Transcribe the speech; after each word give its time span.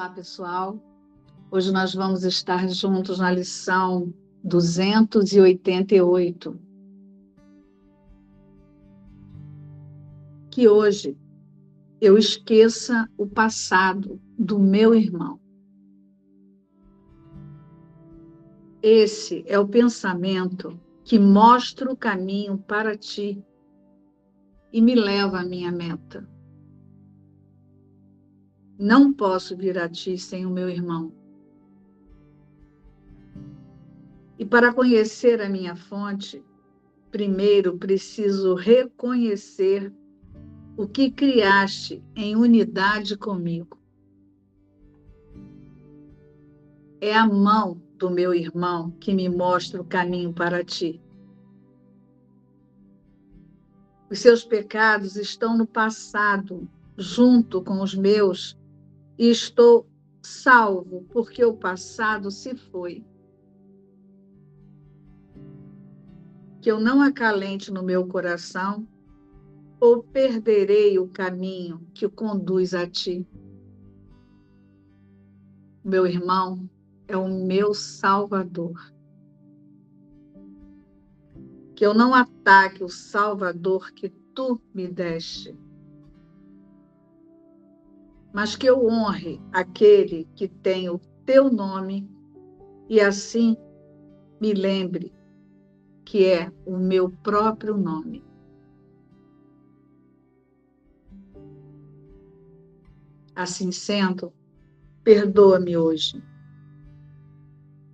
Olá, 0.00 0.08
pessoal. 0.08 0.80
Hoje 1.50 1.70
nós 1.70 1.94
vamos 1.94 2.24
estar 2.24 2.66
juntos 2.70 3.18
na 3.18 3.30
lição 3.30 4.14
288. 4.42 6.58
Que 10.50 10.66
hoje 10.66 11.18
eu 12.00 12.16
esqueça 12.16 13.06
o 13.18 13.26
passado 13.26 14.18
do 14.38 14.58
meu 14.58 14.94
irmão. 14.94 15.38
Esse 18.82 19.44
é 19.46 19.58
o 19.58 19.68
pensamento 19.68 20.80
que 21.04 21.18
mostra 21.18 21.92
o 21.92 21.96
caminho 21.96 22.56
para 22.56 22.96
ti 22.96 23.44
e 24.72 24.80
me 24.80 24.94
leva 24.94 25.40
à 25.40 25.44
minha 25.44 25.70
meta. 25.70 26.26
Não 28.82 29.12
posso 29.12 29.54
vir 29.54 29.76
a 29.76 29.86
ti 29.90 30.16
sem 30.16 30.46
o 30.46 30.50
meu 30.50 30.66
irmão. 30.70 31.12
E 34.38 34.46
para 34.46 34.72
conhecer 34.72 35.42
a 35.42 35.50
minha 35.50 35.76
fonte, 35.76 36.42
primeiro 37.10 37.76
preciso 37.76 38.54
reconhecer 38.54 39.92
o 40.78 40.88
que 40.88 41.10
criaste 41.10 42.02
em 42.16 42.34
unidade 42.34 43.18
comigo. 43.18 43.78
É 47.02 47.14
a 47.14 47.26
mão 47.26 47.82
do 47.98 48.10
meu 48.10 48.32
irmão 48.32 48.92
que 48.92 49.12
me 49.12 49.28
mostra 49.28 49.78
o 49.78 49.84
caminho 49.84 50.32
para 50.32 50.64
ti. 50.64 51.02
Os 54.10 54.20
seus 54.20 54.42
pecados 54.42 55.16
estão 55.16 55.54
no 55.58 55.66
passado, 55.66 56.66
junto 56.96 57.62
com 57.62 57.82
os 57.82 57.94
meus, 57.94 58.58
e 59.20 59.28
estou 59.28 59.86
salvo, 60.22 61.04
porque 61.12 61.44
o 61.44 61.54
passado 61.54 62.30
se 62.30 62.56
foi. 62.56 63.04
Que 66.62 66.70
eu 66.70 66.80
não 66.80 67.02
acalente 67.02 67.70
no 67.70 67.82
meu 67.82 68.06
coração, 68.06 68.88
ou 69.78 70.02
perderei 70.02 70.98
o 70.98 71.06
caminho 71.06 71.86
que 71.92 72.08
conduz 72.08 72.72
a 72.72 72.86
ti. 72.86 73.28
Meu 75.84 76.06
irmão 76.06 76.66
é 77.06 77.14
o 77.14 77.28
meu 77.28 77.74
salvador 77.74 78.90
que 81.80 81.86
eu 81.86 81.94
não 81.94 82.14
ataque 82.14 82.84
o 82.84 82.90
Salvador 82.90 83.90
que 83.92 84.10
tu 84.34 84.60
me 84.74 84.86
deste, 84.86 85.56
mas 88.32 88.56
que 88.56 88.66
eu 88.66 88.86
honre 88.86 89.40
aquele 89.52 90.28
que 90.34 90.48
tem 90.48 90.88
o 90.88 90.98
teu 91.24 91.50
nome 91.50 92.08
e 92.88 93.00
assim 93.00 93.56
me 94.40 94.52
lembre 94.52 95.12
que 96.04 96.26
é 96.26 96.50
o 96.66 96.76
meu 96.76 97.10
próprio 97.10 97.76
nome. 97.76 98.24
Assim 103.34 103.70
sendo, 103.70 104.32
perdoa-me 105.04 105.76
hoje. 105.76 106.22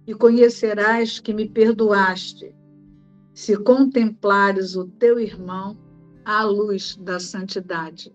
E 0.07 0.15
conhecerás 0.15 1.21
que 1.21 1.35
me 1.35 1.49
perdoaste 1.49 2.55
se 3.35 3.55
contemplares 3.55 4.77
o 4.77 4.87
teu 4.87 5.21
irmão 5.21 5.77
à 6.25 6.43
luz 6.43 6.97
da 6.97 7.21
santidade. 7.21 8.15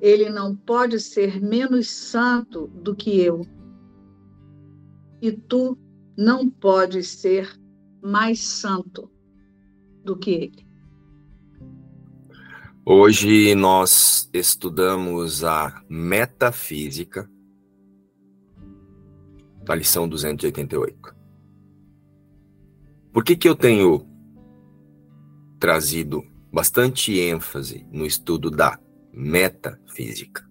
Ele 0.00 0.28
não 0.28 0.54
pode 0.54 1.00
ser 1.00 1.40
menos 1.40 1.90
santo 1.90 2.68
do 2.68 2.94
que 2.94 3.20
eu. 3.20 3.46
E 5.20 5.32
tu 5.32 5.78
não 6.16 6.48
podes 6.48 7.08
ser 7.08 7.58
mais 8.02 8.40
santo 8.40 9.10
do 10.04 10.16
que 10.16 10.30
ele. 10.30 10.66
Hoje 12.84 13.54
nós 13.54 14.30
estudamos 14.32 15.42
a 15.42 15.82
metafísica 15.88 17.28
da 19.64 19.74
lição 19.74 20.08
288. 20.08 21.16
Por 23.12 23.24
que, 23.24 23.36
que 23.36 23.48
eu 23.48 23.56
tenho 23.56 24.06
trazido 25.58 26.22
bastante 26.52 27.18
ênfase 27.18 27.84
no 27.90 28.06
estudo 28.06 28.50
da 28.50 28.78
metafísica? 29.16 30.46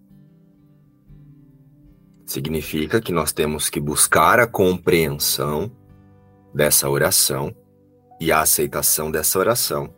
Significa 2.26 3.00
que 3.00 3.12
nós 3.12 3.32
temos 3.32 3.70
que 3.70 3.80
buscar 3.80 4.40
a 4.40 4.46
compreensão 4.46 5.70
dessa 6.52 6.90
oração 6.90 7.54
e 8.20 8.32
a 8.32 8.40
aceitação 8.40 9.10
dessa 9.10 9.38
oração 9.38 9.94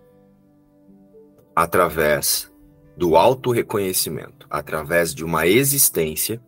através 1.57 2.53
do 2.97 3.17
auto-reconhecimento, 3.17 4.47
através 4.51 5.15
de 5.15 5.25
uma 5.25 5.47
existência 5.47 6.41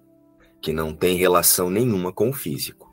que 0.61 0.73
não 0.73 0.95
tem 0.95 1.17
relação 1.17 1.71
nenhuma 1.71 2.13
com 2.13 2.29
o 2.29 2.33
físico 2.33 2.91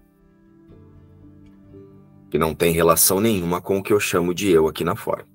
que 2.29 2.37
não 2.37 2.53
tem 2.53 2.71
relação 2.71 3.19
nenhuma 3.19 3.61
com 3.61 3.77
o 3.77 3.83
que 3.83 3.93
eu 3.93 3.99
chamo 3.99 4.33
de 4.33 4.49
eu 4.49 4.67
aqui 4.67 4.83
na 4.83 4.95
forma. 4.95 5.27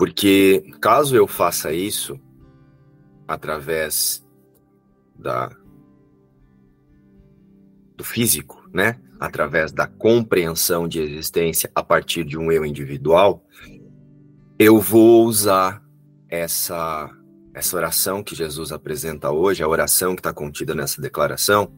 Porque 0.00 0.64
caso 0.80 1.14
eu 1.14 1.26
faça 1.26 1.74
isso 1.74 2.18
através 3.28 4.26
da 5.14 5.54
do 7.94 8.02
físico, 8.02 8.66
né? 8.72 8.98
Através 9.20 9.72
da 9.72 9.86
compreensão 9.86 10.88
de 10.88 11.00
existência 11.02 11.70
a 11.74 11.82
partir 11.82 12.24
de 12.24 12.38
um 12.38 12.50
eu 12.50 12.64
individual, 12.64 13.44
eu 14.58 14.80
vou 14.80 15.26
usar 15.26 15.84
essa 16.30 17.14
essa 17.52 17.76
oração 17.76 18.22
que 18.22 18.34
Jesus 18.34 18.72
apresenta 18.72 19.30
hoje, 19.30 19.62
a 19.62 19.68
oração 19.68 20.14
que 20.14 20.20
está 20.20 20.32
contida 20.32 20.74
nessa 20.74 20.98
declaração, 21.02 21.74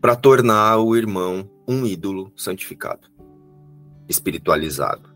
para 0.00 0.16
tornar 0.16 0.78
o 0.78 0.96
irmão 0.96 1.48
um 1.68 1.86
ídolo 1.86 2.32
santificado, 2.36 3.08
espiritualizado. 4.08 5.13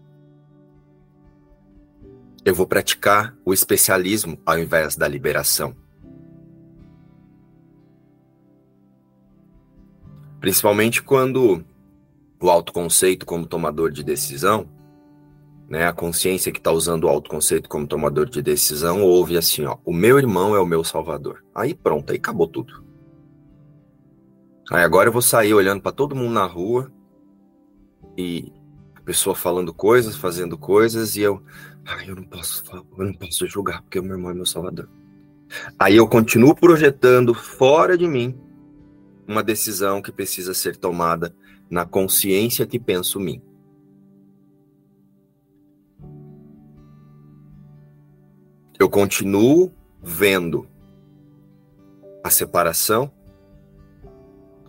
Eu 2.45 2.55
vou 2.55 2.67
praticar 2.67 3.37
o 3.45 3.53
especialismo 3.53 4.39
ao 4.47 4.59
invés 4.59 4.97
da 4.97 5.07
liberação. 5.07 5.75
Principalmente 10.41 11.03
quando 11.03 11.65
o 12.41 12.49
autoconceito 12.49 13.27
como 13.27 13.47
tomador 13.47 13.91
de 13.91 14.05
decisão, 14.05 14.69
né, 15.69 15.87
a 15.87 15.93
consciência 15.93 16.51
que 16.53 16.59
está 16.59 16.71
usando 16.71 17.05
o 17.05 17.09
autoconceito 17.09 17.69
como 17.69 17.87
tomador 17.87 18.27
de 18.27 18.41
decisão, 18.41 19.03
ouve 19.03 19.37
assim, 19.37 19.65
ó, 19.65 19.77
o 19.85 19.93
meu 19.93 20.19
irmão 20.19 20.55
é 20.55 20.61
o 20.61 20.67
meu 20.67 20.83
salvador. 20.83 21.45
Aí 21.55 21.75
pronto, 21.75 22.11
aí 22.11 22.17
acabou 22.17 22.47
tudo. 22.47 22.85
Aí 24.71 24.83
agora 24.83 25.09
eu 25.09 25.13
vou 25.13 25.23
sair 25.23 25.53
olhando 25.53 25.83
para 25.83 25.93
todo 25.93 26.15
mundo 26.15 26.33
na 26.33 26.47
rua 26.47 26.91
e 28.17 28.53
pessoa 29.09 29.35
falando 29.35 29.73
coisas, 29.73 30.17
fazendo 30.17 30.59
coisas 30.59 31.17
e 31.17 31.23
eu, 31.23 31.43
ai, 31.87 32.11
eu 32.11 32.15
não 32.15 32.25
posso, 32.25 32.63
eu 32.99 33.05
não 33.07 33.15
posso 33.15 33.47
julgar 33.47 33.81
porque 33.81 33.99
o 33.99 34.03
meu 34.03 34.17
irmão 34.17 34.31
é 34.31 34.35
meu 34.35 34.45
salvador. 34.45 34.87
Aí 35.79 35.97
eu 35.97 36.07
continuo 36.07 36.55
projetando 36.55 37.33
fora 37.33 37.97
de 37.97 38.07
mim 38.07 38.39
uma 39.27 39.43
decisão 39.43 40.03
que 40.03 40.13
precisa 40.13 40.53
ser 40.53 40.77
tomada 40.77 41.35
na 41.71 41.87
consciência 41.87 42.67
que 42.67 42.79
penso 42.79 43.19
mim. 43.19 43.41
Eu 48.79 48.91
continuo 48.91 49.73
vendo 50.03 50.69
a 52.23 52.29
separação 52.29 53.11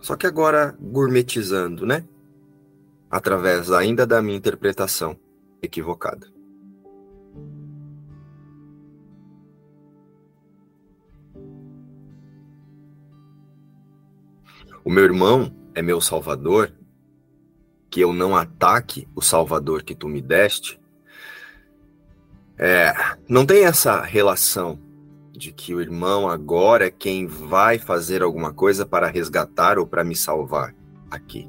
só 0.00 0.16
que 0.16 0.26
agora 0.26 0.74
gourmetizando, 0.80 1.84
né? 1.84 2.06
Através 3.10 3.72
ainda 3.72 4.06
da 4.06 4.22
minha 4.22 4.36
interpretação 4.36 5.18
equivocada. 5.60 6.28
O 14.82 14.90
meu 14.90 15.04
irmão 15.04 15.54
é 15.74 15.82
meu 15.82 16.00
salvador, 16.00 16.72
que 17.90 18.00
eu 18.00 18.12
não 18.12 18.34
ataque 18.34 19.06
o 19.14 19.20
salvador 19.20 19.82
que 19.82 19.94
tu 19.94 20.08
me 20.08 20.22
deste. 20.22 20.80
É, 22.56 22.92
não 23.28 23.44
tem 23.44 23.64
essa 23.64 24.00
relação 24.00 24.78
de 25.32 25.52
que 25.52 25.74
o 25.74 25.80
irmão 25.80 26.28
agora 26.28 26.86
é 26.86 26.90
quem 26.90 27.26
vai 27.26 27.78
fazer 27.78 28.22
alguma 28.22 28.52
coisa 28.52 28.86
para 28.86 29.08
resgatar 29.08 29.78
ou 29.78 29.86
para 29.86 30.04
me 30.04 30.14
salvar 30.14 30.74
aqui. 31.10 31.48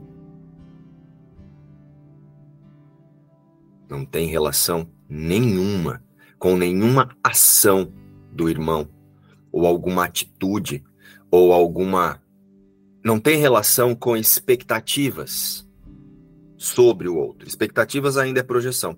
Não 3.92 4.06
tem 4.06 4.30
relação 4.30 4.90
nenhuma 5.10 6.02
com 6.40 6.56
nenhuma 6.56 7.14
ação 7.22 7.92
do 8.32 8.50
irmão 8.50 8.88
ou 9.52 9.68
alguma 9.68 10.06
atitude, 10.06 10.82
ou 11.30 11.52
alguma. 11.52 12.24
Não 13.04 13.20
tem 13.20 13.38
relação 13.38 13.94
com 13.94 14.16
expectativas 14.16 15.70
sobre 16.56 17.10
o 17.10 17.18
outro. 17.18 17.46
Expectativas 17.46 18.16
ainda 18.16 18.40
é 18.40 18.44
projeção. 18.44 18.98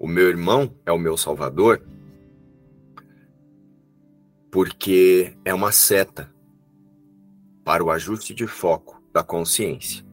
O 0.00 0.08
meu 0.08 0.30
irmão 0.30 0.74
é 0.86 0.90
o 0.90 0.98
meu 0.98 1.18
salvador 1.18 1.91
porque 4.52 5.34
é 5.46 5.54
uma 5.54 5.72
seta 5.72 6.30
para 7.64 7.82
o 7.82 7.90
ajuste 7.90 8.34
de 8.34 8.46
foco 8.46 9.02
da 9.10 9.22
consciência 9.22 10.04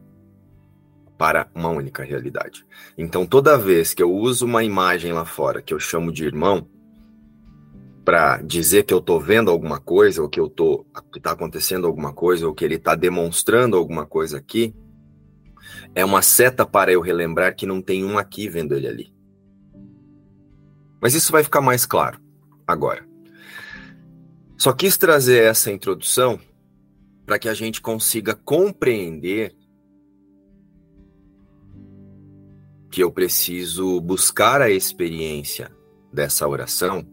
para 1.17 1.51
uma 1.53 1.67
única 1.67 2.03
realidade. 2.03 2.65
Então, 2.97 3.25
toda 3.25 3.57
vez 3.57 3.93
que 3.93 4.01
eu 4.01 4.09
uso 4.09 4.45
uma 4.45 4.63
imagem 4.63 5.11
lá 5.11 5.25
fora 5.25 5.61
que 5.61 5.73
eu 5.73 5.79
chamo 5.79 6.09
de 6.09 6.23
irmão, 6.23 6.65
para 8.05 8.41
dizer 8.41 8.83
que 8.83 8.93
eu 8.93 8.99
estou 8.99 9.19
vendo 9.19 9.51
alguma 9.51 9.77
coisa, 9.77 10.21
ou 10.21 10.29
que 10.29 10.39
eu 10.39 10.49
tô, 10.49 10.85
que 11.11 11.17
está 11.19 11.31
acontecendo 11.31 11.85
alguma 11.85 12.13
coisa, 12.13 12.47
ou 12.47 12.53
que 12.55 12.63
ele 12.63 12.75
está 12.75 12.95
demonstrando 12.95 13.75
alguma 13.75 14.05
coisa 14.05 14.37
aqui, 14.37 14.73
é 15.93 16.05
uma 16.05 16.21
seta 16.21 16.65
para 16.65 16.93
eu 16.93 17.01
relembrar 17.01 17.57
que 17.57 17.65
não 17.65 17.81
tem 17.81 18.05
um 18.05 18.17
aqui 18.17 18.47
vendo 18.47 18.73
ele 18.73 18.87
ali. 18.87 19.13
Mas 21.01 21.13
isso 21.13 21.29
vai 21.29 21.43
ficar 21.43 21.59
mais 21.59 21.85
claro 21.85 22.21
agora. 22.65 23.08
Só 24.59 24.73
quis 24.73 24.97
trazer 24.97 25.43
essa 25.43 25.71
introdução 25.71 26.37
para 27.25 27.39
que 27.39 27.47
a 27.47 27.53
gente 27.53 27.81
consiga 27.81 28.35
compreender 28.35 29.55
que 32.91 33.01
eu 33.01 33.09
preciso 33.09 34.01
buscar 34.01 34.61
a 34.61 34.69
experiência 34.69 35.71
dessa 36.11 36.45
oração 36.45 37.07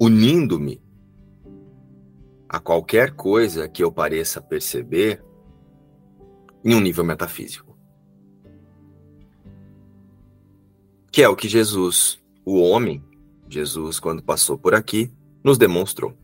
unindo-me 0.00 0.80
a 2.48 2.60
qualquer 2.60 3.10
coisa 3.16 3.68
que 3.68 3.82
eu 3.82 3.90
pareça 3.90 4.40
perceber 4.40 5.24
em 6.64 6.76
um 6.76 6.80
nível 6.80 7.02
metafísico. 7.02 7.76
Que 11.10 11.22
é 11.22 11.28
o 11.28 11.34
que 11.34 11.48
Jesus, 11.48 12.22
o 12.44 12.60
homem, 12.60 13.02
Jesus, 13.48 13.98
quando 13.98 14.22
passou 14.22 14.56
por 14.56 14.74
aqui, 14.74 15.12
nos 15.42 15.58
demonstrou. 15.58 16.19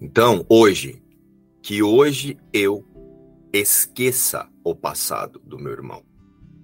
Então, 0.00 0.46
hoje, 0.48 1.02
que 1.62 1.82
hoje 1.82 2.38
eu 2.54 2.82
esqueça 3.52 4.48
o 4.64 4.74
passado 4.74 5.38
do 5.44 5.58
meu 5.58 5.72
irmão. 5.72 6.02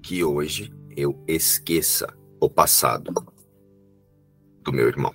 Que 0.03 0.25
hoje 0.25 0.73
eu 0.97 1.23
esqueça 1.29 2.17
o 2.41 2.49
passado 2.49 3.13
do 4.63 4.73
meu 4.73 4.89
irmão. 4.89 5.15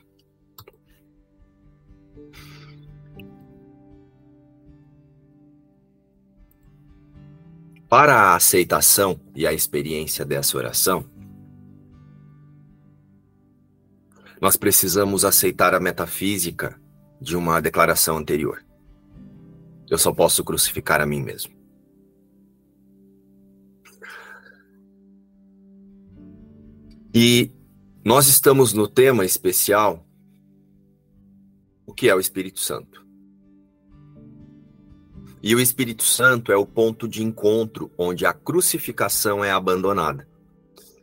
Para 7.90 8.16
a 8.16 8.36
aceitação 8.36 9.20
e 9.36 9.48
a 9.48 9.52
experiência 9.52 10.24
dessa 10.24 10.58
oração, 10.58 11.10
nós 14.40 14.56
precisamos 14.56 15.26
aceitar 15.26 15.74
a 15.74 15.80
metafísica 15.80 16.81
de 17.22 17.38
uma 17.38 17.62
declaração 17.62 18.18
anterior. 18.18 18.66
Eu 19.88 19.98
só 19.98 20.12
posso 20.12 20.44
crucificar 20.44 21.00
a 21.00 21.06
mim 21.06 21.22
mesmo. 21.22 21.54
E 27.14 27.52
nós 28.04 28.28
estamos 28.28 28.74
no 28.74 28.88
tema 28.88 29.24
especial 29.24 30.08
o 31.86 31.94
que 31.94 32.10
é 32.10 32.16
o 32.16 32.20
Espírito 32.20 32.60
Santo. 32.60 33.06
E 35.44 35.54
o 35.54 35.60
Espírito 35.60 36.04
Santo 36.04 36.52
é 36.52 36.56
o 36.56 36.66
ponto 36.66 37.08
de 37.08 37.22
encontro 37.22 37.92
onde 37.98 38.26
a 38.26 38.34
crucificação 38.34 39.44
é 39.44 39.52
abandonada. 39.52 40.28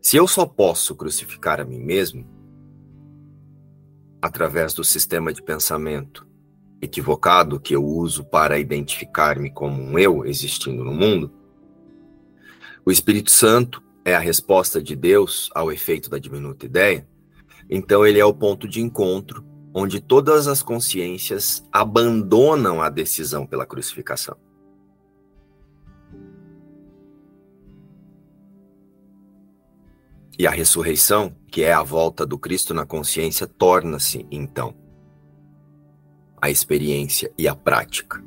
Se 0.00 0.16
eu 0.16 0.26
só 0.26 0.46
posso 0.46 0.96
crucificar 0.96 1.60
a 1.60 1.64
mim 1.64 1.78
mesmo 1.78 2.37
através 4.20 4.74
do 4.74 4.84
sistema 4.84 5.32
de 5.32 5.42
pensamento 5.42 6.26
equivocado 6.80 7.58
que 7.58 7.74
eu 7.74 7.84
uso 7.84 8.24
para 8.24 8.58
identificar-me 8.58 9.50
como 9.50 9.82
um 9.82 9.98
eu 9.98 10.24
existindo 10.24 10.84
no 10.84 10.92
mundo, 10.92 11.32
o 12.84 12.90
Espírito 12.90 13.30
Santo 13.30 13.82
é 14.04 14.14
a 14.14 14.20
resposta 14.20 14.80
de 14.80 14.96
Deus 14.96 15.50
ao 15.54 15.70
efeito 15.70 16.08
da 16.08 16.18
diminuta 16.18 16.64
ideia, 16.64 17.06
então 17.68 18.06
ele 18.06 18.18
é 18.18 18.24
o 18.24 18.32
ponto 18.32 18.66
de 18.66 18.80
encontro 18.80 19.44
onde 19.74 20.00
todas 20.00 20.48
as 20.48 20.62
consciências 20.62 21.62
abandonam 21.70 22.80
a 22.80 22.88
decisão 22.88 23.46
pela 23.46 23.66
crucificação. 23.66 24.36
E 30.38 30.46
a 30.46 30.50
ressurreição, 30.50 31.34
que 31.50 31.62
é 31.62 31.72
a 31.72 31.82
volta 31.82 32.24
do 32.24 32.38
Cristo 32.38 32.72
na 32.72 32.86
consciência, 32.86 33.46
torna-se, 33.46 34.24
então, 34.30 34.74
a 36.40 36.48
experiência 36.48 37.32
e 37.36 37.48
a 37.48 37.54
prática 37.56 38.22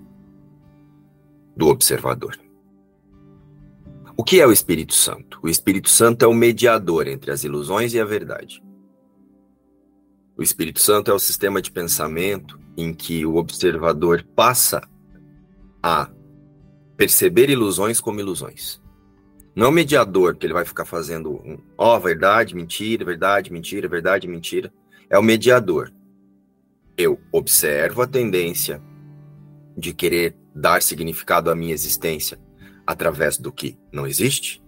do 1.55 1.67
observador. 1.67 2.37
O 4.17 4.23
que 4.23 4.41
é 4.41 4.45
o 4.45 4.51
Espírito 4.51 4.93
Santo? 4.93 5.39
O 5.41 5.47
Espírito 5.47 5.89
Santo 5.89 6.25
é 6.25 6.27
o 6.27 6.33
mediador 6.33 7.07
entre 7.07 7.31
as 7.31 7.43
ilusões 7.43 7.93
e 7.93 7.99
a 7.99 8.05
verdade. 8.05 8.61
O 10.37 10.43
Espírito 10.43 10.79
Santo 10.79 11.11
é 11.11 11.13
o 11.13 11.19
sistema 11.19 11.61
de 11.61 11.71
pensamento 11.71 12.59
em 12.75 12.93
que 12.93 13.25
o 13.25 13.35
observador 13.35 14.25
passa 14.35 14.81
a 15.81 16.09
perceber 16.97 17.49
ilusões 17.49 18.01
como 18.01 18.19
ilusões. 18.19 18.80
Não 19.55 19.71
mediador 19.71 20.35
que 20.35 20.45
ele 20.45 20.53
vai 20.53 20.63
ficar 20.63 20.85
fazendo, 20.85 21.33
um, 21.45 21.57
ó, 21.77 21.95
oh, 21.95 21.99
verdade, 21.99 22.55
mentira, 22.55 23.03
verdade, 23.03 23.51
mentira, 23.51 23.87
verdade, 23.87 24.27
mentira. 24.27 24.73
É 25.09 25.17
o 25.17 25.23
mediador. 25.23 25.91
Eu 26.97 27.19
observo 27.31 28.01
a 28.01 28.07
tendência 28.07 28.81
de 29.77 29.93
querer 29.93 30.35
dar 30.55 30.81
significado 30.81 31.49
à 31.49 31.55
minha 31.55 31.73
existência 31.73 32.39
através 32.85 33.37
do 33.37 33.51
que 33.51 33.77
não 33.91 34.07
existe, 34.07 34.61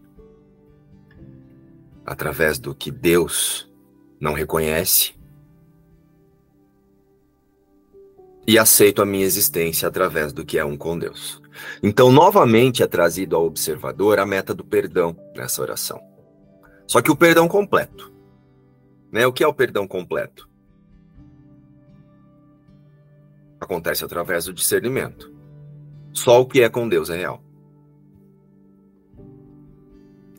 através 2.05 2.59
do 2.59 2.75
que 2.75 2.91
Deus 2.91 3.71
não 4.19 4.33
reconhece, 4.33 5.13
e 8.45 8.57
aceito 8.57 9.01
a 9.01 9.05
minha 9.05 9.25
existência 9.25 9.87
através 9.87 10.33
do 10.33 10.45
que 10.45 10.57
é 10.57 10.65
um 10.65 10.77
com 10.77 10.97
Deus. 10.97 11.42
Então, 11.81 12.11
novamente 12.11 12.83
é 12.83 12.87
trazido 12.87 13.35
ao 13.35 13.45
observador 13.45 14.19
a 14.19 14.25
meta 14.25 14.53
do 14.53 14.63
perdão 14.63 15.15
nessa 15.35 15.61
oração. 15.61 15.99
Só 16.87 17.01
que 17.01 17.11
o 17.11 17.15
perdão 17.15 17.47
completo. 17.47 18.11
Né? 19.11 19.25
O 19.25 19.33
que 19.33 19.43
é 19.43 19.47
o 19.47 19.53
perdão 19.53 19.87
completo? 19.87 20.49
Acontece 23.59 24.03
através 24.03 24.45
do 24.45 24.53
discernimento. 24.53 25.33
Só 26.11 26.41
o 26.41 26.45
que 26.45 26.61
é 26.61 26.69
com 26.69 26.87
Deus 26.87 27.09
é 27.09 27.17
real. 27.17 27.43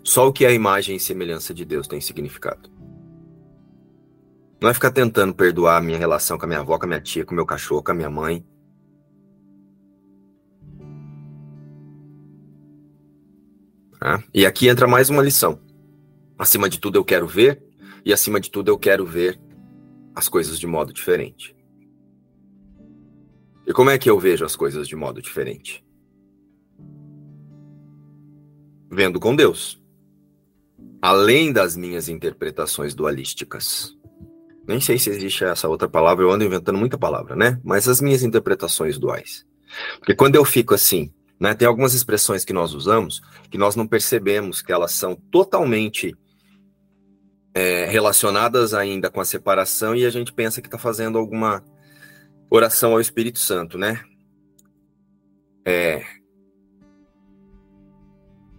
Só 0.04 0.28
o 0.28 0.32
que 0.32 0.44
é 0.44 0.48
a 0.48 0.52
imagem 0.52 0.96
e 0.96 1.00
semelhança 1.00 1.54
de 1.54 1.64
Deus 1.64 1.88
tem 1.88 2.00
significado. 2.00 2.70
Não 4.60 4.70
é 4.70 4.74
ficar 4.74 4.90
tentando 4.90 5.34
perdoar 5.34 5.78
a 5.78 5.80
minha 5.80 5.98
relação 5.98 6.38
com 6.38 6.44
a 6.44 6.48
minha 6.48 6.60
avó, 6.60 6.78
com 6.78 6.84
a 6.84 6.88
minha 6.88 7.00
tia, 7.00 7.24
com 7.24 7.32
o 7.32 7.34
meu 7.34 7.46
cachorro, 7.46 7.82
com 7.82 7.92
a 7.92 7.94
minha 7.94 8.10
mãe. 8.10 8.44
Ah, 14.06 14.22
e 14.34 14.44
aqui 14.44 14.68
entra 14.68 14.86
mais 14.86 15.08
uma 15.08 15.22
lição. 15.22 15.58
Acima 16.38 16.68
de 16.68 16.78
tudo 16.78 16.98
eu 16.98 17.04
quero 17.04 17.26
ver, 17.26 17.62
e 18.04 18.12
acima 18.12 18.38
de 18.38 18.50
tudo 18.50 18.70
eu 18.70 18.78
quero 18.78 19.06
ver 19.06 19.40
as 20.14 20.28
coisas 20.28 20.58
de 20.58 20.66
modo 20.66 20.92
diferente. 20.92 21.56
E 23.66 23.72
como 23.72 23.88
é 23.88 23.96
que 23.96 24.10
eu 24.10 24.20
vejo 24.20 24.44
as 24.44 24.54
coisas 24.54 24.86
de 24.86 24.94
modo 24.94 25.22
diferente? 25.22 25.82
Vendo 28.90 29.18
com 29.18 29.34
Deus 29.34 29.82
além 31.00 31.50
das 31.50 31.74
minhas 31.74 32.08
interpretações 32.08 32.94
dualísticas. 32.94 33.94
Nem 34.66 34.80
sei 34.80 34.98
se 34.98 35.10
existe 35.10 35.44
essa 35.44 35.68
outra 35.68 35.86
palavra, 35.86 36.24
eu 36.24 36.30
ando 36.30 36.44
inventando 36.44 36.78
muita 36.78 36.96
palavra, 36.96 37.36
né? 37.36 37.60
Mas 37.62 37.86
as 37.86 38.00
minhas 38.00 38.22
interpretações 38.22 38.98
duais. 38.98 39.46
Porque 39.98 40.14
quando 40.14 40.36
eu 40.36 40.44
fico 40.46 40.74
assim, 40.74 41.12
né, 41.44 41.54
tem 41.54 41.68
algumas 41.68 41.92
expressões 41.92 42.42
que 42.42 42.54
nós 42.54 42.72
usamos 42.72 43.20
que 43.50 43.58
nós 43.58 43.76
não 43.76 43.86
percebemos 43.86 44.62
que 44.62 44.72
elas 44.72 44.92
são 44.92 45.14
totalmente 45.14 46.16
é, 47.52 47.84
relacionadas 47.84 48.72
ainda 48.72 49.10
com 49.10 49.20
a 49.20 49.24
separação 49.24 49.94
e 49.94 50.06
a 50.06 50.10
gente 50.10 50.32
pensa 50.32 50.62
que 50.62 50.66
está 50.66 50.78
fazendo 50.78 51.18
alguma 51.18 51.62
oração 52.48 52.92
ao 52.92 53.00
Espírito 53.00 53.38
Santo, 53.38 53.76
né? 53.76 54.02
É, 55.66 56.02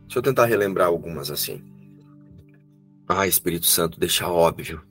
Deixa 0.04 0.20
eu 0.20 0.22
tentar 0.22 0.46
relembrar 0.46 0.88
algumas 0.88 1.32
assim. 1.32 1.62
Ah, 3.08 3.28
Espírito 3.28 3.66
Santo, 3.66 4.00
deixa 4.00 4.30
óbvio. 4.30 4.82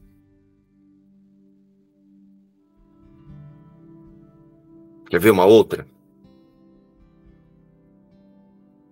Quer 5.09 5.21
ver 5.21 5.31
uma 5.31 5.45
outra? 5.45 5.87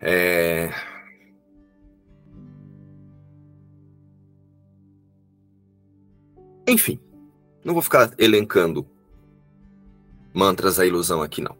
É... 0.02 0.68
Enfim, 6.66 6.99
não 7.64 7.73
vou 7.73 7.82
ficar 7.82 8.12
elencando 8.18 8.85
mantras 10.35 10.76
da 10.76 10.87
ilusão 10.87 11.23
aqui 11.23 11.40
não. 11.40 11.56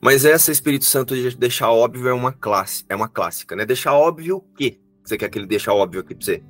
Mas 0.00 0.24
essa 0.24 0.50
Espírito 0.50 0.86
Santo 0.86 1.14
de 1.14 1.36
deixar 1.36 1.70
óbvio 1.70 2.08
é 2.08 2.12
uma 2.12 2.32
classe, 2.32 2.84
é 2.88 2.96
uma 2.96 3.08
clássica, 3.08 3.54
né? 3.54 3.66
Deixar 3.66 3.92
óbvio 3.92 4.38
o 4.38 4.40
quê? 4.40 4.80
Você 5.04 5.18
quer 5.18 5.28
que 5.28 5.38
ele 5.38 5.46
deixe 5.46 5.68
óbvio 5.68 6.00
aqui 6.00 6.14
para 6.14 6.24
você? 6.24 6.42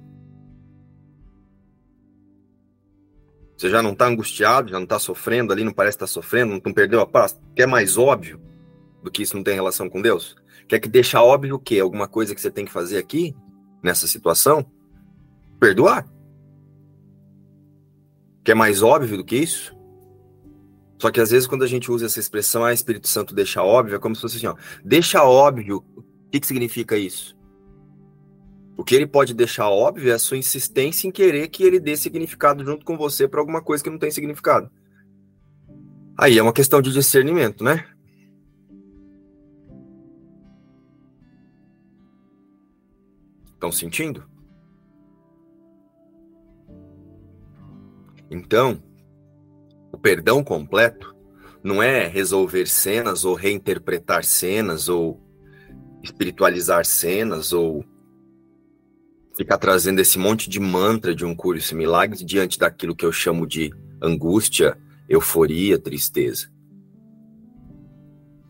Você 3.56 3.70
já 3.70 3.82
não 3.82 3.92
está 3.92 4.06
angustiado, 4.06 4.70
já 4.70 4.76
não 4.76 4.84
está 4.84 4.98
sofrendo 4.98 5.52
ali, 5.52 5.64
não 5.64 5.72
parece 5.72 5.96
estar 5.96 6.06
tá 6.06 6.12
sofrendo, 6.12 6.60
não 6.64 6.72
perdeu 6.72 7.00
a 7.00 7.06
paz? 7.06 7.40
Quer 7.56 7.66
mais 7.66 7.96
óbvio 7.96 8.40
do 9.04 9.10
que 9.10 9.22
isso 9.22 9.36
não 9.36 9.44
tem 9.44 9.54
relação 9.54 9.88
com 9.88 10.00
Deus? 10.00 10.34
Quer 10.66 10.80
que 10.80 10.88
deixar 10.88 11.22
óbvio 11.22 11.56
o 11.56 11.58
quê? 11.58 11.78
Alguma 11.78 12.08
coisa 12.08 12.34
que 12.34 12.40
você 12.40 12.50
tem 12.50 12.64
que 12.64 12.72
fazer 12.72 12.96
aqui, 12.96 13.36
nessa 13.82 14.06
situação? 14.06 14.64
Perdoar. 15.60 16.06
Quer 18.42 18.54
mais 18.54 18.82
óbvio 18.82 19.18
do 19.18 19.24
que 19.24 19.36
isso? 19.36 19.76
Só 20.98 21.10
que 21.10 21.20
às 21.20 21.30
vezes 21.30 21.46
quando 21.46 21.64
a 21.64 21.66
gente 21.66 21.90
usa 21.90 22.06
essa 22.06 22.18
expressão, 22.18 22.64
ah, 22.64 22.72
Espírito 22.72 23.06
Santo 23.06 23.34
deixa 23.34 23.62
óbvio, 23.62 23.96
é 23.96 23.98
como 23.98 24.14
se 24.14 24.22
fosse 24.22 24.38
assim, 24.38 24.46
ó, 24.46 24.56
deixa 24.82 25.22
óbvio. 25.22 25.84
O 25.96 26.30
que, 26.30 26.40
que 26.40 26.46
significa 26.46 26.96
isso? 26.96 27.36
O 28.76 28.82
que 28.82 28.94
ele 28.94 29.06
pode 29.06 29.34
deixar 29.34 29.68
óbvio 29.68 30.10
é 30.10 30.14
a 30.14 30.18
sua 30.18 30.36
insistência 30.36 31.06
em 31.06 31.10
querer 31.10 31.48
que 31.48 31.62
ele 31.62 31.78
dê 31.78 31.96
significado 31.96 32.64
junto 32.64 32.84
com 32.84 32.96
você 32.96 33.28
para 33.28 33.40
alguma 33.40 33.62
coisa 33.62 33.84
que 33.84 33.90
não 33.90 33.98
tem 33.98 34.10
significado. 34.10 34.70
Aí 36.18 36.38
é 36.38 36.42
uma 36.42 36.52
questão 36.52 36.80
de 36.80 36.92
discernimento, 36.92 37.62
né? 37.62 37.86
Estão 43.64 43.72
sentindo? 43.72 44.22
Então, 48.30 48.82
o 49.90 49.96
perdão 49.96 50.44
completo 50.44 51.16
não 51.62 51.82
é 51.82 52.06
resolver 52.06 52.66
cenas 52.66 53.24
ou 53.24 53.34
reinterpretar 53.34 54.22
cenas 54.22 54.90
ou 54.90 55.18
espiritualizar 56.02 56.84
cenas 56.84 57.54
ou 57.54 57.82
ficar 59.34 59.56
trazendo 59.56 59.98
esse 59.98 60.18
monte 60.18 60.50
de 60.50 60.60
mantra 60.60 61.14
de 61.14 61.24
um 61.24 61.34
curso 61.34 61.74
milagre 61.74 62.22
diante 62.22 62.58
daquilo 62.58 62.94
que 62.94 63.06
eu 63.06 63.12
chamo 63.12 63.46
de 63.46 63.72
angústia, 64.02 64.76
euforia, 65.08 65.78
tristeza. 65.78 66.52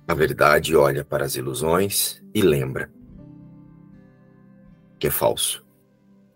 A 0.09 0.15
verdade 0.15 0.75
olha 0.75 1.05
para 1.05 1.25
as 1.25 1.37
ilusões 1.37 2.21
e 2.35 2.43
lembra 2.43 2.91
que 5.05 5.09
é 5.09 5.11
falso. 5.11 5.63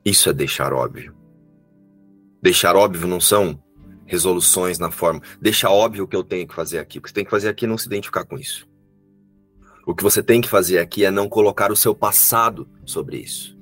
Isso 0.05 0.29
é 0.29 0.33
deixar 0.35 0.75
óbvio. 0.75 1.15
Deixar 2.43 2.77
óbvio 2.77 3.09
não 3.09 3.19
são 3.19 3.59
resoluções 4.05 4.79
na 4.79 4.91
forma. 4.91 5.23
Deixar 5.41 5.71
óbvio 5.71 6.05
o 6.05 6.07
que 6.07 6.15
eu 6.15 6.23
tenho 6.23 6.47
que 6.47 6.55
fazer 6.55 6.79
aqui. 6.79 6.99
O 6.99 7.03
que 7.03 7.09
você 7.09 7.15
tem 7.15 7.25
que 7.25 7.31
fazer 7.31 7.49
aqui 7.49 7.65
é 7.65 7.69
não 7.69 7.79
se 7.79 7.87
identificar 7.87 8.27
com 8.27 8.37
isso. 8.37 8.69
O 9.87 9.95
que 9.95 10.03
você 10.03 10.23
tem 10.23 10.43
que 10.43 10.51
fazer 10.51 10.81
aqui 10.81 11.03
é 11.03 11.11
não 11.11 11.31
colocar 11.31 11.73
o 11.73 11.77
seu 11.77 11.95
passado 11.95 12.69
sobre 12.85 13.17
isso. 13.17 13.59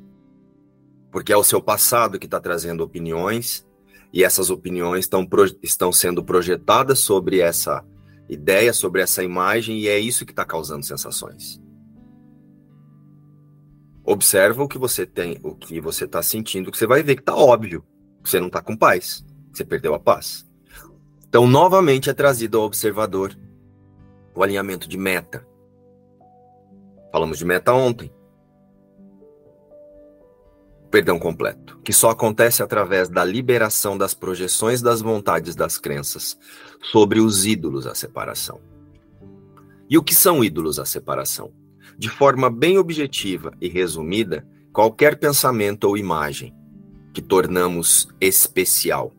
Porque 1.13 1.33
é 1.33 1.37
o 1.37 1.45
seu 1.45 1.63
passado 1.63 2.19
que 2.19 2.27
está 2.27 2.41
trazendo 2.41 2.83
opiniões 2.83 3.65
e 4.13 4.25
essas 4.25 4.51
opiniões 4.51 5.05
estão, 5.05 5.25
estão 5.63 5.93
sendo 5.93 6.25
projetadas 6.25 6.99
sobre 6.99 7.39
essa 7.39 7.85
ideia, 8.29 8.73
sobre 8.73 9.03
essa 9.03 9.23
imagem, 9.23 9.79
e 9.79 9.89
é 9.89 10.01
isso 10.01 10.27
que 10.27 10.33
está 10.33 10.45
causando 10.45 10.85
sensações. 10.85 11.65
Observa 14.07 14.63
o 14.63 14.69
que 14.69 14.79
você 14.79 15.05
tem, 15.05 15.41
o 15.43 15.53
que 15.53 15.81
você 15.81 16.05
está 16.05 16.23
sentindo, 16.23 16.71
que 16.71 16.79
você 16.79 16.87
vai 16.87 17.03
ver 17.03 17.17
que 17.17 17.23
está 17.23 17.35
óbvio. 17.35 17.85
Você 18.23 18.39
não 18.39 18.47
está 18.47 18.63
com 18.63 18.77
paz. 18.77 19.27
Você 19.53 19.65
perdeu 19.65 19.95
a 19.95 19.99
paz. 19.99 20.47
Então, 21.29 21.45
novamente 21.45 22.09
é 22.09 22.15
trazido 22.15 22.57
ao 22.59 22.65
observador 22.65 23.37
o 24.33 24.45
alinhamento 24.45 24.89
de 24.89 24.97
meta. 24.97 25.45
Falamos 27.11 27.37
de 27.37 27.45
meta 27.45 27.73
ontem. 27.73 28.13
Perdão 30.89 31.19
completo, 31.19 31.79
que 31.81 31.93
só 31.93 32.11
acontece 32.11 32.63
através 32.63 33.09
da 33.09 33.25
liberação 33.25 33.99
das 33.99 34.15
projeções 34.15 34.81
das 34.81 35.01
vontades 35.01 35.57
das 35.57 35.79
crenças 35.79 36.39
sobre 36.93 37.19
os 37.19 37.45
ídolos 37.45 37.89
à 37.89 37.95
separação. 37.95 38.61
E 39.91 39.99
o 39.99 40.03
que 40.03 40.15
são 40.15 40.45
ídolos 40.45 40.79
à 40.79 40.85
separação? 40.85 41.53
De 41.99 42.09
forma 42.09 42.51
bem 42.51 42.79
objetiva 42.79 43.53
e 43.61 43.69
resumida 43.69 44.47
qualquer 44.73 45.19
pensamento 45.19 45.85
ou 45.85 45.97
imagem 45.97 46.55
que 47.13 47.23
tornamos 47.23 48.09
especial 48.21 49.13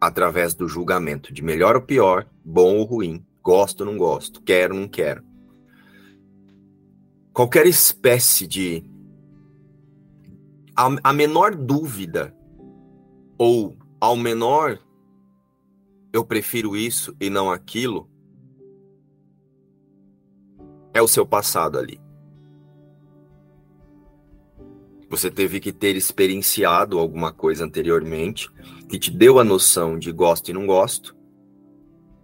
através 0.00 0.54
do 0.54 0.68
julgamento 0.68 1.32
de 1.32 1.42
melhor 1.42 1.76
ou 1.76 1.82
pior, 1.82 2.26
bom 2.44 2.76
ou 2.76 2.84
ruim, 2.84 3.24
gosto 3.42 3.80
ou 3.80 3.86
não 3.86 3.98
gosto, 3.98 4.40
quero 4.42 4.74
ou 4.74 4.80
não 4.80 4.88
quero. 4.88 5.24
Qualquer 7.32 7.66
espécie 7.66 8.46
de 8.46 8.84
a, 10.76 10.94
a 11.02 11.12
menor 11.12 11.54
dúvida 11.54 12.34
ou 13.38 13.76
ao 14.00 14.16
menor 14.16 14.78
eu 16.12 16.24
prefiro 16.24 16.76
isso 16.76 17.16
e 17.20 17.28
não 17.28 17.50
aquilo, 17.50 18.08
é 20.94 21.02
o 21.02 21.08
seu 21.08 21.26
passado 21.26 21.78
ali. 21.78 22.00
Você 25.10 25.30
teve 25.30 25.60
que 25.60 25.72
ter 25.72 25.96
experienciado 25.96 26.98
alguma 26.98 27.32
coisa 27.32 27.64
anteriormente 27.64 28.50
que 28.88 28.98
te 28.98 29.10
deu 29.10 29.38
a 29.38 29.44
noção 29.44 29.98
de 29.98 30.10
gosto 30.10 30.50
e 30.50 30.54
não 30.54 30.66
gosto, 30.66 31.14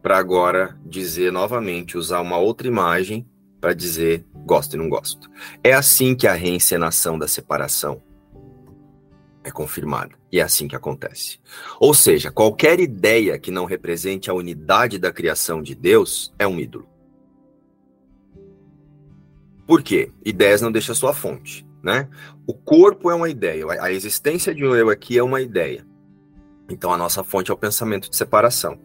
para 0.03 0.17
agora 0.17 0.79
dizer 0.87 1.31
novamente, 1.31 1.99
usar 1.99 2.21
uma 2.21 2.39
outra 2.39 2.67
imagem 2.67 3.29
para 3.61 3.75
dizer 3.75 4.25
gosto 4.47 4.75
e 4.75 4.79
não 4.79 4.89
gosto. 4.89 5.31
É 5.62 5.75
assim 5.75 6.15
que 6.15 6.27
a 6.27 6.33
reencenação 6.33 7.19
da 7.19 7.29
separação 7.29 8.03
é 9.45 9.50
confirmada. 9.50 10.15
E 10.33 10.39
é 10.39 10.43
assim 10.43 10.69
que 10.69 10.77
acontece. 10.77 11.39
Ou 11.79 11.93
seja, 11.93 12.31
qualquer 12.31 12.81
ideia 12.81 13.39
que 13.39 13.50
não 13.50 13.65
represente 13.65 14.31
a 14.31 14.35
unidade 14.35 14.99
da 14.99 15.12
criação 15.12 15.62
de 15.62 15.75
Deus 15.75 16.33
é 16.39 16.47
um 16.47 16.59
ídolo. 16.59 16.90
Por 19.71 19.85
quê? 19.85 20.11
Ideias 20.25 20.61
não 20.61 20.73
deixam 20.73 20.97
sua 20.97 21.15
fonte, 21.15 21.65
né? 21.81 22.09
O 22.45 22.53
corpo 22.53 23.09
é 23.09 23.15
uma 23.15 23.29
ideia, 23.29 23.65
a 23.81 23.93
existência 23.93 24.53
de 24.53 24.67
um 24.67 24.75
eu 24.75 24.91
aqui 24.91 25.17
é 25.17 25.23
uma 25.23 25.41
ideia. 25.41 25.87
Então 26.69 26.93
a 26.93 26.97
nossa 26.97 27.23
fonte 27.23 27.53
é 27.53 27.55
o 27.55 27.57
pensamento 27.57 28.11
de 28.11 28.17
separação. 28.17 28.81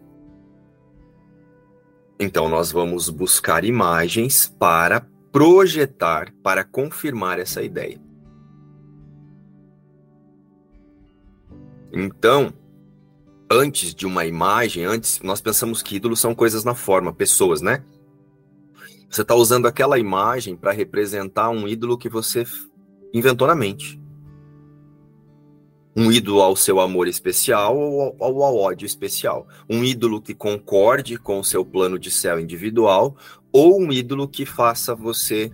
Então 2.20 2.48
nós 2.48 2.70
vamos 2.70 3.10
buscar 3.10 3.64
imagens 3.64 4.46
para 4.60 5.04
projetar, 5.32 6.32
para 6.40 6.62
confirmar 6.62 7.40
essa 7.40 7.64
ideia. 7.64 8.00
Então, 11.92 12.54
antes 13.50 13.92
de 13.92 14.06
uma 14.06 14.24
imagem, 14.24 14.84
antes 14.84 15.20
nós 15.20 15.40
pensamos 15.40 15.82
que 15.82 15.96
ídolos 15.96 16.20
são 16.20 16.32
coisas 16.32 16.62
na 16.62 16.76
forma, 16.76 17.12
pessoas, 17.12 17.60
né? 17.60 17.82
Você 19.08 19.22
está 19.22 19.34
usando 19.34 19.66
aquela 19.66 19.98
imagem 19.98 20.56
para 20.56 20.72
representar 20.72 21.50
um 21.50 21.66
ídolo 21.66 21.96
que 21.96 22.08
você 22.08 22.44
inventou 23.12 23.46
na 23.46 23.54
mente. 23.54 24.00
Um 25.96 26.12
ídolo 26.12 26.42
ao 26.42 26.54
seu 26.54 26.78
amor 26.80 27.08
especial 27.08 27.76
ou 27.76 28.16
ao, 28.20 28.42
ao 28.42 28.56
ódio 28.56 28.84
especial. 28.84 29.48
Um 29.68 29.82
ídolo 29.82 30.20
que 30.20 30.34
concorde 30.34 31.16
com 31.16 31.40
o 31.40 31.44
seu 31.44 31.64
plano 31.64 31.98
de 31.98 32.10
céu 32.10 32.38
individual 32.38 33.16
ou 33.50 33.80
um 33.80 33.90
ídolo 33.90 34.28
que 34.28 34.44
faça 34.44 34.94
você 34.94 35.50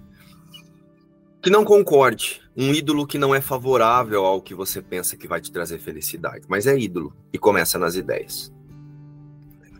que 1.43 1.51
não 1.51 1.65
concorde, 1.65 2.41
um 2.57 2.73
ídolo 2.73 3.05
que 3.05 3.19
não 3.19 3.35
é 3.35 3.41
favorável 3.41 4.25
ao 4.25 4.41
que 4.41 4.55
você 4.55 4.81
pensa 4.81 5.17
que 5.17 5.27
vai 5.27 5.41
te 5.41 5.51
trazer 5.51 5.79
felicidade, 5.81 6.45
mas 6.49 6.69
é 6.69 6.79
ídolo 6.79 7.13
e 7.33 7.39
começa 7.39 7.81
nas 7.81 7.97
ideias. 7.97 8.53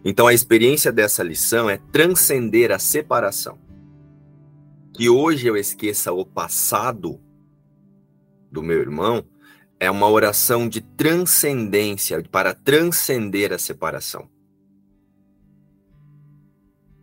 Então 0.05 0.27
a 0.27 0.35
experiência 0.35 0.91
dessa 0.91 1.23
lição 1.23 1.71
é 1.71 1.79
transcender 1.93 2.73
a 2.73 2.79
separação. 2.79 3.59
Que 4.93 5.09
hoje 5.09 5.47
eu 5.47 5.57
esqueça 5.57 6.13
o 6.13 6.25
passado 6.25 7.21
do 8.51 8.63
meu 8.63 8.79
irmão 8.79 9.25
é 9.83 9.91
uma 9.91 10.09
oração 10.09 10.69
de 10.69 10.81
transcendência, 10.81 12.23
para 12.31 12.55
transcender 12.55 13.53
a 13.53 13.59
separação. 13.59 14.31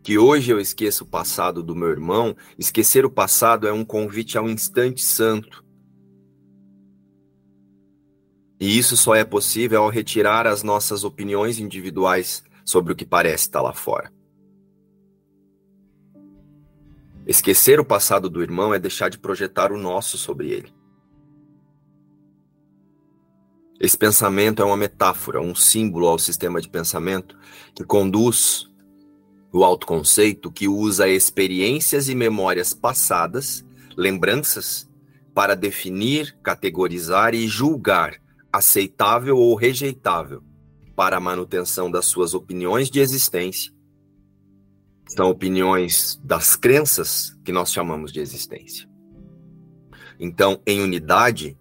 Que 0.02 0.16
hoje 0.16 0.50
eu 0.50 0.58
esqueça 0.58 1.04
o 1.04 1.06
passado 1.06 1.62
do 1.62 1.76
meu 1.76 1.90
irmão, 1.90 2.34
esquecer 2.58 3.04
o 3.04 3.10
passado 3.10 3.68
é 3.68 3.72
um 3.72 3.84
convite 3.84 4.38
ao 4.38 4.48
instante 4.48 5.04
santo. 5.04 5.62
E 8.58 8.78
isso 8.78 8.96
só 8.96 9.14
é 9.14 9.24
possível 9.24 9.82
ao 9.82 9.90
retirar 9.90 10.46
as 10.46 10.62
nossas 10.62 11.04
opiniões 11.04 11.58
individuais 11.58 12.42
sobre 12.64 12.92
o 12.92 12.96
que 12.96 13.04
parece 13.04 13.44
estar 13.44 13.60
lá 13.60 13.72
fora. 13.72 14.12
Esquecer 17.26 17.78
o 17.78 17.84
passado 17.84 18.28
do 18.28 18.42
irmão 18.42 18.74
é 18.74 18.78
deixar 18.78 19.08
de 19.08 19.18
projetar 19.18 19.70
o 19.70 19.78
nosso 19.78 20.18
sobre 20.18 20.50
ele. 20.50 20.72
Esse 23.78 23.96
pensamento 23.96 24.60
é 24.60 24.64
uma 24.64 24.76
metáfora, 24.76 25.40
um 25.40 25.54
símbolo 25.54 26.06
ao 26.06 26.18
sistema 26.18 26.60
de 26.60 26.68
pensamento 26.68 27.38
que 27.74 27.84
conduz 27.84 28.68
o 29.52 29.64
autoconceito, 29.64 30.50
que 30.50 30.68
usa 30.68 31.08
experiências 31.08 32.08
e 32.08 32.14
memórias 32.14 32.74
passadas, 32.74 33.64
lembranças, 33.96 34.88
para 35.34 35.54
definir, 35.54 36.36
categorizar 36.42 37.34
e 37.34 37.46
julgar 37.46 38.20
aceitável 38.52 39.36
ou 39.36 39.54
rejeitável 39.54 40.42
para 41.00 41.16
a 41.16 41.20
manutenção 41.20 41.90
das 41.90 42.04
suas 42.04 42.34
opiniões 42.34 42.90
de 42.90 43.00
existência 43.00 43.72
são 45.06 45.30
opiniões 45.30 46.20
das 46.22 46.56
crenças 46.56 47.34
que 47.42 47.50
nós 47.50 47.72
chamamos 47.72 48.12
de 48.12 48.20
existência. 48.20 48.86
Então, 50.18 50.60
em 50.66 50.82
unidade 50.82 51.56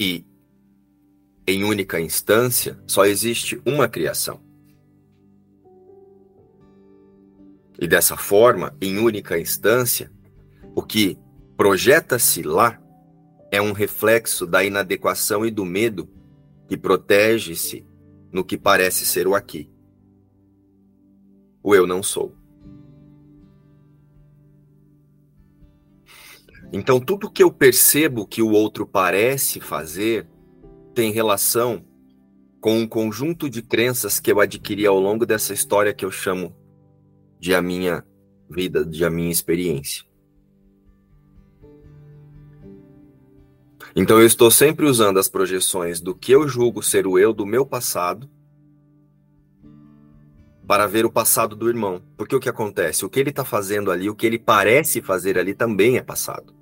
e 0.00 0.24
em 1.46 1.64
única 1.64 2.00
instância, 2.00 2.82
só 2.86 3.04
existe 3.04 3.60
uma 3.66 3.86
criação. 3.86 4.40
E 7.78 7.86
dessa 7.86 8.16
forma, 8.16 8.74
em 8.80 8.96
única 8.96 9.38
instância, 9.38 10.10
o 10.74 10.82
que 10.82 11.18
projeta-se 11.58 12.42
lá 12.42 12.80
é 13.52 13.60
um 13.60 13.72
reflexo 13.72 14.46
da 14.46 14.64
inadequação 14.64 15.44
e 15.44 15.50
do 15.50 15.66
medo 15.66 16.08
que 16.68 16.76
protege-se 16.76 17.86
no 18.30 18.44
que 18.44 18.56
parece 18.56 19.04
ser 19.06 19.26
o 19.26 19.34
aqui 19.34 19.70
o 21.68 21.74
eu 21.74 21.86
não 21.86 22.02
sou. 22.02 22.34
Então, 26.72 26.98
tudo 26.98 27.30
que 27.30 27.42
eu 27.42 27.52
percebo 27.52 28.26
que 28.26 28.40
o 28.40 28.50
outro 28.50 28.86
parece 28.86 29.60
fazer 29.60 30.26
tem 30.94 31.12
relação 31.12 31.84
com 32.58 32.78
um 32.78 32.88
conjunto 32.88 33.50
de 33.50 33.60
crenças 33.60 34.18
que 34.18 34.32
eu 34.32 34.40
adquiri 34.40 34.86
ao 34.86 34.98
longo 34.98 35.26
dessa 35.26 35.52
história 35.52 35.92
que 35.92 36.04
eu 36.04 36.10
chamo 36.10 36.56
de 37.38 37.54
a 37.54 37.60
minha 37.60 38.02
vida, 38.50 38.84
de 38.84 39.04
a 39.04 39.10
minha 39.10 39.30
experiência. 39.30 40.07
Então, 43.94 44.20
eu 44.20 44.26
estou 44.26 44.50
sempre 44.50 44.86
usando 44.86 45.18
as 45.18 45.28
projeções 45.28 46.00
do 46.00 46.14
que 46.14 46.32
eu 46.32 46.46
julgo 46.48 46.82
ser 46.82 47.06
o 47.06 47.18
eu 47.18 47.32
do 47.32 47.46
meu 47.46 47.64
passado 47.64 48.28
para 50.66 50.86
ver 50.86 51.06
o 51.06 51.10
passado 51.10 51.56
do 51.56 51.68
irmão. 51.68 52.02
Porque 52.16 52.36
o 52.36 52.40
que 52.40 52.48
acontece? 52.48 53.04
O 53.04 53.08
que 53.08 53.18
ele 53.18 53.30
está 53.30 53.44
fazendo 53.44 53.90
ali, 53.90 54.10
o 54.10 54.14
que 54.14 54.26
ele 54.26 54.38
parece 54.38 55.00
fazer 55.00 55.38
ali 55.38 55.54
também 55.54 55.96
é 55.96 56.02
passado. 56.02 56.54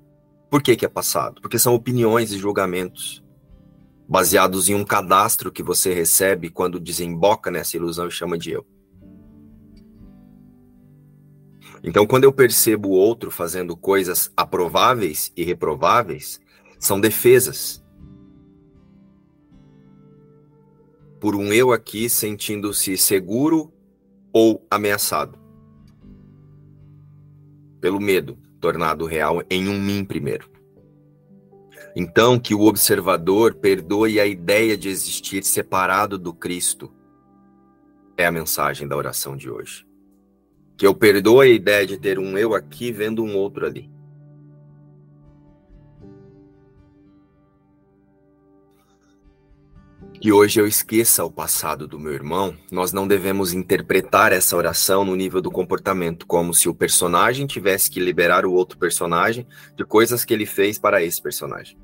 Por 0.49 0.63
que, 0.63 0.77
que 0.77 0.85
é 0.85 0.89
passado? 0.89 1.41
Porque 1.41 1.59
são 1.59 1.75
opiniões 1.75 2.31
e 2.31 2.37
julgamentos 2.37 3.21
baseados 4.07 4.69
em 4.69 4.75
um 4.75 4.85
cadastro 4.85 5.51
que 5.51 5.61
você 5.61 5.93
recebe 5.93 6.49
quando 6.49 6.79
desemboca 6.79 7.51
nessa 7.51 7.75
ilusão 7.75 8.07
e 8.07 8.11
chama 8.11 8.37
de 8.37 8.51
eu. 8.51 8.65
Então, 11.83 12.07
quando 12.07 12.23
eu 12.23 12.31
percebo 12.31 12.89
o 12.89 12.93
outro 12.93 13.29
fazendo 13.29 13.75
coisas 13.75 14.31
aprováveis 14.35 15.31
e 15.35 15.43
reprováveis, 15.43 16.39
são 16.79 16.99
defesas. 16.99 17.83
Por 21.19 21.35
um 21.35 21.51
eu 21.51 21.71
aqui 21.71 22.09
sentindo-se 22.09 22.97
seguro 22.97 23.73
ou 24.31 24.65
ameaçado 24.69 25.37
pelo 27.79 27.99
medo 27.99 28.37
tornado 28.59 29.05
real 29.05 29.41
em 29.49 29.67
um 29.67 29.79
mim 29.79 30.03
primeiro. 30.03 30.49
Então, 31.95 32.39
que 32.39 32.53
o 32.53 32.61
observador 32.61 33.55
perdoe 33.55 34.19
a 34.19 34.25
ideia 34.25 34.77
de 34.77 34.89
existir 34.89 35.43
separado 35.43 36.17
do 36.17 36.33
Cristo. 36.33 36.91
É 38.15 38.25
a 38.25 38.31
mensagem 38.31 38.87
da 38.87 38.95
oração 38.95 39.35
de 39.35 39.49
hoje. 39.49 39.85
Que 40.75 40.85
eu 40.85 40.93
perdoe 40.93 41.47
a 41.47 41.51
ideia 41.51 41.87
de 41.87 41.97
ter 41.97 42.19
um 42.19 42.37
eu 42.37 42.53
aqui 42.53 42.91
vendo 42.91 43.23
um 43.23 43.35
outro 43.35 43.65
ali. 43.65 43.89
Que 50.19 50.31
hoje 50.31 50.59
eu 50.59 50.67
esqueça 50.67 51.23
o 51.23 51.31
passado 51.31 51.87
do 51.87 51.99
meu 51.99 52.11
irmão, 52.11 52.57
nós 52.71 52.91
não 52.91 53.07
devemos 53.07 53.53
interpretar 53.53 54.33
essa 54.33 54.55
oração 54.55 55.05
no 55.05 55.15
nível 55.15 55.41
do 55.41 55.51
comportamento, 55.51 56.25
como 56.25 56.53
se 56.53 56.67
o 56.67 56.73
personagem 56.73 57.45
tivesse 57.45 57.89
que 57.89 57.99
liberar 57.99 58.45
o 58.45 58.53
outro 58.53 58.77
personagem 58.77 59.45
de 59.75 59.85
coisas 59.85 60.25
que 60.25 60.33
ele 60.33 60.45
fez 60.45 60.79
para 60.79 61.03
esse 61.03 61.21
personagem. 61.21 61.77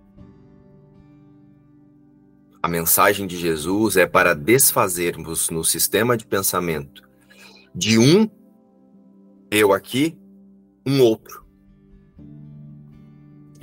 A 2.62 2.68
mensagem 2.68 3.28
de 3.28 3.38
Jesus 3.38 3.98
é 3.98 4.08
para 4.08 4.34
desfazermos 4.34 5.50
no 5.50 5.64
sistema 5.64 6.18
de 6.18 6.26
pensamento 6.26 7.04
de 7.76 8.00
um 8.00 8.30
eu 9.52 9.74
aqui, 9.74 10.18
um 10.86 11.02
outro 11.02 11.43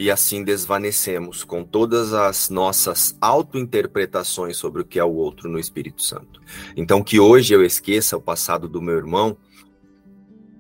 e 0.01 0.11
assim 0.11 0.43
desvanecemos 0.43 1.45
com 1.45 1.63
todas 1.63 2.15
as 2.15 2.49
nossas 2.49 3.15
autointerpretações 3.21 4.57
sobre 4.57 4.81
o 4.81 4.85
que 4.87 4.99
é 4.99 5.05
o 5.05 5.13
outro 5.13 5.47
no 5.47 5.59
Espírito 5.59 6.01
Santo. 6.01 6.41
Então, 6.75 7.05
que 7.05 7.21
hoje 7.21 7.53
eu 7.53 7.63
esqueça 7.63 8.17
o 8.17 8.21
passado 8.21 8.67
do 8.67 8.81
meu 8.81 8.97
irmão, 8.97 9.37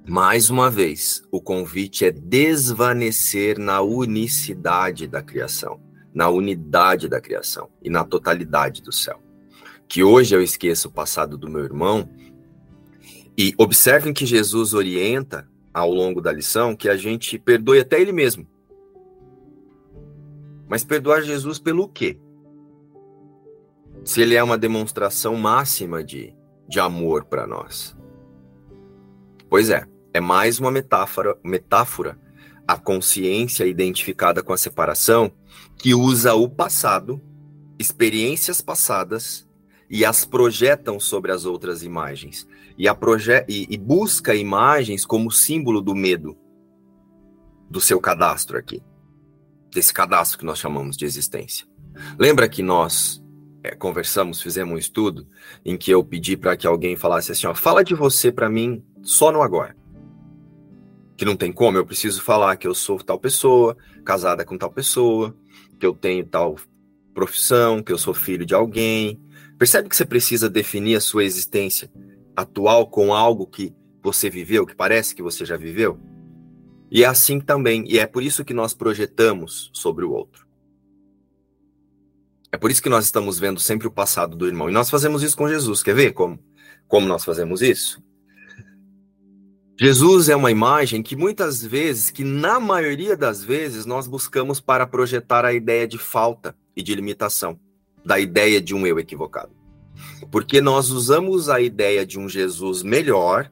mais 0.06 0.50
uma 0.50 0.70
vez, 0.70 1.22
o 1.32 1.40
convite 1.40 2.04
é 2.04 2.10
desvanecer 2.10 3.58
na 3.58 3.80
unicidade 3.80 5.06
da 5.06 5.22
criação, 5.22 5.80
na 6.12 6.28
unidade 6.28 7.08
da 7.08 7.18
criação 7.18 7.70
e 7.82 7.88
na 7.88 8.04
totalidade 8.04 8.82
do 8.82 8.92
céu. 8.92 9.22
Que 9.88 10.04
hoje 10.04 10.36
eu 10.36 10.42
esqueça 10.42 10.86
o 10.86 10.92
passado 10.92 11.38
do 11.38 11.48
meu 11.48 11.64
irmão 11.64 12.10
e 13.38 13.54
observem 13.56 14.12
que 14.12 14.26
Jesus 14.26 14.74
orienta 14.74 15.48
ao 15.72 15.90
longo 15.90 16.20
da 16.20 16.30
lição 16.30 16.76
que 16.76 16.90
a 16.90 16.96
gente 16.98 17.38
perdoe 17.38 17.80
até 17.80 17.98
ele 17.98 18.12
mesmo 18.12 18.46
mas 20.70 20.84
perdoar 20.84 21.22
Jesus 21.22 21.58
pelo 21.58 21.88
quê? 21.88 22.16
Se 24.04 24.22
ele 24.22 24.36
é 24.36 24.42
uma 24.42 24.56
demonstração 24.56 25.34
máxima 25.34 26.04
de, 26.04 26.32
de 26.68 26.78
amor 26.78 27.24
para 27.24 27.44
nós. 27.44 27.96
Pois 29.48 29.68
é, 29.68 29.84
é 30.14 30.20
mais 30.20 30.60
uma 30.60 30.70
metáfora, 30.70 31.36
metáfora 31.42 32.16
a 32.68 32.78
consciência 32.78 33.66
identificada 33.66 34.44
com 34.44 34.52
a 34.52 34.56
separação 34.56 35.32
que 35.76 35.92
usa 35.92 36.34
o 36.34 36.48
passado, 36.48 37.20
experiências 37.76 38.60
passadas 38.60 39.48
e 39.90 40.04
as 40.04 40.24
projetam 40.24 41.00
sobre 41.00 41.32
as 41.32 41.44
outras 41.46 41.82
imagens 41.82 42.46
e, 42.78 42.86
a 42.86 42.94
proje 42.94 43.44
e, 43.48 43.66
e 43.68 43.76
busca 43.76 44.36
imagens 44.36 45.04
como 45.04 45.32
símbolo 45.32 45.80
do 45.80 45.96
medo 45.96 46.38
do 47.68 47.80
seu 47.80 47.98
cadastro 48.00 48.56
aqui 48.56 48.80
desse 49.70 49.92
cadastro 49.92 50.38
que 50.38 50.44
nós 50.44 50.58
chamamos 50.58 50.96
de 50.96 51.04
existência. 51.04 51.66
Lembra 52.18 52.48
que 52.48 52.62
nós 52.62 53.22
é, 53.62 53.74
conversamos, 53.74 54.40
fizemos 54.40 54.74
um 54.74 54.78
estudo 54.78 55.26
em 55.64 55.76
que 55.76 55.90
eu 55.90 56.02
pedi 56.02 56.36
para 56.36 56.56
que 56.56 56.66
alguém 56.66 56.96
falasse 56.96 57.32
assim: 57.32 57.46
ó, 57.46 57.54
fala 57.54 57.84
de 57.84 57.94
você 57.94 58.32
para 58.32 58.48
mim 58.48 58.82
só 59.02 59.30
no 59.30 59.42
agora. 59.42 59.76
Que 61.16 61.24
não 61.24 61.36
tem 61.36 61.52
como, 61.52 61.76
eu 61.76 61.84
preciso 61.84 62.22
falar 62.22 62.56
que 62.56 62.66
eu 62.66 62.74
sou 62.74 62.98
tal 62.98 63.18
pessoa, 63.18 63.76
casada 64.04 64.44
com 64.44 64.56
tal 64.56 64.70
pessoa, 64.70 65.36
que 65.78 65.84
eu 65.84 65.94
tenho 65.94 66.24
tal 66.24 66.56
profissão, 67.12 67.82
que 67.82 67.92
eu 67.92 67.98
sou 67.98 68.14
filho 68.14 68.46
de 68.46 68.54
alguém. 68.54 69.20
Percebe 69.58 69.90
que 69.90 69.96
você 69.96 70.06
precisa 70.06 70.48
definir 70.48 70.96
a 70.96 71.00
sua 71.00 71.24
existência 71.24 71.90
atual 72.34 72.88
com 72.88 73.12
algo 73.12 73.46
que 73.46 73.74
você 74.02 74.30
viveu, 74.30 74.64
que 74.64 74.74
parece 74.74 75.14
que 75.14 75.22
você 75.22 75.44
já 75.44 75.58
viveu? 75.58 76.00
E 76.90 77.04
é 77.04 77.06
assim 77.06 77.40
também, 77.40 77.84
e 77.86 77.98
é 77.98 78.06
por 78.06 78.22
isso 78.22 78.44
que 78.44 78.52
nós 78.52 78.74
projetamos 78.74 79.70
sobre 79.72 80.04
o 80.04 80.10
outro. 80.10 80.46
É 82.52 82.56
por 82.56 82.70
isso 82.70 82.82
que 82.82 82.88
nós 82.88 83.04
estamos 83.04 83.38
vendo 83.38 83.60
sempre 83.60 83.86
o 83.86 83.92
passado 83.92 84.36
do 84.36 84.46
irmão. 84.46 84.68
E 84.68 84.72
nós 84.72 84.90
fazemos 84.90 85.22
isso 85.22 85.36
com 85.36 85.48
Jesus. 85.48 85.82
Quer 85.84 85.94
ver 85.94 86.12
como, 86.12 86.38
como 86.88 87.06
nós 87.06 87.24
fazemos 87.24 87.62
isso? 87.62 88.02
Jesus 89.78 90.28
é 90.28 90.36
uma 90.36 90.50
imagem 90.50 91.02
que 91.02 91.14
muitas 91.14 91.64
vezes, 91.64 92.10
que 92.10 92.24
na 92.24 92.58
maioria 92.58 93.16
das 93.16 93.42
vezes, 93.42 93.86
nós 93.86 94.06
buscamos 94.06 94.60
para 94.60 94.86
projetar 94.86 95.44
a 95.44 95.52
ideia 95.52 95.86
de 95.86 95.96
falta 95.96 96.54
e 96.76 96.82
de 96.82 96.94
limitação, 96.94 97.58
da 98.04 98.18
ideia 98.18 98.60
de 98.60 98.74
um 98.74 98.86
eu 98.86 98.98
equivocado. 98.98 99.52
Porque 100.30 100.60
nós 100.60 100.90
usamos 100.90 101.48
a 101.48 101.60
ideia 101.60 102.04
de 102.04 102.18
um 102.18 102.28
Jesus 102.28 102.82
melhor, 102.82 103.50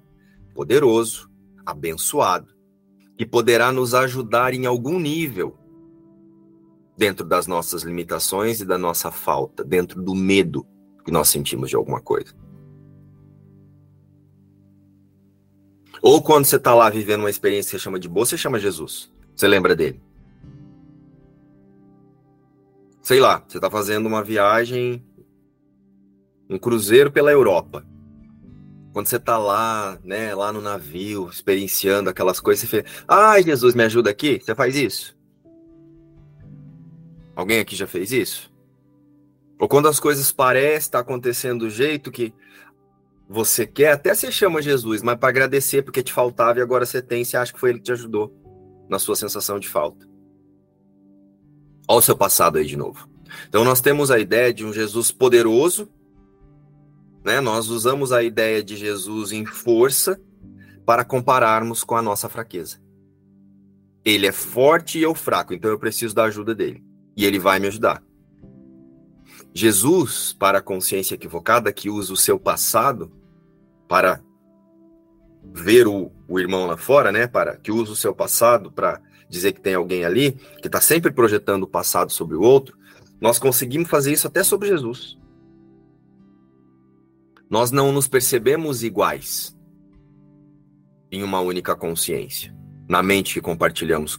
poderoso, 0.55 1.31
abençoado, 1.65 2.58
que 3.19 3.27
poderá 3.27 3.73
nos 3.73 3.95
ajudar 3.95 4.55
em 4.55 4.65
algum 4.65 5.01
nível 5.01 5.59
dentro 6.97 7.27
das 7.27 7.49
nossas 7.49 7.83
limitações 7.83 8.61
e 8.61 8.65
da 8.65 8.79
nossa 8.79 9.11
falta, 9.11 9.65
dentro 9.65 10.01
do 10.01 10.15
medo 10.15 10.65
que 11.05 11.11
nós 11.11 11.29
sentimos 11.29 11.69
de 11.69 11.75
alguma 11.75 12.01
coisa. 12.01 12.33
Ou 16.01 16.23
quando 16.23 16.45
você 16.45 16.57
está 16.57 16.73
lá 16.73 16.89
vivendo 16.89 17.21
uma 17.21 17.31
experiência 17.31 17.71
que 17.71 17.79
você 17.79 17.83
chama 17.83 17.99
de 17.99 18.09
boa, 18.09 18.25
você 18.25 18.39
chama 18.39 18.57
Jesus. 18.57 19.13
Você 19.35 19.49
lembra 19.49 19.75
dele. 19.75 20.01
Sei 23.03 23.19
lá, 23.19 23.43
você 23.49 23.59
está 23.59 23.69
fazendo 23.69 24.07
uma 24.07 24.23
viagem, 24.23 25.05
um 26.49 26.57
cruzeiro 26.59 27.11
pela 27.11 27.33
Europa. 27.33 27.85
Quando 28.93 29.07
você 29.07 29.17
está 29.17 29.39
lá, 29.39 29.99
né, 30.03 30.35
lá 30.35 30.53
no 30.53 30.61
navio, 30.61 31.29
experienciando 31.29 32.11
aquelas 32.11 32.41
coisas, 32.41 32.69
você 32.69 32.83
fala, 33.07 33.33
ai, 33.33 33.43
Jesus, 33.43 33.75
me 33.75 33.85
ajuda 33.85 34.11
aqui. 34.11 34.41
Você 34.43 34.55
faz 34.55 34.77
isso? 34.77 35.17
Alguém 37.37 37.61
aqui 37.61 37.77
já 37.77 37.87
fez 37.87 38.11
isso? 38.11 38.51
Ou 39.59 39.69
quando 39.69 39.89
as 39.89 40.01
coisas 40.01 40.33
parecem 40.33 40.79
estar 40.79 41.01
acontecendo 41.01 41.61
do 41.61 41.71
jeito 41.71 42.11
que 42.11 42.33
você 43.29 43.67
quer, 43.67 43.93
até 43.93 44.15
você 44.15 44.33
chama 44.33 44.63
Jesus, 44.63 45.03
mas 45.03 45.19
para 45.19 45.29
agradecer 45.29 45.83
porque 45.83 46.03
te 46.03 46.13
faltava 46.13 46.59
e 46.59 46.63
agora 46.63 46.87
você 46.87 47.03
tem, 47.03 47.25
você 47.25 47.37
acha 47.37 47.53
que 47.53 47.61
foi 47.61 47.71
ele 47.71 47.79
que 47.79 47.85
te 47.85 47.93
ajudou 47.93 48.33
na 48.89 48.99
sua 48.99 49.15
sensação 49.15 49.59
de 49.59 49.69
falta. 49.69 50.09
Olha 51.87 51.99
o 51.99 52.03
seu 52.03 52.17
passado 52.17 52.59
aí 52.59 52.65
de 52.65 52.77
novo. 52.77 53.09
Então 53.49 53.65
nós 53.65 53.81
temos 53.81 54.11
a 54.11 54.19
ideia 54.19 54.53
de 54.53 54.65
um 54.65 54.73
Jesus 54.73 55.11
poderoso, 55.11 55.89
né? 57.29 57.41
Nós 57.41 57.69
usamos 57.69 58.11
a 58.11 58.23
ideia 58.23 58.65
de 58.65 58.75
Jesus 58.75 59.33
em 59.33 59.45
força 59.45 60.19
para 60.87 61.05
compararmos 61.05 61.85
com 61.85 61.95
a 61.95 62.01
nossa 62.01 62.29
fraqueza. 62.29 62.79
Ele 64.03 64.27
é 64.27 64.33
forte 64.33 64.99
e 64.99 65.03
eu 65.03 65.15
fraco, 65.15 65.53
então 65.53 65.71
eu 65.71 65.79
preciso 65.79 66.15
da 66.15 66.25
ajuda 66.25 66.55
dele 66.55 66.83
e 67.15 67.27
ele 67.27 67.39
vai 67.39 67.61
me 67.61 67.67
ajudar. 67.67 68.03
Jesus, 69.53 70.33
para 70.33 70.59
a 70.59 70.63
consciência 70.63 71.15
equivocada 71.15 71.73
que 71.73 71.91
usa 71.91 72.13
o 72.13 72.17
seu 72.17 72.39
passado 72.39 73.13
para 73.87 74.23
ver 75.53 75.87
o, 75.87 76.11
o 76.27 76.41
irmão 76.41 76.67
lá 76.67 76.77
fora, 76.79 77.13
né? 77.13 77.27
Para 77.27 77.57
que 77.57 77.71
usa 77.71 77.93
o 77.93 77.97
seu 77.97 78.15
passado 78.15 78.73
para 78.73 79.03
dizer 79.29 79.53
que 79.53 79.61
tem 79.61 79.75
alguém 79.75 80.05
ali 80.05 80.33
que 80.63 80.69
está 80.69 80.81
sempre 80.81 81.11
projetando 81.13 81.65
o 81.65 81.69
passado 81.69 82.11
sobre 82.11 82.37
o 82.37 82.41
outro. 82.41 82.79
Nós 83.21 83.39
conseguimos 83.39 83.91
fazer 83.91 84.13
isso 84.13 84.27
até 84.27 84.43
sobre 84.43 84.69
Jesus. 84.69 85.19
Nós 87.51 87.71
não 87.71 87.93
nos 87.93 88.07
percebemos 88.07 88.83
iguais 88.83 89.57
em 91.11 91.23
uma 91.23 91.41
única 91.41 91.75
consciência, 91.75 92.55
na 92.89 93.03
mente 93.03 93.35
que 93.35 93.41
compartilhamos 93.41 94.19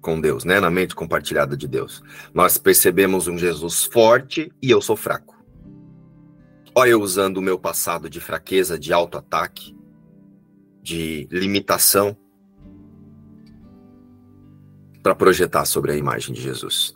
com 0.00 0.20
Deus, 0.20 0.44
né? 0.44 0.60
Na 0.60 0.70
mente 0.70 0.94
compartilhada 0.94 1.56
de 1.56 1.66
Deus. 1.66 2.02
Nós 2.32 2.56
percebemos 2.56 3.26
um 3.26 3.36
Jesus 3.36 3.84
forte 3.84 4.52
e 4.62 4.70
eu 4.70 4.80
sou 4.80 4.96
fraco. 4.96 5.36
Olha 6.74 6.90
eu 6.90 7.02
usando 7.02 7.38
o 7.38 7.42
meu 7.42 7.58
passado 7.58 8.08
de 8.08 8.20
fraqueza, 8.20 8.78
de 8.78 8.92
auto-ataque, 8.92 9.76
de 10.80 11.28
limitação 11.30 12.16
para 15.02 15.14
projetar 15.14 15.64
sobre 15.64 15.92
a 15.92 15.96
imagem 15.96 16.34
de 16.34 16.40
Jesus. 16.40 16.94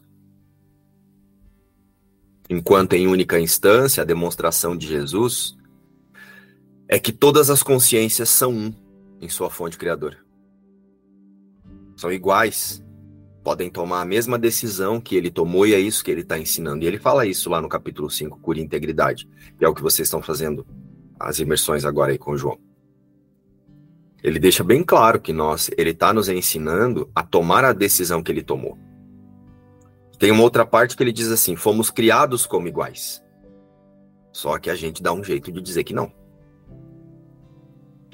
Enquanto 2.48 2.92
em 2.92 3.08
única 3.08 3.40
instância 3.40 4.02
a 4.02 4.06
demonstração 4.06 4.76
de 4.76 4.86
Jesus 4.86 5.56
é 6.88 6.98
que 6.98 7.12
todas 7.12 7.50
as 7.50 7.62
consciências 7.62 8.28
são 8.28 8.52
um 8.52 8.74
em 9.20 9.28
sua 9.28 9.50
fonte 9.50 9.78
criadora. 9.78 10.18
São 11.96 12.12
iguais 12.12 12.84
podem 13.44 13.68
tomar 13.68 14.00
a 14.00 14.06
mesma 14.06 14.38
decisão 14.38 14.98
que 14.98 15.14
ele 15.14 15.30
tomou 15.30 15.66
e 15.66 15.74
é 15.74 15.78
isso 15.78 16.02
que 16.02 16.10
ele 16.10 16.22
está 16.22 16.38
ensinando. 16.38 16.82
E 16.82 16.86
ele 16.86 16.98
fala 16.98 17.26
isso 17.26 17.50
lá 17.50 17.60
no 17.60 17.68
capítulo 17.68 18.08
5, 18.08 18.40
Cura 18.40 18.58
e 18.58 18.62
Integridade, 18.62 19.28
que 19.58 19.64
é 19.64 19.68
o 19.68 19.74
que 19.74 19.82
vocês 19.82 20.06
estão 20.08 20.22
fazendo 20.22 20.66
as 21.20 21.38
imersões 21.38 21.84
agora 21.84 22.12
aí 22.12 22.18
com 22.18 22.32
o 22.32 22.38
João. 22.38 22.58
Ele 24.22 24.38
deixa 24.38 24.64
bem 24.64 24.82
claro 24.82 25.20
que 25.20 25.34
nós, 25.34 25.70
ele 25.76 25.90
está 25.90 26.10
nos 26.10 26.30
ensinando 26.30 27.10
a 27.14 27.22
tomar 27.22 27.62
a 27.62 27.74
decisão 27.74 28.22
que 28.22 28.32
ele 28.32 28.42
tomou. 28.42 28.78
Tem 30.18 30.30
uma 30.30 30.42
outra 30.42 30.64
parte 30.64 30.96
que 30.96 31.02
ele 31.02 31.12
diz 31.12 31.30
assim: 31.30 31.54
fomos 31.54 31.90
criados 31.90 32.46
como 32.46 32.66
iguais. 32.66 33.22
Só 34.32 34.58
que 34.58 34.70
a 34.70 34.74
gente 34.74 35.02
dá 35.02 35.12
um 35.12 35.22
jeito 35.22 35.52
de 35.52 35.60
dizer 35.60 35.84
que 35.84 35.92
não. 35.92 36.10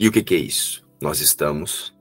E 0.00 0.08
o 0.08 0.12
que, 0.12 0.22
que 0.22 0.34
é 0.34 0.38
isso? 0.38 0.82
Nós 0.98 1.20
estamos 1.20 1.94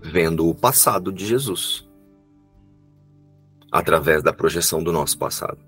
vendo 0.00 0.48
o 0.48 0.54
passado 0.54 1.12
de 1.12 1.26
Jesus 1.26 1.84
através 3.72 4.22
da 4.22 4.32
projeção 4.32 4.84
do 4.84 4.92
nosso 4.92 5.18
passado. 5.18 5.58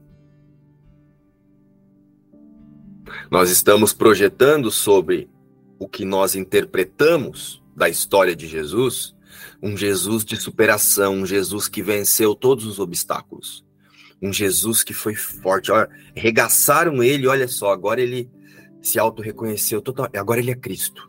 Nós 3.28 3.50
estamos 3.50 3.92
projetando 3.92 4.70
sobre 4.70 5.28
o 5.76 5.88
que 5.88 6.04
nós 6.04 6.36
interpretamos 6.36 7.60
da 7.74 7.88
história 7.88 8.36
de 8.36 8.46
Jesus, 8.46 9.12
um 9.60 9.76
Jesus 9.76 10.24
de 10.24 10.36
superação, 10.36 11.14
um 11.14 11.26
Jesus 11.26 11.66
que 11.66 11.82
venceu 11.82 12.32
todos 12.32 12.64
os 12.64 12.78
obstáculos, 12.78 13.64
um 14.22 14.32
Jesus 14.32 14.84
que 14.84 14.94
foi 14.94 15.16
forte. 15.16 15.72
Olha, 15.72 15.90
regaçaram 16.14 17.02
ele, 17.02 17.26
olha 17.26 17.48
só, 17.48 17.72
agora 17.72 18.00
ele 18.00 18.30
se 18.88 18.98
auto-reconheceu 18.98 19.80
total, 19.80 20.08
agora 20.14 20.40
ele 20.40 20.50
é 20.50 20.56
Cristo 20.56 21.08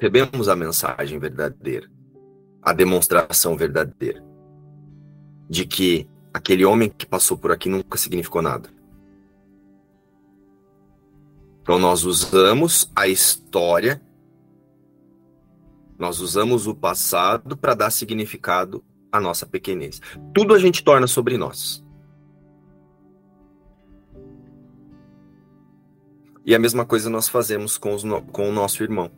recebemos 0.00 0.48
a 0.48 0.56
mensagem 0.56 1.18
verdadeira, 1.18 1.86
a 2.62 2.72
demonstração 2.72 3.54
verdadeira 3.54 4.24
de 5.48 5.66
que 5.66 6.08
aquele 6.32 6.64
homem 6.64 6.88
que 6.88 7.04
passou 7.04 7.36
por 7.36 7.52
aqui 7.52 7.68
nunca 7.68 7.98
significou 7.98 8.40
nada. 8.40 8.70
Então 11.60 11.78
nós 11.78 12.04
usamos 12.04 12.90
a 12.96 13.06
história, 13.06 14.00
nós 15.98 16.20
usamos 16.20 16.66
o 16.66 16.74
passado 16.74 17.54
para 17.54 17.74
dar 17.74 17.90
significado 17.90 18.82
à 19.12 19.20
nossa 19.20 19.44
pequenez. 19.44 20.00
Tudo 20.32 20.54
a 20.54 20.58
gente 20.58 20.82
torna 20.82 21.06
sobre 21.06 21.36
nós. 21.36 21.84
E 26.44 26.54
a 26.54 26.58
mesma 26.58 26.84
coisa 26.84 27.10
nós 27.10 27.28
fazemos 27.28 27.76
com, 27.76 27.94
os, 27.94 28.02
com 28.32 28.48
o 28.48 28.52
nosso 28.52 28.82
irmão 28.82 29.10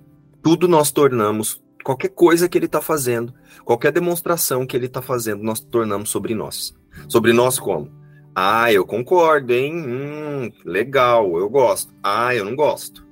tudo 0.43 0.67
nós 0.67 0.91
tornamos, 0.91 1.63
qualquer 1.85 2.09
coisa 2.09 2.49
que 2.49 2.59
ele 2.59 2.67
está 2.67 2.81
fazendo, 2.81 3.33
qualquer 3.65 3.93
demonstração 3.93 4.67
que 4.67 4.77
ele 4.77 4.87
está 4.87 5.01
fazendo, 5.01 5.43
nós 5.43 5.61
tornamos 5.61 6.11
sobre 6.11 6.35
nós. 6.35 6.75
Sobre 7.09 7.33
nós 7.33 7.59
como? 7.61 7.91
Ah, 8.35 8.73
eu 8.73 8.85
concordo, 8.85 9.53
hein? 9.53 9.75
Hum, 9.77 10.53
legal, 10.65 11.39
eu 11.39 11.49
gosto. 11.49 11.95
Ah, 12.03 12.35
eu 12.35 12.45
não 12.45 12.57
gosto. 12.57 13.07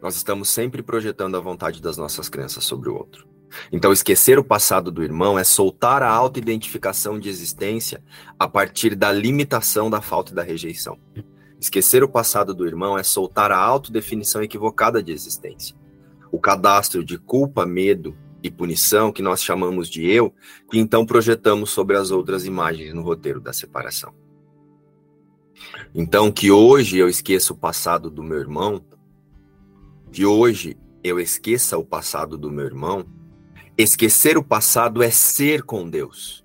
Nós 0.00 0.16
estamos 0.16 0.48
sempre 0.48 0.82
projetando 0.82 1.36
a 1.36 1.40
vontade 1.40 1.80
das 1.80 1.96
nossas 1.96 2.28
crenças 2.28 2.64
sobre 2.64 2.88
o 2.88 2.94
outro. 2.94 3.31
Então, 3.70 3.92
esquecer 3.92 4.38
o 4.38 4.44
passado 4.44 4.90
do 4.90 5.02
irmão 5.02 5.38
é 5.38 5.44
soltar 5.44 6.02
a 6.02 6.10
auto-identificação 6.10 7.18
de 7.18 7.28
existência 7.28 8.02
a 8.38 8.48
partir 8.48 8.94
da 8.94 9.12
limitação 9.12 9.90
da 9.90 10.00
falta 10.00 10.32
e 10.32 10.34
da 10.34 10.42
rejeição. 10.42 10.98
Esquecer 11.60 12.02
o 12.02 12.08
passado 12.08 12.52
do 12.54 12.66
irmão 12.66 12.98
é 12.98 13.02
soltar 13.02 13.52
a 13.52 13.58
autodefinição 13.58 14.42
equivocada 14.42 15.02
de 15.02 15.12
existência. 15.12 15.76
O 16.30 16.40
cadastro 16.40 17.04
de 17.04 17.18
culpa, 17.18 17.64
medo 17.64 18.16
e 18.42 18.50
punição, 18.50 19.12
que 19.12 19.22
nós 19.22 19.42
chamamos 19.42 19.88
de 19.88 20.04
eu, 20.10 20.34
que 20.70 20.78
então 20.78 21.06
projetamos 21.06 21.70
sobre 21.70 21.96
as 21.96 22.10
outras 22.10 22.44
imagens 22.44 22.92
no 22.92 23.02
roteiro 23.02 23.40
da 23.40 23.52
separação. 23.52 24.12
Então, 25.94 26.32
que 26.32 26.50
hoje 26.50 26.98
eu 26.98 27.08
esqueça 27.08 27.52
o 27.52 27.56
passado 27.56 28.10
do 28.10 28.22
meu 28.22 28.38
irmão, 28.38 28.84
que 30.10 30.26
hoje 30.26 30.76
eu 31.04 31.20
esqueça 31.20 31.78
o 31.78 31.84
passado 31.84 32.36
do 32.36 32.50
meu 32.50 32.64
irmão, 32.64 33.04
esquecer 33.76 34.36
o 34.36 34.44
passado 34.44 35.02
é 35.02 35.10
ser 35.10 35.62
com 35.62 35.88
Deus. 35.88 36.44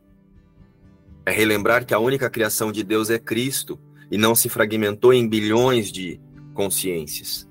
É 1.25 1.31
relembrar 1.31 1.85
que 1.85 1.93
a 1.93 1.99
única 1.99 2.29
criação 2.29 2.71
de 2.71 2.83
Deus 2.83 3.09
é 3.09 3.19
Cristo 3.19 3.79
e 4.09 4.17
não 4.17 4.33
se 4.33 4.47
fragmentou 4.47 5.13
em 5.13 5.27
bilhões 5.27 5.91
de 5.91 6.21
consciências, 6.53 7.47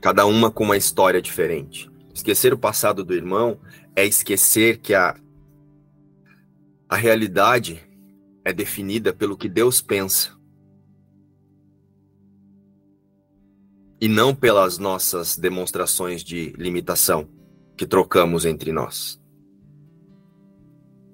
cada 0.00 0.26
uma 0.26 0.50
com 0.50 0.64
uma 0.64 0.76
história 0.76 1.20
diferente. 1.20 1.90
Esquecer 2.14 2.52
o 2.52 2.58
passado 2.58 3.04
do 3.04 3.14
irmão 3.14 3.58
é 3.96 4.04
esquecer 4.04 4.78
que 4.78 4.94
a, 4.94 5.18
a 6.88 6.96
realidade 6.96 7.82
é 8.44 8.52
definida 8.52 9.12
pelo 9.12 9.36
que 9.36 9.48
Deus 9.48 9.80
pensa 9.80 10.36
e 14.00 14.06
não 14.06 14.34
pelas 14.34 14.78
nossas 14.78 15.36
demonstrações 15.36 16.22
de 16.22 16.52
limitação 16.56 17.28
que 17.78 17.86
trocamos 17.86 18.44
entre 18.44 18.72
nós. 18.72 19.18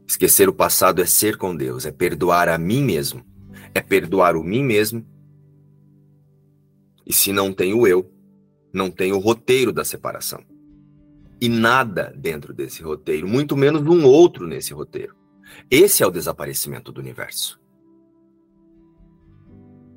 Esquecer 0.09 0.49
o 0.49 0.53
passado 0.53 1.03
é 1.03 1.07
ser 1.07 1.37
com 1.37 1.55
Deus, 1.55 1.85
é 1.85 1.93
perdoar 1.93 2.49
a 2.49 2.57
mim 2.57 2.83
mesmo, 2.83 3.23
é 3.75 3.83
perdoar 3.83 4.35
o 4.35 4.43
mim 4.43 4.65
mesmo. 4.65 5.07
E 7.07 7.13
se 7.13 7.33
não 7.33 7.53
tem 7.53 7.75
o 7.75 7.87
eu, 7.87 8.11
não 8.73 8.91
tem 8.91 9.13
o 9.13 9.19
roteiro 9.19 9.73
da 9.73 9.85
separação. 9.85 10.43
E 11.39 11.49
nada 11.51 12.15
dentro 12.17 12.55
desse 12.55 12.83
roteiro, 12.83 13.29
muito 13.29 13.57
menos 13.57 13.83
um 13.83 14.07
outro 14.07 14.47
nesse 14.47 14.73
roteiro. 14.73 15.15
Esse 15.71 16.03
é 16.03 16.07
o 16.07 16.11
desaparecimento 16.11 16.91
do 16.91 17.01
universo. 17.01 17.61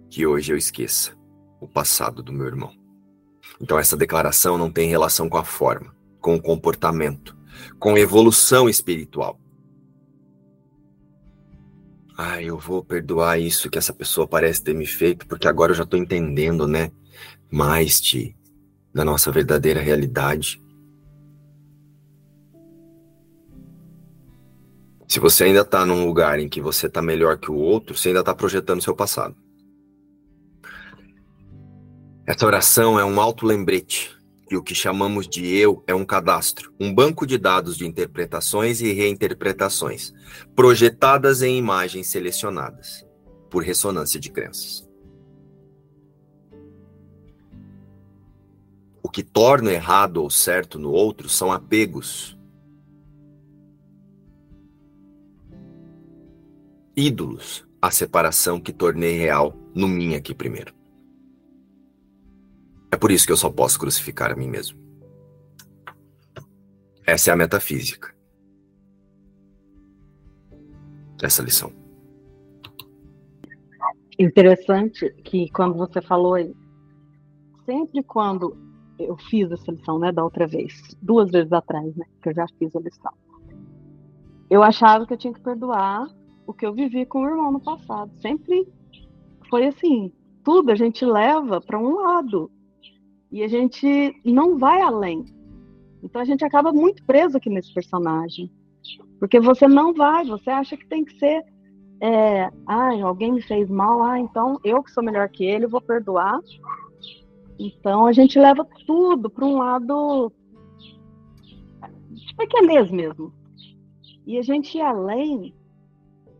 Que 0.09 0.27
hoje 0.27 0.51
eu 0.51 0.57
esqueça 0.57 1.17
o 1.61 1.67
passado 1.67 2.21
do 2.21 2.33
meu 2.33 2.45
irmão. 2.45 2.73
Então, 3.61 3.79
essa 3.79 3.95
declaração 3.95 4.57
não 4.57 4.69
tem 4.69 4.89
relação 4.89 5.29
com 5.29 5.37
a 5.37 5.43
forma, 5.43 5.95
com 6.19 6.35
o 6.35 6.41
comportamento, 6.41 7.37
com 7.79 7.97
evolução 7.97 8.67
espiritual. 8.67 9.39
Ah, 12.17 12.41
eu 12.41 12.57
vou 12.57 12.83
perdoar 12.83 13.39
isso 13.39 13.69
que 13.69 13.77
essa 13.77 13.93
pessoa 13.93 14.27
parece 14.27 14.63
ter 14.63 14.73
me 14.73 14.87
feito, 14.87 15.27
porque 15.27 15.47
agora 15.47 15.71
eu 15.71 15.75
já 15.75 15.83
estou 15.83 15.99
entendendo, 15.99 16.67
né? 16.67 16.91
Mais 17.51 18.01
de, 18.01 18.35
da 18.91 19.05
nossa 19.05 19.31
verdadeira 19.31 19.79
realidade. 19.79 20.61
Se 25.07 25.19
você 25.19 25.45
ainda 25.45 25.61
está 25.61 25.85
num 25.85 26.05
lugar 26.05 26.39
em 26.39 26.49
que 26.49 26.59
você 26.59 26.87
está 26.87 27.01
melhor 27.01 27.37
que 27.37 27.51
o 27.51 27.55
outro, 27.55 27.95
você 27.95 28.09
ainda 28.09 28.21
está 28.21 28.33
projetando 28.33 28.81
seu 28.81 28.95
passado. 28.95 29.35
Essa 32.25 32.45
oração 32.45 32.99
é 32.99 33.05
um 33.05 33.21
auto-lembrete 33.21 34.16
que 34.47 34.55
o 34.55 34.63
que 34.63 34.73
chamamos 34.73 35.27
de 35.27 35.45
eu 35.45 35.83
é 35.85 35.93
um 35.93 36.05
cadastro, 36.05 36.73
um 36.79 36.93
banco 36.93 37.27
de 37.27 37.37
dados 37.37 37.75
de 37.77 37.85
interpretações 37.85 38.81
e 38.81 38.93
reinterpretações, 38.93 40.13
projetadas 40.55 41.41
em 41.41 41.57
imagens 41.57 42.07
selecionadas 42.07 43.05
por 43.49 43.63
ressonância 43.63 44.19
de 44.19 44.31
crenças. 44.31 44.87
O 49.03 49.09
que 49.09 49.23
torna 49.23 49.71
errado 49.71 50.17
ou 50.17 50.29
certo 50.29 50.79
no 50.79 50.91
outro 50.91 51.29
são 51.29 51.51
apegos. 51.51 52.37
Ídolos, 56.95 57.65
a 57.81 57.91
separação 57.91 58.59
que 58.59 58.73
tornei 58.73 59.17
real 59.17 59.55
no 59.73 59.87
mim 59.87 60.15
aqui 60.15 60.33
primeiro. 60.33 60.76
É 62.97 62.99
por 62.99 63.11
isso 63.11 63.27
que 63.27 63.31
eu 63.31 63.37
só 63.37 63.51
posso 63.51 63.79
crucificar 63.79 64.31
a 64.31 64.35
mim 64.35 64.47
mesmo. 64.47 64.75
Essa 67.05 67.29
é 67.29 67.33
a 67.35 67.37
metafísica. 67.37 68.11
Essa 71.21 71.43
lição. 71.43 71.71
Interessante 74.17 75.13
que 75.23 75.47
quando 75.51 75.75
você 75.75 76.01
falou 76.01 76.33
aí, 76.33 76.51
sempre 77.67 78.01
quando 78.01 78.57
eu 78.97 79.15
fiz 79.29 79.51
essa 79.51 79.71
lição, 79.71 79.99
né, 79.99 80.11
da 80.11 80.23
outra 80.23 80.47
vez, 80.47 80.81
duas 80.99 81.29
vezes 81.29 81.53
atrás, 81.53 81.95
né, 81.95 82.05
que 82.19 82.29
eu 82.29 82.33
já 82.33 82.47
fiz 82.57 82.75
a 82.75 82.79
lição, 82.79 83.13
eu 84.49 84.63
achava 84.63 85.05
que 85.05 85.13
eu 85.13 85.17
tinha 85.17 85.33
que 85.33 85.41
perdoar 85.41 86.07
o 86.47 86.51
que 86.51 86.65
eu 86.65 86.73
vivi 86.73 87.05
com 87.05 87.21
o 87.21 87.29
irmão 87.29 87.51
no 87.51 87.59
passado. 87.59 88.11
Sempre 88.19 88.67
foi 89.51 89.67
assim, 89.67 90.11
tudo 90.43 90.71
a 90.71 90.75
gente 90.75 91.05
leva 91.05 91.61
para 91.61 91.77
um 91.77 91.93
lado 91.93 92.49
e 93.31 93.43
a 93.43 93.47
gente 93.47 94.15
não 94.23 94.57
vai 94.57 94.81
além. 94.81 95.25
Então 96.03 96.21
a 96.21 96.25
gente 96.25 96.45
acaba 96.45 96.71
muito 96.71 97.03
preso 97.05 97.37
aqui 97.37 97.49
nesse 97.49 97.73
personagem. 97.73 98.51
Porque 99.19 99.39
você 99.39 99.67
não 99.67 99.93
vai, 99.93 100.25
você 100.25 100.49
acha 100.49 100.77
que 100.77 100.87
tem 100.87 101.03
que 101.03 101.17
ser. 101.17 101.43
É, 101.99 102.49
ah, 102.67 102.91
alguém 103.03 103.33
me 103.33 103.41
fez 103.41 103.67
mal, 103.69 104.03
ah, 104.03 104.19
então 104.19 104.59
eu 104.63 104.83
que 104.83 104.91
sou 104.91 105.03
melhor 105.03 105.27
que 105.29 105.43
ele, 105.43 105.65
vou 105.65 105.81
perdoar. 105.81 106.39
Então 107.59 108.05
a 108.05 108.11
gente 108.11 108.39
leva 108.39 108.65
tudo 108.85 109.29
para 109.29 109.45
um 109.45 109.57
lado 109.57 110.31
de 112.11 112.35
pequenez 112.35 112.91
mesmo. 112.91 113.33
E 114.25 114.37
a 114.37 114.41
gente 114.41 114.77
ir 114.77 114.81
além 114.81 115.55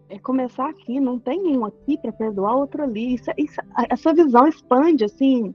é 0.09 0.17
começar 0.19 0.69
aqui, 0.69 0.99
não 0.99 1.19
tem 1.19 1.57
um 1.57 1.65
aqui 1.65 1.97
para 1.97 2.11
perdoar, 2.11 2.55
outro 2.55 2.83
ali. 2.83 3.15
Isso, 3.15 3.31
isso, 3.37 3.59
essa 3.89 4.13
visão 4.13 4.47
expande, 4.47 5.03
assim, 5.03 5.53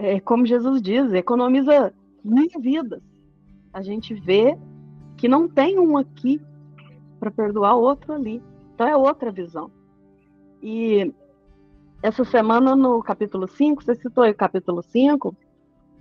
é, 0.00 0.18
como 0.18 0.46
Jesus 0.46 0.80
diz, 0.80 1.12
economiza 1.12 1.92
mil 2.24 2.48
vidas. 2.58 3.02
A 3.70 3.82
gente 3.82 4.14
vê 4.14 4.56
que 5.16 5.28
não 5.28 5.46
tem 5.46 5.78
um 5.78 5.98
aqui 5.98 6.40
para 7.18 7.30
perdoar 7.30 7.74
outro 7.74 8.14
ali. 8.14 8.42
Então 8.74 8.88
é 8.88 8.96
outra 8.96 9.30
visão. 9.30 9.70
E 10.62 11.12
essa 12.02 12.24
semana, 12.24 12.74
no 12.74 13.02
capítulo 13.02 13.46
5, 13.46 13.84
você 13.84 13.94
citou 13.94 14.24
aí 14.24 14.30
o 14.30 14.34
capítulo 14.34 14.82
5, 14.82 15.36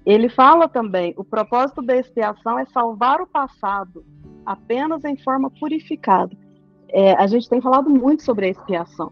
ele 0.05 0.29
fala 0.29 0.69
também: 0.69 1.13
o 1.17 1.23
propósito 1.25 1.81
da 1.81 1.97
expiação 1.97 2.57
é 2.57 2.65
salvar 2.65 3.19
o 3.21 3.27
passado 3.27 4.05
apenas 4.45 5.03
em 5.03 5.17
forma 5.17 5.51
purificada. 5.51 6.35
É, 6.87 7.13
a 7.13 7.27
gente 7.27 7.49
tem 7.49 7.59
falado 7.59 7.89
muito 7.89 8.23
sobre 8.23 8.45
a 8.45 8.49
expiação. 8.49 9.11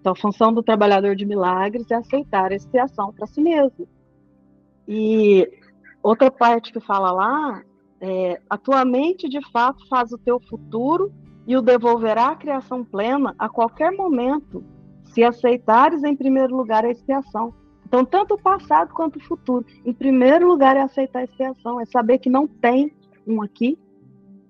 Então, 0.00 0.12
a 0.12 0.16
função 0.16 0.52
do 0.52 0.62
trabalhador 0.62 1.14
de 1.14 1.24
milagres 1.24 1.90
é 1.90 1.94
aceitar 1.94 2.50
a 2.50 2.56
expiação 2.56 3.12
para 3.12 3.26
si 3.26 3.40
mesmo. 3.40 3.88
E 4.88 5.48
outra 6.02 6.30
parte 6.30 6.72
que 6.72 6.80
fala 6.80 7.10
lá 7.10 7.62
é, 8.00 8.40
a 8.48 8.58
tua 8.58 8.84
mente 8.84 9.28
de 9.28 9.40
fato 9.50 9.86
faz 9.88 10.12
o 10.12 10.18
teu 10.18 10.38
futuro 10.40 11.12
e 11.46 11.56
o 11.56 11.62
devolverá 11.62 12.28
à 12.28 12.36
criação 12.36 12.84
plena 12.84 13.34
a 13.38 13.48
qualquer 13.48 13.92
momento, 13.92 14.64
se 15.04 15.22
aceitares 15.22 16.02
em 16.02 16.14
primeiro 16.14 16.56
lugar 16.56 16.84
a 16.84 16.90
expiação. 16.90 17.54
Então, 17.86 18.04
tanto 18.04 18.34
o 18.34 18.40
passado 18.40 18.92
quanto 18.92 19.16
o 19.16 19.22
futuro. 19.22 19.64
Em 19.84 19.92
primeiro 19.92 20.46
lugar 20.46 20.76
é 20.76 20.82
aceitar 20.82 21.20
a 21.20 21.24
expiação, 21.24 21.80
é 21.80 21.84
saber 21.86 22.18
que 22.18 22.28
não 22.28 22.46
tem 22.46 22.92
um 23.26 23.40
aqui 23.40 23.78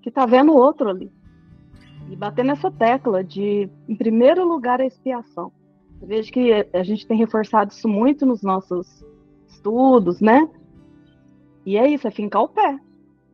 que 0.01 0.09
está 0.09 0.25
vendo 0.25 0.53
o 0.53 0.57
outro 0.57 0.89
ali. 0.89 1.13
E 2.09 2.17
bater 2.17 2.45
nessa 2.45 2.71
tecla 2.71 3.23
de, 3.23 3.69
em 3.87 3.95
primeiro 3.95 4.47
lugar, 4.47 4.81
a 4.81 4.87
expiação. 4.87 5.53
Eu 6.01 6.09
vejo 6.09 6.33
que 6.33 6.53
a 6.73 6.83
gente 6.83 7.07
tem 7.07 7.19
reforçado 7.19 7.73
isso 7.73 7.89
muito 7.89 8.25
nos 8.25 8.43
nossos 8.43 9.05
estudos, 9.57 10.21
né? 10.21 10.49
E 11.65 11.77
é 11.77 11.89
isso, 11.89 12.07
é 12.07 12.11
fincar 12.11 12.43
o 12.43 12.49
pé 12.49 12.79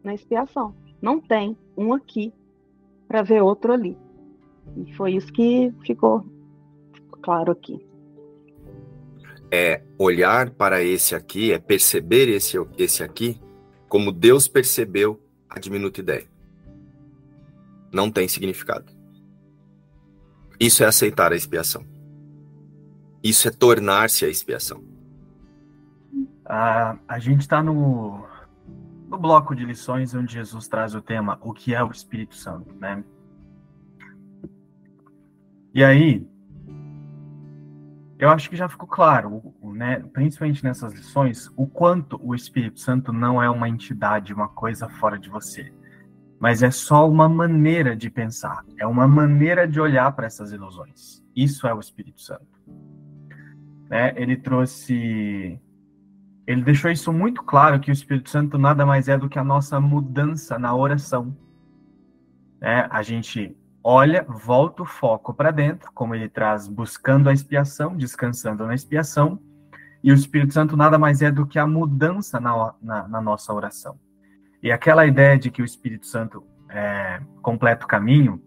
na 0.02 0.14
expiação. 0.14 0.74
Não 1.00 1.20
tem 1.20 1.56
um 1.76 1.92
aqui 1.92 2.32
para 3.06 3.22
ver 3.22 3.42
outro 3.42 3.72
ali. 3.72 3.96
E 4.76 4.92
foi 4.94 5.14
isso 5.14 5.32
que 5.32 5.72
ficou 5.84 6.24
claro 7.20 7.52
aqui. 7.52 7.84
É 9.50 9.82
olhar 9.98 10.50
para 10.50 10.82
esse 10.82 11.14
aqui, 11.14 11.52
é 11.52 11.58
perceber 11.58 12.28
esse, 12.28 12.56
esse 12.78 13.02
aqui 13.02 13.38
como 13.86 14.10
Deus 14.10 14.48
percebeu 14.48 15.20
a 15.48 15.58
diminuta 15.58 16.00
ideia. 16.00 16.26
Não 17.92 18.10
tem 18.10 18.26
significado. 18.26 18.90
Isso 20.58 20.82
é 20.82 20.86
aceitar 20.86 21.32
a 21.32 21.36
expiação. 21.36 21.84
Isso 23.22 23.46
é 23.46 23.50
tornar-se 23.50 24.24
a 24.24 24.28
expiação. 24.28 24.91
A, 26.54 26.98
a 27.08 27.18
gente 27.18 27.40
está 27.40 27.62
no, 27.62 28.26
no 29.08 29.16
bloco 29.16 29.56
de 29.56 29.64
lições 29.64 30.14
onde 30.14 30.34
Jesus 30.34 30.68
traz 30.68 30.94
o 30.94 31.00
tema 31.00 31.38
O 31.40 31.54
que 31.54 31.74
é 31.74 31.82
o 31.82 31.90
Espírito 31.90 32.36
Santo, 32.36 32.74
né? 32.74 33.02
E 35.72 35.82
aí, 35.82 36.28
eu 38.18 38.28
acho 38.28 38.50
que 38.50 38.56
já 38.56 38.68
ficou 38.68 38.86
claro, 38.86 39.54
né, 39.62 40.00
principalmente 40.12 40.62
nessas 40.62 40.92
lições, 40.92 41.50
o 41.56 41.66
quanto 41.66 42.20
o 42.22 42.34
Espírito 42.34 42.80
Santo 42.80 43.14
não 43.14 43.42
é 43.42 43.48
uma 43.48 43.66
entidade, 43.66 44.34
uma 44.34 44.48
coisa 44.48 44.90
fora 44.90 45.18
de 45.18 45.30
você, 45.30 45.72
mas 46.38 46.62
é 46.62 46.70
só 46.70 47.08
uma 47.08 47.30
maneira 47.30 47.96
de 47.96 48.10
pensar, 48.10 48.62
é 48.76 48.86
uma 48.86 49.08
maneira 49.08 49.66
de 49.66 49.80
olhar 49.80 50.12
para 50.12 50.26
essas 50.26 50.52
ilusões. 50.52 51.24
Isso 51.34 51.66
é 51.66 51.72
o 51.72 51.80
Espírito 51.80 52.20
Santo. 52.20 52.46
Né? 53.88 54.12
Ele 54.16 54.36
trouxe 54.36 55.58
ele 56.46 56.62
deixou 56.62 56.90
isso 56.90 57.12
muito 57.12 57.42
claro 57.42 57.78
que 57.78 57.90
o 57.90 57.92
Espírito 57.92 58.30
Santo 58.30 58.58
nada 58.58 58.84
mais 58.84 59.08
é 59.08 59.16
do 59.16 59.28
que 59.28 59.38
a 59.38 59.44
nossa 59.44 59.80
mudança 59.80 60.58
na 60.58 60.74
oração. 60.74 61.36
É, 62.60 62.86
a 62.90 63.02
gente 63.02 63.56
olha, 63.82 64.24
volta 64.28 64.82
o 64.82 64.86
foco 64.86 65.34
para 65.34 65.50
dentro, 65.50 65.90
como 65.92 66.14
ele 66.14 66.28
traz, 66.28 66.68
buscando 66.68 67.28
a 67.28 67.32
expiação, 67.32 67.96
descansando 67.96 68.66
na 68.66 68.74
expiação, 68.74 69.40
e 70.02 70.10
o 70.10 70.14
Espírito 70.14 70.52
Santo 70.52 70.76
nada 70.76 70.98
mais 70.98 71.22
é 71.22 71.30
do 71.30 71.46
que 71.46 71.58
a 71.58 71.66
mudança 71.66 72.40
na, 72.40 72.74
na, 72.80 73.08
na 73.08 73.20
nossa 73.20 73.52
oração. 73.52 73.98
E 74.62 74.70
aquela 74.70 75.06
ideia 75.06 75.38
de 75.38 75.50
que 75.50 75.62
o 75.62 75.64
Espírito 75.64 76.06
Santo 76.06 76.44
é, 76.68 77.20
completa 77.40 77.84
o 77.84 77.88
caminho 77.88 78.42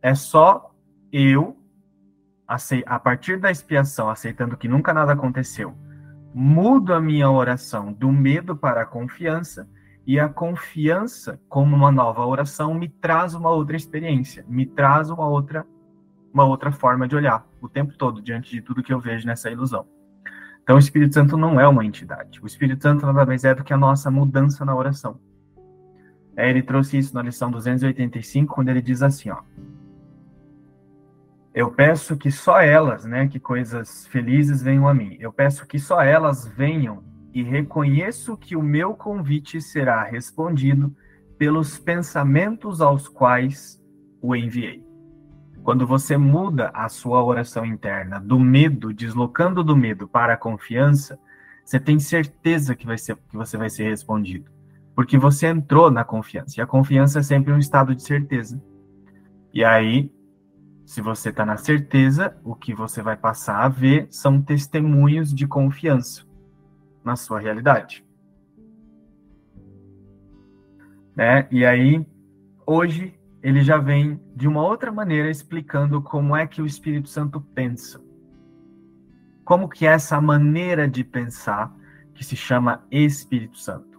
é 0.00 0.14
só 0.14 0.74
eu, 1.12 1.56
a 2.86 2.98
partir 2.98 3.38
da 3.38 3.50
expiação, 3.50 4.10
aceitando 4.10 4.56
que 4.56 4.68
nunca 4.68 4.92
nada 4.92 5.12
aconteceu, 5.12 5.74
mudo 6.34 6.94
a 6.94 7.00
minha 7.00 7.30
oração 7.30 7.92
do 7.92 8.10
medo 8.10 8.56
para 8.56 8.82
a 8.82 8.86
confiança 8.86 9.68
E 10.04 10.18
a 10.18 10.28
confiança, 10.28 11.40
como 11.48 11.76
uma 11.76 11.92
nova 11.92 12.26
oração, 12.26 12.74
me 12.74 12.88
traz 12.88 13.34
uma 13.34 13.50
outra 13.50 13.76
experiência, 13.76 14.44
me 14.48 14.66
traz 14.66 15.10
uma 15.10 15.28
outra, 15.28 15.64
uma 16.34 16.44
outra 16.44 16.72
forma 16.72 17.06
de 17.06 17.14
olhar 17.14 17.46
o 17.60 17.68
tempo 17.68 17.94
todo 17.96 18.20
diante 18.20 18.50
de 18.50 18.60
tudo 18.60 18.82
que 18.82 18.92
eu 18.92 18.98
vejo 18.98 19.26
nessa 19.26 19.48
ilusão. 19.48 19.86
Então, 20.62 20.76
o 20.76 20.78
Espírito 20.78 21.14
Santo 21.14 21.36
não 21.36 21.60
é 21.60 21.66
uma 21.68 21.84
entidade. 21.84 22.40
O 22.40 22.46
Espírito 22.46 22.82
Santo 22.82 23.06
nada 23.06 23.26
mais 23.26 23.44
é 23.44 23.54
do 23.54 23.62
que 23.64 23.72
a 23.72 23.76
nossa 23.76 24.10
mudança 24.10 24.64
na 24.64 24.74
oração. 24.74 25.20
É, 26.36 26.48
ele 26.48 26.62
trouxe 26.62 26.98
isso 26.98 27.14
na 27.14 27.22
lição 27.22 27.50
285, 27.50 28.54
quando 28.54 28.68
ele 28.68 28.82
diz 28.82 29.02
assim, 29.02 29.30
ó. 29.30 29.38
Eu 31.54 31.70
peço 31.70 32.16
que 32.16 32.30
só 32.30 32.60
elas, 32.60 33.04
né, 33.04 33.28
que 33.28 33.38
coisas 33.38 34.06
felizes 34.06 34.62
venham 34.62 34.88
a 34.88 34.94
mim. 34.94 35.16
Eu 35.20 35.32
peço 35.32 35.66
que 35.66 35.78
só 35.78 36.00
elas 36.00 36.46
venham 36.46 37.04
e 37.34 37.42
reconheço 37.42 38.36
que 38.36 38.56
o 38.56 38.62
meu 38.62 38.94
convite 38.94 39.60
será 39.60 40.02
respondido 40.02 40.94
pelos 41.38 41.78
pensamentos 41.78 42.80
aos 42.80 43.06
quais 43.06 43.82
o 44.20 44.34
enviei. 44.34 44.82
Quando 45.62 45.86
você 45.86 46.16
muda 46.16 46.70
a 46.74 46.88
sua 46.88 47.22
oração 47.22 47.64
interna 47.66 48.18
do 48.18 48.38
medo, 48.38 48.92
deslocando 48.92 49.62
do 49.62 49.76
medo 49.76 50.08
para 50.08 50.34
a 50.34 50.36
confiança, 50.36 51.18
você 51.64 51.78
tem 51.78 51.98
certeza 51.98 52.74
que, 52.74 52.86
vai 52.86 52.98
ser, 52.98 53.16
que 53.16 53.36
você 53.36 53.56
vai 53.56 53.70
ser 53.70 53.84
respondido. 53.84 54.50
Porque 54.94 55.16
você 55.16 55.46
entrou 55.46 55.90
na 55.90 56.04
confiança. 56.04 56.58
E 56.58 56.62
a 56.62 56.66
confiança 56.66 57.20
é 57.20 57.22
sempre 57.22 57.52
um 57.52 57.58
estado 57.58 57.94
de 57.94 58.02
certeza. 58.02 58.62
E 59.54 59.64
aí, 59.64 60.10
se 60.92 61.00
você 61.00 61.30
está 61.30 61.46
na 61.46 61.56
certeza, 61.56 62.36
o 62.44 62.54
que 62.54 62.74
você 62.74 63.00
vai 63.00 63.16
passar 63.16 63.64
a 63.64 63.68
ver 63.70 64.08
são 64.10 64.42
testemunhos 64.42 65.32
de 65.32 65.46
confiança 65.46 66.22
na 67.02 67.16
sua 67.16 67.40
realidade. 67.40 68.04
Né? 71.16 71.48
E 71.50 71.64
aí, 71.64 72.06
hoje, 72.66 73.18
ele 73.42 73.62
já 73.62 73.78
vem 73.78 74.20
de 74.36 74.46
uma 74.46 74.62
outra 74.62 74.92
maneira 74.92 75.30
explicando 75.30 76.02
como 76.02 76.36
é 76.36 76.46
que 76.46 76.60
o 76.60 76.66
Espírito 76.66 77.08
Santo 77.08 77.40
pensa. 77.40 77.98
Como 79.46 79.70
que 79.70 79.86
é 79.86 79.92
essa 79.92 80.20
maneira 80.20 80.86
de 80.86 81.02
pensar 81.02 81.74
que 82.12 82.22
se 82.22 82.36
chama 82.36 82.84
Espírito 82.90 83.56
Santo. 83.56 83.98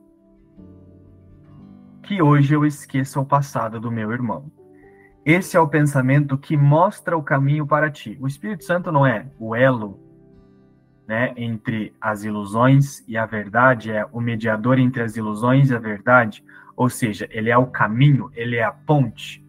Que 2.03 2.21
hoje 2.21 2.53
eu 2.53 2.63
esqueça 2.63 3.19
o 3.19 3.25
passado 3.25 3.79
do 3.79 3.91
meu 3.91 4.11
irmão. 4.11 4.51
Esse 5.25 5.55
é 5.55 5.59
o 5.59 5.67
pensamento 5.67 6.37
que 6.37 6.57
mostra 6.57 7.17
o 7.17 7.23
caminho 7.23 7.65
para 7.65 7.89
ti. 7.89 8.17
O 8.19 8.27
Espírito 8.27 8.65
Santo 8.65 8.91
não 8.91 9.05
é 9.05 9.25
o 9.39 9.55
elo 9.55 9.99
né, 11.07 11.33
entre 11.37 11.93
as 11.99 12.23
ilusões 12.23 13.03
e 13.07 13.17
a 13.17 13.25
verdade, 13.25 13.91
é 13.91 14.05
o 14.11 14.19
mediador 14.19 14.79
entre 14.79 15.01
as 15.01 15.15
ilusões 15.15 15.69
e 15.69 15.75
a 15.75 15.79
verdade, 15.79 16.43
ou 16.75 16.89
seja, 16.89 17.27
ele 17.31 17.49
é 17.49 17.57
o 17.57 17.67
caminho, 17.67 18.31
ele 18.33 18.57
é 18.57 18.63
a 18.63 18.71
ponte. 18.71 19.45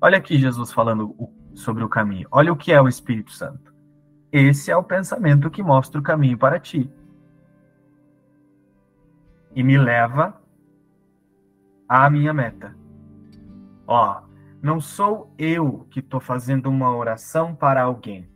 Olha 0.00 0.18
aqui 0.18 0.36
Jesus 0.36 0.72
falando 0.72 1.14
sobre 1.54 1.82
o 1.82 1.88
caminho. 1.88 2.28
Olha 2.30 2.52
o 2.52 2.56
que 2.56 2.72
é 2.72 2.80
o 2.80 2.88
Espírito 2.88 3.32
Santo. 3.32 3.74
Esse 4.30 4.70
é 4.70 4.76
o 4.76 4.82
pensamento 4.82 5.50
que 5.50 5.62
mostra 5.62 5.98
o 5.98 6.02
caminho 6.02 6.36
para 6.36 6.60
ti. 6.60 6.90
E 9.54 9.62
me 9.62 9.78
leva 9.78 10.38
à 11.88 12.10
minha 12.10 12.34
meta. 12.34 12.76
Ó, 13.86 14.25
não 14.62 14.80
sou 14.80 15.34
eu 15.38 15.86
que 15.90 16.00
estou 16.00 16.20
fazendo 16.20 16.68
uma 16.68 16.94
oração 16.94 17.54
para 17.54 17.82
alguém 17.82 18.28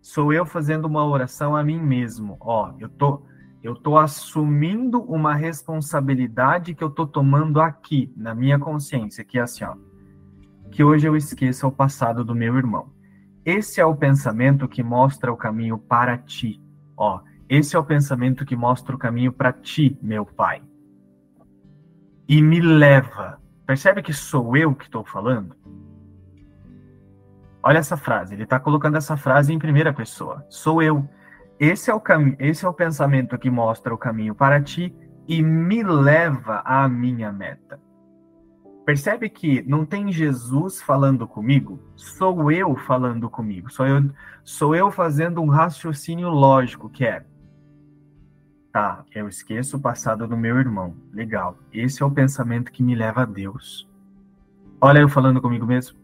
sou 0.00 0.32
eu 0.32 0.46
fazendo 0.46 0.86
uma 0.86 1.04
oração 1.06 1.54
a 1.54 1.62
mim 1.62 1.78
mesmo. 1.78 2.36
Ó, 2.40 2.72
eu 2.78 2.88
tô 2.88 3.22
eu 3.62 3.74
tô 3.74 3.98
assumindo 3.98 5.02
uma 5.02 5.34
responsabilidade 5.34 6.74
que 6.74 6.82
eu 6.82 6.88
tô 6.88 7.06
tomando 7.06 7.60
aqui 7.60 8.10
na 8.16 8.34
minha 8.34 8.58
consciência, 8.58 9.22
que 9.22 9.38
é 9.38 9.42
assim, 9.42 9.64
ó, 9.64 9.76
que 10.70 10.82
hoje 10.82 11.06
eu 11.06 11.14
esqueça 11.14 11.66
o 11.66 11.72
passado 11.72 12.24
do 12.24 12.34
meu 12.34 12.56
irmão. 12.56 12.90
Esse 13.44 13.78
é 13.78 13.84
o 13.84 13.94
pensamento 13.94 14.66
que 14.66 14.82
mostra 14.82 15.30
o 15.30 15.36
caminho 15.36 15.76
para 15.76 16.16
ti. 16.16 16.58
Ó, 16.96 17.20
esse 17.50 17.76
é 17.76 17.78
o 17.78 17.84
pensamento 17.84 18.46
que 18.46 18.56
mostra 18.56 18.96
o 18.96 18.98
caminho 18.98 19.30
para 19.30 19.52
ti, 19.52 19.98
meu 20.00 20.24
pai. 20.24 20.62
E 22.26 22.40
me 22.40 22.60
leva. 22.60 23.38
Percebe 23.70 24.02
que 24.02 24.12
sou 24.12 24.56
eu 24.56 24.74
que 24.74 24.86
estou 24.86 25.04
falando? 25.04 25.54
Olha 27.62 27.78
essa 27.78 27.96
frase, 27.96 28.34
ele 28.34 28.42
está 28.42 28.58
colocando 28.58 28.96
essa 28.96 29.16
frase 29.16 29.52
em 29.52 29.60
primeira 29.60 29.92
pessoa. 29.92 30.44
Sou 30.48 30.82
eu. 30.82 31.08
Esse 31.56 31.88
é 31.88 31.94
o 31.94 32.00
caminho, 32.00 32.34
esse 32.40 32.64
é 32.64 32.68
o 32.68 32.74
pensamento 32.74 33.38
que 33.38 33.48
mostra 33.48 33.94
o 33.94 33.96
caminho 33.96 34.34
para 34.34 34.60
ti 34.60 34.92
e 35.28 35.40
me 35.40 35.84
leva 35.84 36.62
à 36.64 36.88
minha 36.88 37.30
meta. 37.32 37.80
Percebe 38.84 39.30
que 39.30 39.62
não 39.62 39.86
tem 39.86 40.10
Jesus 40.10 40.82
falando 40.82 41.28
comigo, 41.28 41.80
sou 41.94 42.50
eu 42.50 42.74
falando 42.74 43.30
comigo. 43.30 43.70
Sou 43.70 43.86
eu, 43.86 44.10
sou 44.42 44.74
eu 44.74 44.90
fazendo 44.90 45.40
um 45.40 45.48
raciocínio 45.48 46.28
lógico 46.28 46.90
que 46.90 47.04
é 47.04 47.24
Tá, 48.72 49.04
eu 49.12 49.28
esqueço 49.28 49.76
o 49.76 49.80
passado 49.80 50.28
do 50.28 50.36
meu 50.36 50.56
irmão. 50.58 50.94
Legal. 51.12 51.58
Esse 51.72 52.02
é 52.02 52.06
o 52.06 52.10
pensamento 52.10 52.70
que 52.70 52.82
me 52.82 52.94
leva 52.94 53.22
a 53.22 53.24
Deus. 53.26 53.88
Olha 54.80 55.00
eu 55.00 55.08
falando 55.08 55.40
comigo 55.40 55.66
mesmo. 55.66 55.98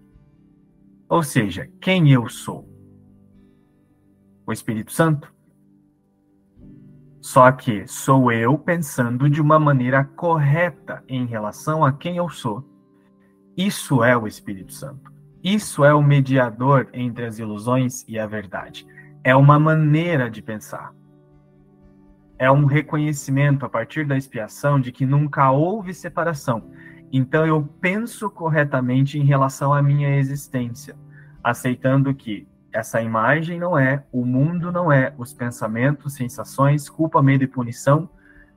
Ou 1.09 1.23
seja, 1.23 1.71
quem 1.81 2.13
eu 2.13 2.29
sou? 2.29 2.69
O 4.45 4.53
Espírito 4.53 4.93
Santo? 4.93 5.33
Só 7.21 7.51
que 7.53 7.87
sou 7.87 8.33
eu 8.33 8.59
pensando 8.59 9.31
de 9.31 9.41
uma 9.41 9.59
maneira 9.59 10.05
correta 10.05 11.05
em 11.09 11.25
relação 11.25 11.85
a 11.85 11.93
quem 11.93 12.17
eu 12.17 12.29
sou. 12.29 12.65
Isso 13.57 14.03
é 14.03 14.17
o 14.17 14.27
Espírito 14.27 14.73
Santo. 14.73 15.13
Isso 15.43 15.85
é 15.85 15.95
o 15.95 16.03
mediador 16.03 16.89
entre 16.93 17.25
as 17.25 17.39
ilusões 17.39 18.05
e 18.09 18.19
a 18.19 18.27
verdade. 18.27 18.87
É 19.23 19.35
uma 19.35 19.59
maneira 19.59 20.29
de 20.29 20.43
pensar. 20.43 20.93
É 22.39 22.51
um 22.51 22.67
reconhecimento 22.67 23.65
a 23.65 23.69
partir 23.69 24.07
da 24.07 24.17
expiação 24.17 24.79
de 24.79 24.93
que 24.93 25.07
nunca 25.07 25.51
houve 25.51 25.95
separação 25.95 26.71
então 27.13 27.47
eu 27.47 27.63
penso 27.81 28.29
corretamente 28.29 29.19
em 29.19 29.25
relação 29.25 29.73
à 29.73 29.83
minha 29.83 30.17
existência, 30.17 30.97
aceitando 31.43 32.15
que 32.15 32.47
essa 32.73 33.01
imagem 33.01 33.59
não 33.59 33.79
é, 33.79 34.05
o 34.13 34.25
mundo 34.25 34.71
não 34.71 34.93
é, 34.93 35.15
os 35.17 35.33
pensamentos, 35.33 36.15
sensações, 36.15 36.89
culpa, 36.89 37.23
medo 37.23 37.45
e 37.45 37.47
punição, 37.47 38.09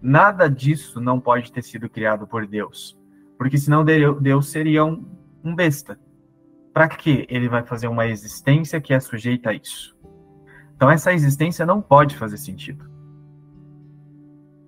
nada 0.02 0.50
disso 0.50 1.00
não 1.00 1.20
pode 1.20 1.52
ter 1.52 1.62
sido 1.62 1.90
criado 1.90 2.28
por 2.28 2.46
Deus. 2.46 2.98
Porque 3.38 3.58
senão 3.58 3.86
Deus 3.86 4.50
seria 4.50 4.84
um, 4.84 5.06
um 5.44 5.56
besta. 5.56 5.98
Para 6.74 6.90
que 6.90 7.26
ele 7.30 7.48
vai 7.48 7.64
fazer 7.64 7.88
uma 7.88 8.08
existência 8.08 8.82
que 8.82 8.94
é 8.94 9.00
sujeita 9.00 9.52
a 9.52 9.54
isso? 9.54 9.98
Então 10.76 10.90
essa 10.90 11.14
existência 11.14 11.66
não 11.66 11.82
pode 11.82 12.18
fazer 12.18 12.38
sentido. 12.38 12.90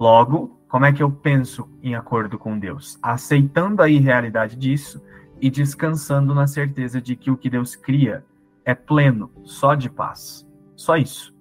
Logo, 0.01 0.59
como 0.67 0.83
é 0.83 0.91
que 0.91 1.03
eu 1.03 1.11
penso 1.11 1.69
em 1.79 1.93
acordo 1.93 2.39
com 2.39 2.57
Deus? 2.57 2.97
Aceitando 3.03 3.83
a 3.83 3.87
irrealidade 3.87 4.55
disso 4.55 4.99
e 5.39 5.47
descansando 5.47 6.33
na 6.33 6.47
certeza 6.47 6.99
de 6.99 7.15
que 7.15 7.29
o 7.29 7.37
que 7.37 7.51
Deus 7.51 7.75
cria 7.75 8.25
é 8.65 8.73
pleno, 8.73 9.31
só 9.43 9.75
de 9.75 9.91
paz. 9.91 10.43
Só 10.75 10.97
isso. 10.97 11.35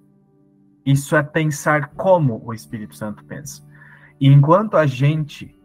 Isso 0.85 1.15
é 1.15 1.23
pensar 1.23 1.87
como 1.95 2.39
o 2.45 2.53
Espírito 2.53 2.95
Santo 2.95 3.25
pensa. 3.25 3.67
E 4.19 4.27
enquanto 4.27 4.77
a 4.77 4.85
gente 4.85 5.59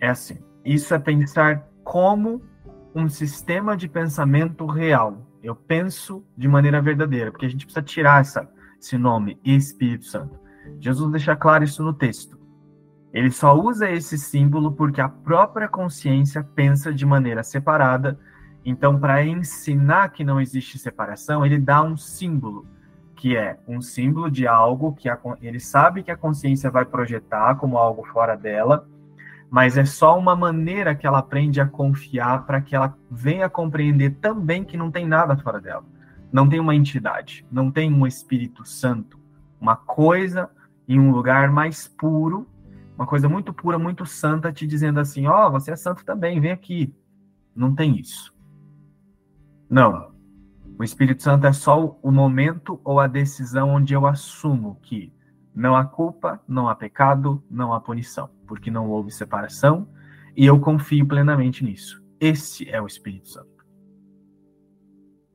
é 0.00 0.08
assim, 0.08 0.42
isso 0.64 0.92
é 0.92 0.98
pensar 0.98 1.64
como 1.84 2.42
um 2.92 3.08
sistema 3.08 3.76
de 3.76 3.88
pensamento 3.88 4.66
real. 4.66 5.24
Eu 5.44 5.54
penso 5.54 6.24
de 6.36 6.48
maneira 6.48 6.82
verdadeira, 6.82 7.30
porque 7.30 7.46
a 7.46 7.48
gente 7.48 7.66
precisa 7.66 7.84
tirar 7.84 8.20
essa, 8.20 8.50
esse 8.80 8.98
nome, 8.98 9.38
Espírito 9.44 10.06
Santo. 10.06 10.39
Jesus 10.78 11.10
deixa 11.10 11.34
claro 11.34 11.64
isso 11.64 11.82
no 11.82 11.92
texto. 11.92 12.38
Ele 13.12 13.30
só 13.30 13.58
usa 13.58 13.90
esse 13.90 14.16
símbolo 14.16 14.72
porque 14.72 15.00
a 15.00 15.08
própria 15.08 15.68
consciência 15.68 16.44
pensa 16.54 16.92
de 16.92 17.04
maneira 17.04 17.42
separada. 17.42 18.18
Então, 18.64 18.98
para 18.98 19.24
ensinar 19.24 20.10
que 20.10 20.22
não 20.22 20.40
existe 20.40 20.78
separação, 20.78 21.44
ele 21.44 21.58
dá 21.58 21.82
um 21.82 21.96
símbolo, 21.96 22.66
que 23.16 23.36
é 23.36 23.58
um 23.66 23.80
símbolo 23.80 24.30
de 24.30 24.46
algo 24.46 24.94
que 24.94 25.08
a, 25.08 25.18
ele 25.42 25.58
sabe 25.58 26.02
que 26.02 26.10
a 26.10 26.16
consciência 26.16 26.70
vai 26.70 26.84
projetar 26.84 27.56
como 27.56 27.78
algo 27.78 28.06
fora 28.06 28.36
dela, 28.36 28.86
mas 29.50 29.76
é 29.76 29.84
só 29.84 30.16
uma 30.16 30.36
maneira 30.36 30.94
que 30.94 31.06
ela 31.06 31.18
aprende 31.18 31.60
a 31.60 31.66
confiar 31.66 32.46
para 32.46 32.60
que 32.60 32.76
ela 32.76 32.96
venha 33.10 33.48
compreender 33.48 34.10
também 34.20 34.62
que 34.62 34.76
não 34.76 34.90
tem 34.90 35.06
nada 35.06 35.36
fora 35.36 35.60
dela. 35.60 35.84
Não 36.32 36.48
tem 36.48 36.60
uma 36.60 36.76
entidade, 36.76 37.44
não 37.50 37.72
tem 37.72 37.92
um 37.92 38.06
Espírito 38.06 38.64
Santo, 38.64 39.18
uma 39.60 39.74
coisa 39.74 40.48
em 40.90 40.98
um 40.98 41.12
lugar 41.12 41.52
mais 41.52 41.86
puro, 41.86 42.48
uma 42.96 43.06
coisa 43.06 43.28
muito 43.28 43.52
pura, 43.52 43.78
muito 43.78 44.04
santa, 44.04 44.52
te 44.52 44.66
dizendo 44.66 44.98
assim: 44.98 45.24
ó, 45.26 45.46
oh, 45.46 45.52
você 45.52 45.70
é 45.70 45.76
santo 45.76 46.04
também, 46.04 46.40
vem 46.40 46.50
aqui. 46.50 46.92
Não 47.54 47.72
tem 47.72 47.96
isso. 47.96 48.34
Não. 49.68 50.10
O 50.76 50.82
Espírito 50.82 51.22
Santo 51.22 51.46
é 51.46 51.52
só 51.52 51.96
o 52.02 52.10
momento 52.10 52.80
ou 52.82 52.98
a 52.98 53.06
decisão 53.06 53.70
onde 53.70 53.94
eu 53.94 54.04
assumo 54.06 54.78
que 54.82 55.12
Não 55.54 55.76
há 55.76 55.84
culpa, 55.84 56.40
não 56.46 56.68
há 56.68 56.74
pecado, 56.74 57.42
não 57.50 57.72
há 57.72 57.80
punição, 57.80 58.30
porque 58.46 58.70
não 58.70 58.88
houve 58.88 59.10
separação, 59.10 59.88
e 60.36 60.46
eu 60.46 60.58
confio 60.60 61.06
plenamente 61.06 61.64
nisso. 61.64 62.02
Esse 62.18 62.68
é 62.68 62.80
o 62.80 62.86
Espírito 62.86 63.28
Santo. 63.28 63.59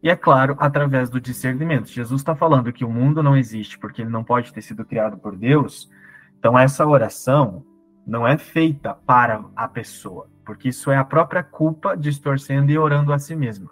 E 0.02 0.10
é 0.10 0.16
claro, 0.16 0.56
através 0.60 1.10
do 1.10 1.20
discernimento. 1.20 1.88
Jesus 1.88 2.22
está 2.22 2.36
falando 2.36 2.72
que 2.72 2.86
o 2.86 2.89
mundo 2.89 3.24
não 3.24 3.36
existe 3.36 3.80
porque 3.80 4.02
ele 4.02 4.10
não 4.10 4.24
pode 4.24 4.54
ter 4.54 4.62
sido 4.62 4.86
criado 4.86 5.18
por 5.18 5.36
Deus. 5.36 5.89
Então, 6.38 6.58
essa 6.58 6.86
oração 6.86 7.66
não 8.06 8.28
é 8.28 8.38
feita 8.38 8.93
para 8.93 9.43
a 9.56 9.68
pessoa, 9.68 10.30
porque 10.46 10.70
isso 10.70 10.91
é 10.91 10.98
a 10.98 11.04
própria 11.04 11.43
culpa 11.43 11.98
distorcendo 11.98 12.72
e 12.72 12.78
orando 12.78 13.12
a 13.12 13.18
si 13.18 13.36
mesma. 13.36 13.72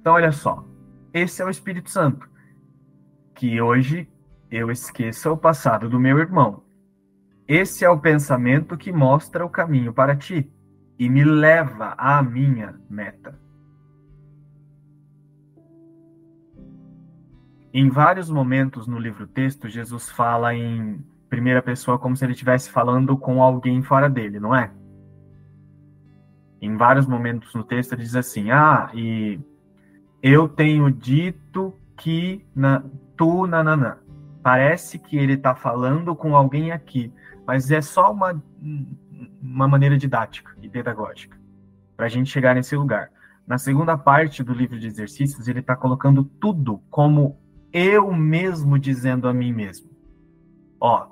Então, 0.00 0.14
olha 0.14 0.32
só. 0.32 0.64
Esse 1.14 1.42
é 1.42 1.44
o 1.44 1.50
Espírito 1.50 1.90
Santo. 1.90 2.28
Que 3.34 3.60
hoje 3.60 4.08
eu 4.50 4.70
esqueça 4.70 5.32
o 5.32 5.36
passado 5.36 5.88
do 5.88 5.98
meu 5.98 6.18
irmão. 6.18 6.62
Esse 7.48 7.84
é 7.84 7.88
o 7.88 7.98
pensamento 7.98 8.76
que 8.76 8.92
mostra 8.92 9.44
o 9.44 9.50
caminho 9.50 9.92
para 9.92 10.14
ti 10.14 10.50
e 11.02 11.08
me 11.08 11.24
leva 11.24 11.96
à 11.98 12.22
minha 12.22 12.76
meta. 12.88 13.36
Em 17.74 17.88
vários 17.88 18.30
momentos 18.30 18.86
no 18.86 19.00
livro 19.00 19.26
texto, 19.26 19.68
Jesus 19.68 20.08
fala 20.10 20.54
em 20.54 21.04
primeira 21.28 21.60
pessoa 21.60 21.98
como 21.98 22.14
se 22.14 22.24
ele 22.24 22.34
estivesse 22.34 22.70
falando 22.70 23.16
com 23.16 23.42
alguém 23.42 23.82
fora 23.82 24.08
dele, 24.08 24.38
não 24.38 24.54
é? 24.54 24.70
Em 26.60 26.76
vários 26.76 27.08
momentos 27.08 27.52
no 27.52 27.64
texto 27.64 27.94
ele 27.94 28.04
diz 28.04 28.14
assim: 28.14 28.52
Ah, 28.52 28.88
e 28.94 29.40
eu 30.22 30.48
tenho 30.48 30.88
dito 30.88 31.76
que 31.96 32.46
na, 32.54 32.80
tu 33.16 33.48
nananã. 33.48 33.98
Parece 34.40 35.00
que 35.00 35.16
ele 35.16 35.32
está 35.32 35.52
falando 35.52 36.14
com 36.14 36.36
alguém 36.36 36.70
aqui, 36.70 37.12
mas 37.44 37.72
é 37.72 37.82
só 37.82 38.12
uma 38.12 38.40
uma 39.40 39.68
maneira 39.68 39.96
didática 39.96 40.56
e 40.60 40.68
pedagógica 40.68 41.38
para 41.96 42.06
a 42.06 42.08
gente 42.08 42.30
chegar 42.30 42.54
nesse 42.54 42.74
lugar. 42.76 43.10
Na 43.46 43.58
segunda 43.58 43.96
parte 43.98 44.42
do 44.42 44.52
livro 44.52 44.78
de 44.78 44.86
exercícios, 44.86 45.48
ele 45.48 45.60
está 45.60 45.76
colocando 45.76 46.24
tudo 46.24 46.82
como 46.90 47.38
eu 47.72 48.12
mesmo 48.12 48.78
dizendo 48.78 49.28
a 49.28 49.34
mim 49.34 49.52
mesmo. 49.52 49.90
Ó, 50.80 51.08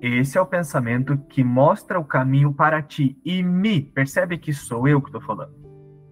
esse 0.00 0.36
é 0.36 0.40
o 0.40 0.46
pensamento 0.46 1.16
que 1.28 1.42
mostra 1.42 1.98
o 1.98 2.04
caminho 2.04 2.52
para 2.52 2.82
ti 2.82 3.18
e 3.24 3.42
me. 3.42 3.80
Percebe 3.80 4.38
que 4.38 4.52
sou 4.52 4.86
eu 4.86 5.00
que 5.00 5.08
estou 5.08 5.20
falando. 5.20 5.54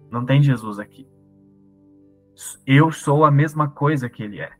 Não 0.09 0.25
tem 0.25 0.41
Jesus 0.41 0.79
aqui. 0.79 1.07
Eu 2.65 2.91
sou 2.91 3.25
a 3.25 3.31
mesma 3.31 3.69
coisa 3.69 4.09
que 4.09 4.23
ele 4.23 4.39
é. 4.39 4.51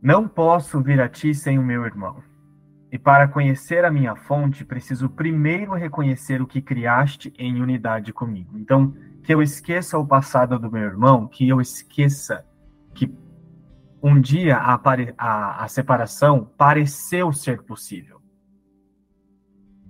Não 0.00 0.28
posso 0.28 0.80
vir 0.80 1.00
a 1.00 1.08
ti 1.08 1.34
sem 1.34 1.58
o 1.58 1.62
meu 1.62 1.84
irmão. 1.84 2.22
E 2.90 2.98
para 2.98 3.28
conhecer 3.28 3.84
a 3.84 3.90
minha 3.90 4.14
fonte, 4.14 4.64
preciso 4.64 5.08
primeiro 5.10 5.74
reconhecer 5.74 6.40
o 6.40 6.46
que 6.46 6.62
criaste 6.62 7.32
em 7.38 7.60
unidade 7.60 8.12
comigo. 8.12 8.56
Então, 8.56 8.94
que 9.22 9.34
eu 9.34 9.42
esqueça 9.42 9.98
o 9.98 10.06
passado 10.06 10.58
do 10.58 10.70
meu 10.70 10.82
irmão, 10.82 11.26
que 11.26 11.46
eu 11.48 11.60
esqueça 11.60 12.46
que 12.94 13.12
um 14.02 14.20
dia 14.20 14.56
a, 14.56 14.80
a, 15.18 15.64
a 15.64 15.68
separação 15.68 16.50
pareceu 16.56 17.32
ser 17.32 17.62
possível. 17.62 18.22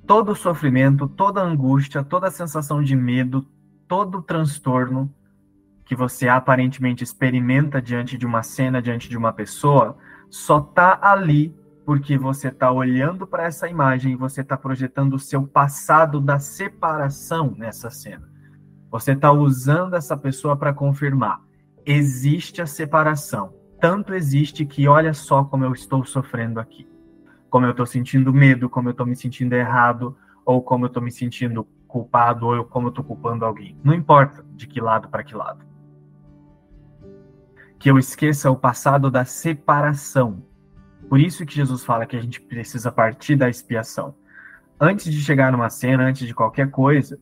Todo 0.07 0.35
sofrimento, 0.35 1.07
toda 1.07 1.41
a 1.41 1.45
angústia, 1.45 2.03
toda 2.03 2.31
sensação 2.31 2.83
de 2.83 2.97
medo, 2.97 3.47
todo 3.87 4.23
transtorno 4.23 5.15
que 5.89 5.97
você 5.97 6.29
aparentemente 6.29 7.03
experimenta 7.03 7.81
diante 7.81 8.19
de 8.19 8.27
uma 8.27 8.43
cena, 8.43 8.83
diante 8.83 9.09
de 9.09 9.17
uma 9.17 9.33
pessoa, 9.33 9.97
só 10.29 10.61
tá 10.61 10.99
ali 11.01 11.57
porque 11.87 12.19
você 12.19 12.49
está 12.49 12.71
olhando 12.71 13.27
para 13.27 13.45
essa 13.45 13.67
imagem 13.67 14.13
e 14.13 14.17
você 14.17 14.43
está 14.43 14.55
projetando 14.55 15.15
o 15.15 15.19
seu 15.19 15.47
passado 15.47 16.21
da 16.21 16.39
separação 16.39 17.55
nessa 17.57 17.89
cena. 17.89 18.29
Você 18.91 19.13
está 19.13 19.33
usando 19.33 19.95
essa 19.95 20.15
pessoa 20.15 20.55
para 20.55 20.75
confirmar. 20.75 21.41
Existe 21.87 22.61
a 22.61 22.67
separação. 22.67 23.55
Tanto 23.81 24.13
existe 24.13 24.67
que 24.67 24.87
olha 24.87 25.15
só 25.15 25.43
como 25.43 25.65
eu 25.65 25.73
estou 25.73 26.05
sofrendo 26.05 26.61
aqui. 26.61 26.87
Como 27.49 27.65
eu 27.65 27.71
estou 27.71 27.87
sentindo 27.87 28.31
medo, 28.31 28.69
como 28.69 28.91
eu 28.91 28.93
estou 28.93 29.07
me 29.07 29.17
sentindo 29.17 29.55
errado, 29.55 30.15
ou 30.45 30.61
como 30.61 30.85
eu 30.85 30.89
estou 30.89 31.03
me 31.03 31.11
sentindo 31.11 31.67
culpado, 31.87 32.47
ou 32.47 32.63
como 32.67 32.89
eu 32.89 32.91
estou 32.91 33.05
culpando 33.05 33.47
alguém. 33.47 33.75
Não 33.83 33.95
importa 33.95 34.45
de 34.55 34.67
que 34.67 34.83
lado 34.83 35.09
para 35.09 35.25
que 35.25 35.35
lado 35.35 35.68
que 37.79 37.91
eu 37.91 37.99
esqueça 37.99 38.51
o 38.51 38.57
passado 38.57 39.11
da 39.11 39.25
separação. 39.25 40.43
Por 41.09 41.21
isso 41.21 41.47
que 41.47 41.55
Jesus 41.55 41.85
fala 41.85 42.07
que 42.07 42.17
a 42.17 42.21
gente 42.21 42.41
precisa 42.41 42.91
partir 42.91 43.37
da 43.37 43.49
expiação. 43.49 44.15
Antes 44.81 45.13
de 45.13 45.21
chegar 45.21 45.53
numa 45.53 45.71
cena, 45.71 46.05
antes 46.05 46.27
de 46.27 46.35
qualquer 46.35 46.71
coisa, 46.71 47.19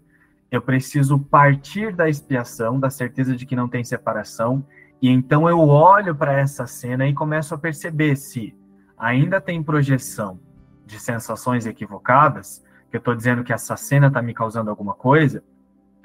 eu 0.50 0.62
preciso 0.62 1.18
partir 1.18 1.94
da 1.94 2.08
expiação, 2.08 2.80
da 2.80 2.90
certeza 2.90 3.36
de 3.36 3.44
que 3.44 3.56
não 3.56 3.68
tem 3.68 3.84
separação, 3.84 4.64
e 5.00 5.10
então 5.10 5.48
eu 5.48 5.58
olho 5.60 6.14
para 6.14 6.38
essa 6.38 6.66
cena 6.66 7.06
e 7.06 7.14
começo 7.14 7.54
a 7.54 7.58
perceber 7.58 8.16
se 8.16 8.56
ainda 8.96 9.40
tem 9.40 9.62
projeção 9.62 10.40
de 10.86 10.98
sensações 10.98 11.66
equivocadas, 11.66 12.64
que 12.90 12.96
eu 12.96 12.98
estou 12.98 13.14
dizendo 13.14 13.44
que 13.44 13.52
essa 13.52 13.76
cena 13.76 14.06
está 14.06 14.22
me 14.22 14.32
causando 14.32 14.70
alguma 14.70 14.94
coisa, 14.94 15.42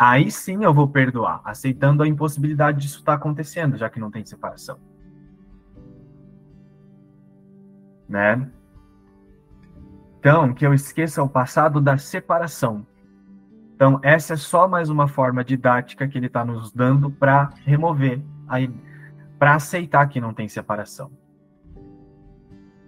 aí 0.01 0.31
sim 0.31 0.63
eu 0.63 0.73
vou 0.73 0.87
perdoar, 0.87 1.41
aceitando 1.45 2.01
a 2.01 2.07
impossibilidade 2.07 2.79
disso 2.81 2.97
estar 2.99 3.11
tá 3.11 3.17
acontecendo, 3.19 3.77
já 3.77 3.87
que 3.87 3.99
não 3.99 4.09
tem 4.09 4.25
separação. 4.25 4.79
Né? 8.09 8.49
Então, 10.17 10.55
que 10.55 10.65
eu 10.65 10.73
esqueça 10.73 11.21
o 11.21 11.29
passado 11.29 11.79
da 11.79 11.99
separação. 11.99 12.85
Então, 13.75 13.99
essa 14.01 14.33
é 14.33 14.37
só 14.37 14.67
mais 14.67 14.89
uma 14.89 15.07
forma 15.07 15.43
didática 15.43 16.07
que 16.07 16.17
ele 16.17 16.25
está 16.25 16.43
nos 16.43 16.71
dando 16.71 17.11
para 17.11 17.51
remover, 17.63 18.19
para 19.37 19.53
aceitar 19.53 20.07
que 20.09 20.19
não 20.19 20.33
tem 20.33 20.49
separação. 20.49 21.11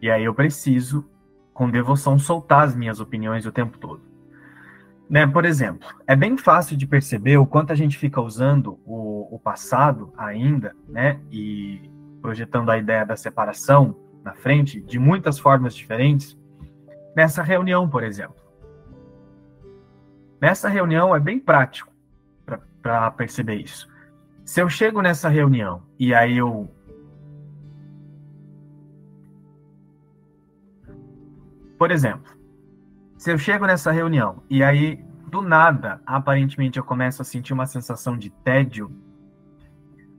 E 0.02 0.10
aí 0.10 0.24
eu 0.24 0.34
preciso, 0.34 1.08
com 1.54 1.70
devoção, 1.70 2.18
soltar 2.18 2.64
as 2.64 2.76
minhas 2.76 3.00
opiniões 3.00 3.46
o 3.46 3.52
tempo 3.52 3.78
todo. 3.78 3.93
Né, 5.10 5.28
por 5.28 5.46
exemplo, 5.46 5.88
é 6.08 6.16
bem 6.16 6.38
fácil 6.38 6.76
de 6.78 6.88
perceber 6.88 7.38
o 7.38 7.46
quanto 7.46 7.72
a 7.72 7.76
gente 7.76 7.98
fica 7.98 8.22
usando 8.22 8.80
o, 8.86 9.36
o 9.36 9.40
passado 9.40 10.12
ainda, 10.18 10.76
né, 10.88 11.20
e 11.32 11.92
projetando 12.22 12.72
a 12.72 12.78
ideia 12.78 13.06
da 13.06 13.16
separação 13.16 13.96
na 14.24 14.34
frente 14.34 14.82
de 14.82 14.98
muitas 14.98 15.38
formas 15.38 15.76
diferentes, 15.76 16.38
nessa 17.16 17.44
reunião, 17.44 17.88
por 17.88 18.04
exemplo. 18.04 18.36
Nessa 20.42 20.68
reunião 20.68 21.16
é 21.16 21.20
bem 21.20 21.40
prático 21.40 21.92
para 22.82 23.12
perceber 23.12 23.56
isso. 23.56 23.88
Se 24.46 24.62
eu 24.62 24.70
chego 24.70 25.02
nessa 25.02 25.30
reunião 25.30 25.84
e 26.00 26.14
aí 26.14 26.38
eu 26.38 26.70
Por 31.84 31.92
exemplo, 31.92 32.32
se 33.24 33.32
eu 33.32 33.38
chego 33.38 33.66
nessa 33.66 33.90
reunião 33.90 34.44
e 34.50 34.62
aí, 34.62 35.02
do 35.32 35.42
nada, 35.42 36.02
aparentemente 36.06 36.78
eu 36.78 36.84
começo 36.84 37.22
a 37.22 37.26
sentir 37.26 37.54
uma 37.54 37.66
sensação 37.66 38.18
de 38.18 38.30
tédio, 38.30 38.92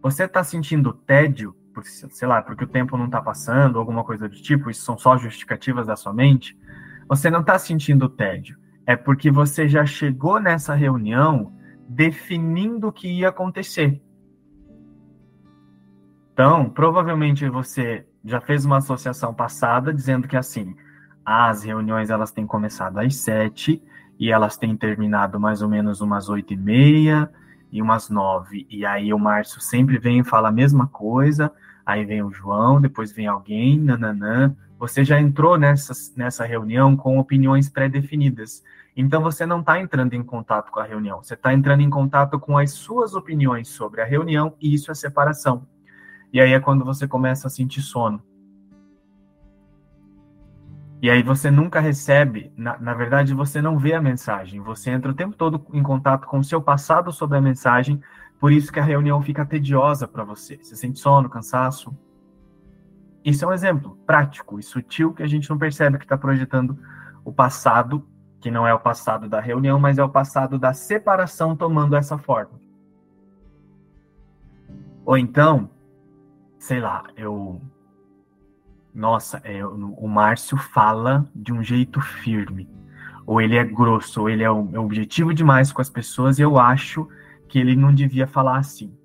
você 0.02 0.24
está 0.24 0.42
sentindo 0.42 0.90
tédio, 0.90 1.54
por, 1.74 1.84
sei 1.84 2.26
lá, 2.26 2.40
porque 2.40 2.64
o 2.64 2.66
tempo 2.66 2.96
não 2.96 3.04
está 3.04 3.20
passando, 3.20 3.78
alguma 3.78 4.02
coisa 4.04 4.26
do 4.26 4.34
tipo, 4.34 4.70
isso 4.70 4.82
são 4.86 4.96
só 4.96 5.18
justificativas 5.18 5.86
da 5.86 5.96
sua 5.96 6.14
mente, 6.14 6.58
você 7.06 7.28
não 7.28 7.40
está 7.40 7.58
sentindo 7.58 8.08
tédio. 8.08 8.56
É 8.86 8.96
porque 8.96 9.30
você 9.30 9.68
já 9.68 9.84
chegou 9.84 10.40
nessa 10.40 10.74
reunião 10.74 11.52
definindo 11.86 12.88
o 12.88 12.92
que 12.92 13.06
ia 13.06 13.28
acontecer. 13.28 14.00
Então, 16.32 16.70
provavelmente 16.70 17.46
você 17.50 18.06
já 18.24 18.40
fez 18.40 18.64
uma 18.64 18.78
associação 18.78 19.34
passada 19.34 19.92
dizendo 19.92 20.26
que 20.26 20.38
assim, 20.38 20.74
as 21.24 21.64
reuniões 21.64 22.10
elas 22.10 22.30
têm 22.30 22.46
começado 22.46 22.98
às 22.98 23.16
sete 23.16 23.82
e 24.18 24.30
elas 24.30 24.56
têm 24.56 24.76
terminado 24.76 25.40
mais 25.40 25.62
ou 25.62 25.68
menos 25.68 26.00
umas 26.00 26.28
oito 26.28 26.52
e 26.52 26.56
meia 26.56 27.30
e 27.72 27.80
umas 27.80 28.08
nove. 28.10 28.66
E 28.70 28.84
aí 28.84 29.12
o 29.12 29.18
Márcio 29.18 29.60
sempre 29.60 29.98
vem 29.98 30.20
e 30.20 30.24
fala 30.24 30.48
a 30.48 30.52
mesma 30.52 30.86
coisa, 30.86 31.50
aí 31.84 32.04
vem 32.04 32.22
o 32.22 32.30
João, 32.30 32.80
depois 32.80 33.10
vem 33.12 33.26
alguém, 33.26 33.78
nananã. 33.78 34.54
Você 34.78 35.04
já 35.04 35.20
entrou 35.20 35.56
nessa, 35.56 35.92
nessa 36.16 36.44
reunião 36.44 36.96
com 36.96 37.18
opiniões 37.18 37.68
pré-definidas. 37.68 38.62
Então 38.96 39.22
você 39.22 39.44
não 39.44 39.60
está 39.60 39.80
entrando 39.80 40.14
em 40.14 40.22
contato 40.22 40.70
com 40.70 40.78
a 40.78 40.84
reunião, 40.84 41.22
você 41.22 41.34
está 41.34 41.52
entrando 41.52 41.80
em 41.80 41.90
contato 41.90 42.38
com 42.38 42.56
as 42.56 42.70
suas 42.72 43.14
opiniões 43.14 43.68
sobre 43.68 44.00
a 44.00 44.04
reunião, 44.04 44.54
e 44.60 44.72
isso 44.72 44.90
é 44.90 44.94
separação. 44.94 45.66
E 46.32 46.40
aí 46.40 46.52
é 46.52 46.60
quando 46.60 46.84
você 46.84 47.08
começa 47.08 47.48
a 47.48 47.50
sentir 47.50 47.82
sono. 47.82 48.22
E 51.02 51.10
aí 51.10 51.22
você 51.22 51.50
nunca 51.50 51.80
recebe, 51.80 52.52
na, 52.56 52.78
na 52.78 52.94
verdade, 52.94 53.34
você 53.34 53.60
não 53.60 53.78
vê 53.78 53.92
a 53.92 54.00
mensagem. 54.00 54.60
Você 54.60 54.90
entra 54.90 55.10
o 55.10 55.14
tempo 55.14 55.36
todo 55.36 55.66
em 55.72 55.82
contato 55.82 56.26
com 56.26 56.38
o 56.38 56.44
seu 56.44 56.62
passado 56.62 57.12
sobre 57.12 57.36
a 57.36 57.40
mensagem, 57.40 58.00
Por 58.44 58.52
isso 58.52 58.70
que 58.70 58.78
a 58.78 58.84
reunião 58.84 59.22
fica 59.22 59.46
tediosa 59.46 60.06
para 60.06 60.22
você. 60.22 60.58
Você 60.58 60.76
sente 60.76 60.98
sono, 60.98 61.30
cansaço. 61.30 61.96
Isso 63.24 63.42
é 63.42 63.48
um 63.48 63.52
exemplo 63.54 63.96
prático 64.04 64.58
e 64.58 64.62
sutil 64.62 65.14
que 65.14 65.22
a 65.22 65.26
gente 65.26 65.48
não 65.48 65.56
percebe 65.56 65.96
que 65.96 66.04
está 66.04 66.18
projetando 66.18 66.78
o 67.24 67.32
passado, 67.32 68.06
que 68.40 68.50
não 68.50 68.66
é 68.66 68.74
o 68.74 68.80
passado 68.80 69.30
da 69.30 69.40
reunião, 69.40 69.80
mas 69.80 69.96
é 69.96 70.04
o 70.04 70.10
passado 70.10 70.58
da 70.58 70.74
separação 70.74 71.56
tomando 71.56 71.96
essa 71.96 72.18
forma. 72.18 72.60
Ou 75.06 75.16
então, 75.16 75.70
sei 76.58 76.80
lá, 76.80 77.04
eu. 77.16 77.60
Nossa, 78.94 79.38
é, 79.38 79.66
o 79.66 80.06
Márcio 80.06 80.56
fala 80.56 81.28
de 81.34 81.52
um 81.52 81.62
jeito 81.62 82.00
firme. 82.00 82.68
Ou 83.26 83.40
ele 83.40 83.56
é 83.56 83.64
grosso, 83.64 84.20
ou 84.20 84.30
ele 84.30 84.44
é, 84.44 84.46
é 84.46 84.50
objetivo 84.50 85.34
demais 85.34 85.72
com 85.72 85.82
as 85.82 85.90
pessoas, 85.90 86.38
e 86.38 86.42
eu 86.42 86.58
acho 86.58 87.08
que 87.48 87.58
ele 87.58 87.74
não 87.74 87.92
devia 87.92 88.26
falar 88.26 88.58
assim. 88.58 88.96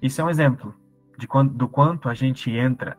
Isso 0.00 0.20
é 0.20 0.24
um 0.24 0.30
exemplo 0.30 0.74
de 1.16 1.28
quando, 1.28 1.54
do 1.54 1.68
quanto 1.68 2.08
a 2.08 2.14
gente 2.14 2.50
entra 2.50 2.98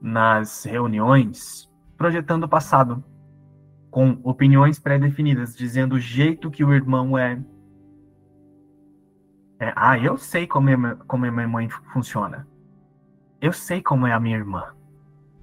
nas 0.00 0.64
reuniões 0.64 1.68
projetando 1.98 2.44
o 2.44 2.48
passado, 2.48 3.04
com 3.90 4.18
opiniões 4.22 4.78
pré-definidas, 4.78 5.54
dizendo 5.54 5.96
o 5.96 6.00
jeito 6.00 6.50
que 6.50 6.64
o 6.64 6.72
irmão 6.72 7.18
é. 7.18 7.42
é 9.58 9.72
ah, 9.74 9.98
eu 9.98 10.16
sei 10.16 10.46
como, 10.46 10.70
é, 10.70 10.76
como 11.06 11.26
a 11.26 11.30
minha 11.30 11.48
mãe 11.48 11.68
funciona. 11.92 12.46
Eu 13.40 13.52
sei 13.52 13.80
como 13.80 14.06
é 14.06 14.12
a 14.12 14.20
minha 14.20 14.36
irmã. 14.36 14.74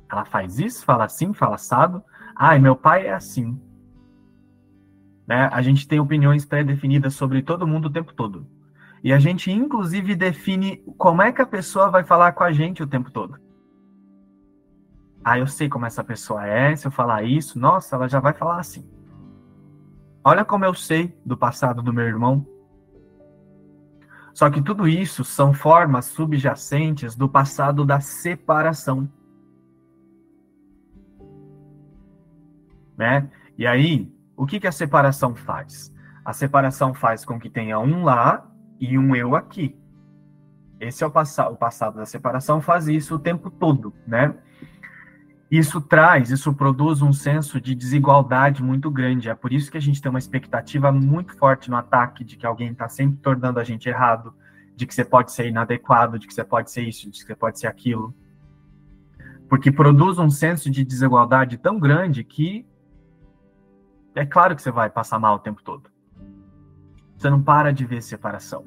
Ela 0.09 0.25
faz 0.25 0.59
isso, 0.59 0.85
fala 0.85 1.05
assim, 1.05 1.33
fala 1.33 1.55
assado. 1.55 2.03
Ah, 2.35 2.55
e 2.55 2.59
meu 2.59 2.75
pai 2.75 3.07
é 3.07 3.13
assim. 3.13 3.59
Né? 5.27 5.49
A 5.51 5.61
gente 5.61 5.87
tem 5.87 5.99
opiniões 5.99 6.45
pré-definidas 6.45 7.15
sobre 7.15 7.41
todo 7.41 7.67
mundo 7.67 7.85
o 7.85 7.91
tempo 7.91 8.13
todo. 8.13 8.47
E 9.03 9.13
a 9.13 9.19
gente, 9.19 9.51
inclusive, 9.51 10.15
define 10.15 10.77
como 10.97 11.21
é 11.21 11.31
que 11.31 11.41
a 11.41 11.45
pessoa 11.45 11.89
vai 11.89 12.03
falar 12.03 12.31
com 12.33 12.43
a 12.43 12.51
gente 12.51 12.83
o 12.83 12.87
tempo 12.87 13.11
todo. 13.11 13.39
Ah, 15.23 15.39
eu 15.39 15.47
sei 15.47 15.69
como 15.69 15.85
essa 15.85 16.03
pessoa 16.03 16.45
é, 16.45 16.75
se 16.75 16.85
eu 16.85 16.91
falar 16.91 17.23
isso, 17.23 17.57
nossa, 17.57 17.95
ela 17.95 18.07
já 18.07 18.19
vai 18.19 18.33
falar 18.33 18.59
assim. 18.59 18.87
Olha 20.23 20.43
como 20.43 20.65
eu 20.65 20.73
sei 20.73 21.15
do 21.25 21.37
passado 21.37 21.81
do 21.81 21.93
meu 21.93 22.05
irmão. 22.05 22.45
Só 24.35 24.49
que 24.49 24.61
tudo 24.61 24.85
isso 24.85 25.23
são 25.23 25.53
formas 25.53 26.07
subjacentes 26.07 27.15
do 27.15 27.29
passado 27.29 27.85
da 27.85 28.01
separação. 28.01 29.09
Né? 32.97 33.31
E 33.57 33.65
aí, 33.65 34.13
o 34.35 34.45
que, 34.45 34.59
que 34.59 34.67
a 34.67 34.73
separação 34.73 35.33
faz? 35.33 35.89
A 36.25 36.33
separação 36.33 36.93
faz 36.93 37.23
com 37.23 37.39
que 37.39 37.49
tenha 37.49 37.79
um 37.79 38.03
lá 38.03 38.45
e 38.77 38.97
um 38.97 39.15
eu 39.15 39.37
aqui. 39.37 39.73
Esse 40.81 41.05
é 41.05 41.07
o 41.07 41.11
passado, 41.11 41.53
o 41.53 41.57
passado 41.57 41.95
da 41.95 42.05
separação 42.05 42.59
faz 42.59 42.89
isso 42.89 43.15
o 43.15 43.19
tempo 43.19 43.49
todo, 43.49 43.93
né? 44.05 44.35
Isso 45.49 45.79
traz, 45.79 46.31
isso 46.31 46.53
produz 46.53 47.01
um 47.01 47.13
senso 47.13 47.61
de 47.61 47.75
desigualdade 47.75 48.63
muito 48.63 48.89
grande. 48.89 49.29
É 49.29 49.35
por 49.35 49.53
isso 49.53 49.69
que 49.69 49.77
a 49.77 49.81
gente 49.81 50.01
tem 50.01 50.09
uma 50.09 50.19
expectativa 50.19 50.91
muito 50.91 51.37
forte 51.37 51.69
no 51.69 51.77
ataque 51.77 52.23
de 52.23 52.35
que 52.35 52.45
alguém 52.45 52.71
está 52.71 52.89
sempre 52.89 53.17
tornando 53.17 53.59
a 53.59 53.63
gente 53.63 53.87
errado, 53.87 54.33
de 54.75 54.87
que 54.87 54.93
você 54.93 55.05
pode 55.05 55.31
ser 55.31 55.47
inadequado, 55.47 56.17
de 56.17 56.27
que 56.27 56.33
você 56.33 56.43
pode 56.43 56.71
ser 56.71 56.81
isso, 56.81 57.11
de 57.11 57.19
que 57.19 57.25
você 57.25 57.35
pode 57.35 57.59
ser 57.59 57.67
aquilo. 57.67 58.13
Porque 59.47 59.71
produz 59.71 60.17
um 60.17 60.31
senso 60.31 60.69
de 60.71 60.83
desigualdade 60.83 61.57
tão 61.57 61.79
grande 61.79 62.23
que 62.23 62.65
é 64.15 64.25
claro 64.25 64.55
que 64.55 64.61
você 64.61 64.71
vai 64.71 64.89
passar 64.89 65.19
mal 65.19 65.35
o 65.35 65.39
tempo 65.39 65.61
todo. 65.61 65.91
Você 67.15 67.29
não 67.29 67.41
para 67.41 67.71
de 67.71 67.85
ver 67.85 68.01
separação. 68.01 68.65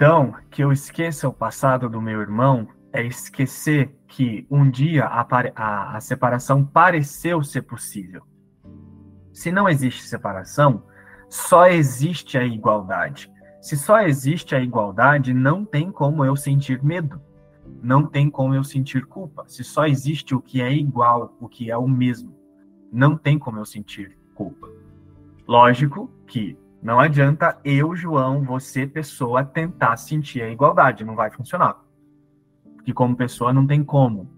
Então, 0.00 0.34
que 0.50 0.64
eu 0.64 0.72
esqueça 0.72 1.28
o 1.28 1.32
passado 1.32 1.86
do 1.86 2.00
meu 2.00 2.22
irmão 2.22 2.66
é 2.90 3.04
esquecer 3.04 3.94
que 4.08 4.46
um 4.50 4.70
dia 4.70 5.04
a, 5.04 5.20
a, 5.54 5.96
a 5.98 6.00
separação 6.00 6.64
pareceu 6.64 7.42
ser 7.42 7.60
possível. 7.60 8.22
Se 9.30 9.52
não 9.52 9.68
existe 9.68 10.02
separação, 10.04 10.82
só 11.28 11.66
existe 11.66 12.38
a 12.38 12.44
igualdade. 12.44 13.30
Se 13.60 13.76
só 13.76 14.00
existe 14.00 14.54
a 14.54 14.60
igualdade, 14.60 15.34
não 15.34 15.66
tem 15.66 15.92
como 15.92 16.24
eu 16.24 16.34
sentir 16.34 16.82
medo 16.82 17.20
não 17.82 18.04
tem 18.04 18.28
como 18.28 18.54
eu 18.54 18.64
sentir 18.64 19.06
culpa. 19.06 19.44
Se 19.46 19.62
só 19.62 19.86
existe 19.86 20.34
o 20.34 20.40
que 20.40 20.60
é 20.60 20.72
igual, 20.72 21.36
o 21.40 21.48
que 21.48 21.70
é 21.70 21.76
o 21.76 21.86
mesmo, 21.88 22.34
não 22.92 23.16
tem 23.16 23.38
como 23.38 23.58
eu 23.58 23.64
sentir 23.64 24.18
culpa. 24.34 24.68
Lógico 25.46 26.10
que 26.26 26.58
não 26.82 26.98
adianta 26.98 27.58
eu, 27.64 27.94
João, 27.94 28.42
você, 28.42 28.86
pessoa, 28.86 29.44
tentar 29.44 29.96
sentir 29.96 30.42
a 30.42 30.50
igualdade, 30.50 31.04
não 31.04 31.14
vai 31.14 31.30
funcionar. 31.30 31.76
Porque 32.76 32.92
como 32.92 33.16
pessoa 33.16 33.52
não 33.52 33.66
tem 33.66 33.84
como. 33.84 34.30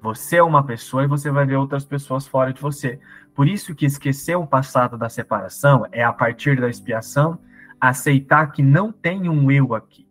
Você 0.00 0.36
é 0.36 0.42
uma 0.42 0.62
pessoa 0.62 1.04
e 1.04 1.08
você 1.08 1.30
vai 1.30 1.46
ver 1.46 1.56
outras 1.56 1.84
pessoas 1.84 2.26
fora 2.26 2.52
de 2.52 2.60
você. 2.60 2.98
Por 3.34 3.48
isso 3.48 3.74
que 3.74 3.86
esquecer 3.86 4.36
o 4.36 4.46
passado 4.46 4.98
da 4.98 5.08
separação 5.08 5.86
é 5.92 6.02
a 6.02 6.12
partir 6.12 6.60
da 6.60 6.68
expiação 6.68 7.38
aceitar 7.80 8.52
que 8.52 8.62
não 8.62 8.92
tem 8.92 9.28
um 9.28 9.50
eu 9.50 9.74
aqui 9.74 10.04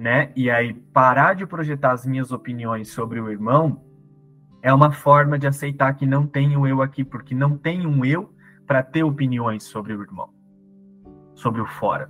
né? 0.00 0.32
E 0.34 0.50
aí 0.50 0.72
parar 0.72 1.34
de 1.34 1.44
projetar 1.44 1.92
as 1.92 2.06
minhas 2.06 2.32
opiniões 2.32 2.88
sobre 2.88 3.20
o 3.20 3.30
irmão 3.30 3.84
é 4.62 4.72
uma 4.72 4.90
forma 4.90 5.38
de 5.38 5.46
aceitar 5.46 5.92
que 5.92 6.06
não 6.06 6.26
tem 6.26 6.56
um 6.56 6.66
eu 6.66 6.80
aqui, 6.80 7.04
porque 7.04 7.34
não 7.34 7.54
tem 7.54 7.86
um 7.86 8.02
eu 8.02 8.32
para 8.70 8.84
ter 8.84 9.02
opiniões 9.02 9.64
sobre 9.64 9.92
o 9.92 10.00
irmão, 10.00 10.32
sobre 11.34 11.60
o 11.60 11.66
fora. 11.66 12.08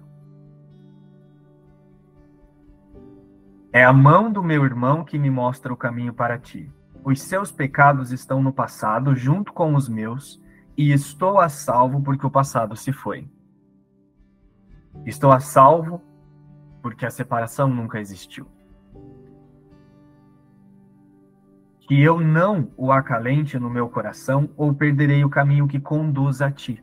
É 3.73 3.83
a 3.83 3.95
mão 3.95 4.31
do 4.31 4.43
meu 4.43 4.67
irmão 4.67 5.03
que 5.03 5.19
me 5.19 5.31
mostra 5.31 5.73
o 5.73 5.77
caminho 5.77 6.13
para 6.13 6.39
ti. 6.39 6.71
Os 7.03 7.23
seus 7.23 7.51
pecados 7.51 8.13
estão 8.13 8.43
no 8.43 8.53
passado, 8.53 9.17
junto 9.17 9.55
com 9.55 9.75
os 9.75 9.89
meus, 9.89 10.39
e 10.77 10.93
estou 10.93 11.41
a 11.41 11.49
salvo 11.49 12.03
porque 12.03 12.27
o 12.27 12.31
passado 12.31 12.77
se 12.77 12.93
foi. 12.93 13.27
Estou 15.07 15.33
a 15.33 15.41
salvo 15.41 16.03
porque 16.83 17.07
a 17.07 17.11
separação 17.11 17.69
nunca 17.69 17.99
existiu. 17.99 18.47
Que 21.91 22.01
eu 22.01 22.21
não 22.21 22.71
o 22.77 22.93
acalente 22.93 23.59
no 23.59 23.69
meu 23.69 23.89
coração 23.89 24.49
ou 24.57 24.73
perderei 24.73 25.25
o 25.25 25.29
caminho 25.29 25.67
que 25.67 25.81
conduz 25.81 26.41
a 26.41 26.49
ti. 26.49 26.81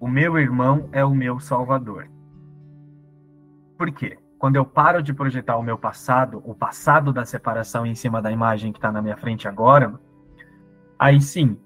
O 0.00 0.08
meu 0.08 0.36
irmão 0.36 0.88
é 0.90 1.04
o 1.04 1.14
meu 1.14 1.38
salvador. 1.38 2.10
Por 3.76 3.92
quê? 3.92 4.18
Quando 4.40 4.56
eu 4.56 4.64
paro 4.64 5.00
de 5.00 5.14
projetar 5.14 5.56
o 5.56 5.62
meu 5.62 5.78
passado, 5.78 6.42
o 6.44 6.52
passado 6.52 7.12
da 7.12 7.24
separação 7.24 7.86
em 7.86 7.94
cima 7.94 8.20
da 8.20 8.32
imagem 8.32 8.72
que 8.72 8.78
está 8.78 8.90
na 8.90 9.00
minha 9.00 9.16
frente 9.16 9.46
agora, 9.46 10.00
aí 10.98 11.20
sim, 11.20 11.56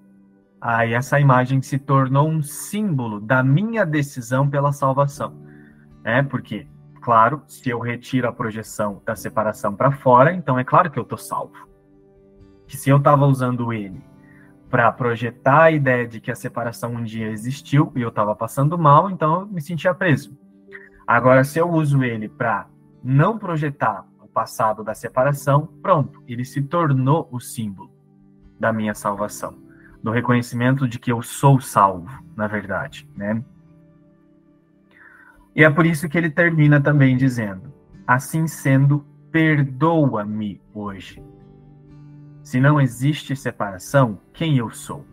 Aí 0.61 0.93
essa 0.93 1.19
imagem 1.19 1.63
se 1.63 1.79
tornou 1.79 2.29
um 2.29 2.43
símbolo 2.43 3.19
da 3.19 3.43
minha 3.43 3.87
decisão 3.87 4.47
pela 4.47 4.73
salvação. 4.73 5.35
É 6.05 6.23
porque, 6.23 6.69
claro, 7.03 7.43
se 7.47 7.69
eu 7.69 7.81
retiro 7.81 8.29
a 8.29 8.33
projeção 8.33 9.03
da 9.05 9.17
separação 9.17 9.75
para 9.75 9.91
fora, 9.91 10.33
então 10.33 10.59
é 10.59 10.65
claro 10.65 10.91
que 10.91 10.99
eu 10.99 11.03
estou 11.03 11.19
salvo. 11.19 11.69
Que 12.67 12.77
se 12.77 12.89
eu 12.89 12.97
estava 12.97 13.27
usando 13.27 13.73
ele 13.73 14.01
para 14.71 14.91
projetar 14.91 15.65
a 15.65 15.71
ideia 15.71 16.07
de 16.07 16.21
que 16.21 16.31
a 16.31 16.35
separação 16.35 16.95
um 16.95 17.03
dia 17.03 17.29
existiu 17.29 17.93
e 17.95 18.01
eu 18.01 18.09
estava 18.09 18.35
passando 18.35 18.79
mal, 18.79 19.11
então 19.11 19.41
eu 19.41 19.47
me 19.47 19.61
sentia 19.61 19.93
preso. 19.93 20.35
Agora, 21.07 21.45
se 21.45 21.59
eu 21.59 21.69
uso 21.69 22.03
ele 22.03 22.29
para 22.29 22.67
não 23.03 23.37
projetar 23.37 24.07
o 24.23 24.29
passado 24.29 24.83
da 24.83 24.95
separação, 24.95 25.67
pronto, 25.83 26.23
ele 26.27 26.45
se 26.45 26.63
tornou 26.63 27.29
o 27.31 27.41
símbolo 27.41 27.91
da 28.59 28.73
minha 28.73 28.95
salvação 28.95 29.61
do 30.03 30.11
reconhecimento 30.11 30.89
de 30.89 30.99
que 30.99 31.13
eu 31.13 31.23
sou 31.23 31.61
salvo, 31.61 32.09
na 32.35 32.47
verdade, 32.47 33.09
né? 33.15 33.43
E 35.55 35.63
é 35.63 35.71
por 35.71 35.85
isso 35.85 36.09
que 36.09 36.17
ele 36.17 36.31
termina 36.31 36.81
também 36.81 37.17
dizendo: 37.17 37.73
assim 38.07 38.47
sendo, 38.47 39.05
perdoa-me 39.31 40.61
hoje. 40.75 41.23
Se 42.43 42.61
não 42.61 42.81
existe 42.81 43.37
separação, 43.37 44.19
quem 44.33 44.59
eu 44.59 44.71
sou? 44.71 45.07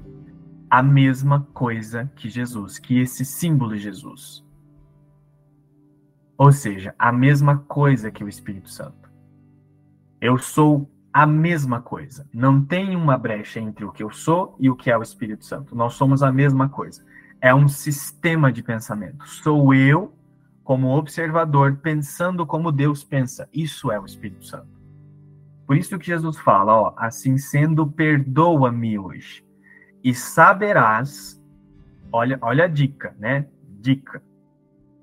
A 0.70 0.82
mesma 0.82 1.48
coisa 1.54 2.12
que 2.16 2.30
Jesus, 2.30 2.80
que 2.80 3.00
esse 3.00 3.24
símbolo 3.24 3.78
Jesus. 3.78 4.46
Ou 6.38 6.52
seja, 6.52 6.96
a 6.98 7.12
mesma 7.12 7.58
coisa 7.58 8.10
que 8.10 8.24
o 8.24 8.30
Espírito 8.30 8.70
Santo. 8.70 9.10
Eu 10.22 10.38
sou 10.38 10.90
a 11.12 11.26
mesma 11.26 11.82
coisa. 11.82 12.28
Não 12.34 12.64
tem 12.64 12.96
uma 12.96 13.18
brecha 13.18 13.60
entre 13.60 13.84
o 13.84 13.92
que 13.92 14.04
eu 14.04 14.12
sou 14.12 14.56
e 14.60 14.70
o 14.70 14.76
que 14.76 14.90
é 14.90 14.98
o 14.98 15.04
Espírito 15.04 15.46
Santo. 15.46 15.76
Nós 15.76 15.94
somos 15.94 16.24
a 16.24 16.32
mesma 16.32 16.70
coisa. 16.70 17.04
É 17.42 17.54
um 17.54 17.68
sistema 17.68 18.52
de 18.52 18.64
pensamento. 18.64 19.28
Sou 19.28 19.74
eu, 19.74 20.14
como 20.70 20.96
observador, 20.96 21.78
pensando 21.78 22.46
como 22.46 22.72
Deus 22.72 23.04
pensa. 23.04 23.50
Isso 23.52 23.92
é 23.92 24.00
o 24.00 24.06
Espírito 24.06 24.46
Santo. 24.46 24.70
Por 25.66 25.76
isso 25.76 25.98
que 25.98 26.06
Jesus 26.06 26.38
fala, 26.38 26.80
ó, 26.80 26.94
assim 26.96 27.40
sendo, 27.40 27.88
perdoa-me 27.88 29.00
hoje. 29.00 29.44
E 30.04 30.14
saberás, 30.14 31.44
olha, 32.12 32.38
olha 32.40 32.66
a 32.66 32.68
dica, 32.68 33.16
né? 33.18 33.48
Dica. 33.82 34.22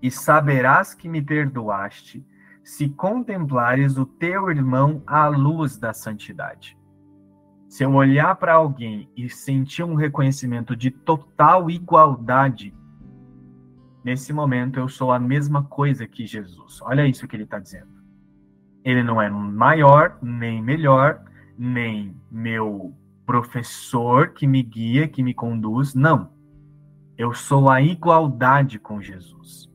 E 0.00 0.08
saberás 0.08 0.94
que 0.94 1.08
me 1.08 1.20
perdoaste 1.20 2.24
se 2.62 2.88
contemplares 2.90 3.96
o 3.96 4.06
teu 4.06 4.48
irmão 4.48 5.02
à 5.04 5.26
luz 5.26 5.76
da 5.76 5.92
santidade. 5.92 6.78
Se 7.68 7.82
eu 7.82 7.92
olhar 7.92 8.36
para 8.36 8.52
alguém 8.52 9.10
e 9.16 9.28
sentir 9.28 9.82
um 9.82 9.96
reconhecimento 9.96 10.76
de 10.76 10.92
total 10.92 11.68
igualdade, 11.68 12.72
nesse 14.06 14.32
momento 14.32 14.78
eu 14.78 14.88
sou 14.88 15.10
a 15.10 15.18
mesma 15.18 15.64
coisa 15.64 16.06
que 16.06 16.24
Jesus. 16.24 16.80
Olha 16.80 17.04
isso 17.04 17.26
que 17.26 17.34
ele 17.34 17.42
está 17.42 17.58
dizendo. 17.58 17.90
Ele 18.84 19.02
não 19.02 19.20
é 19.20 19.28
maior, 19.28 20.16
nem 20.22 20.62
melhor, 20.62 21.24
nem 21.58 22.14
meu 22.30 22.94
professor 23.26 24.28
que 24.28 24.46
me 24.46 24.62
guia, 24.62 25.08
que 25.08 25.24
me 25.24 25.34
conduz. 25.34 25.92
Não. 25.92 26.30
Eu 27.18 27.34
sou 27.34 27.68
a 27.68 27.82
igualdade 27.82 28.78
com 28.78 29.02
Jesus. 29.02 29.68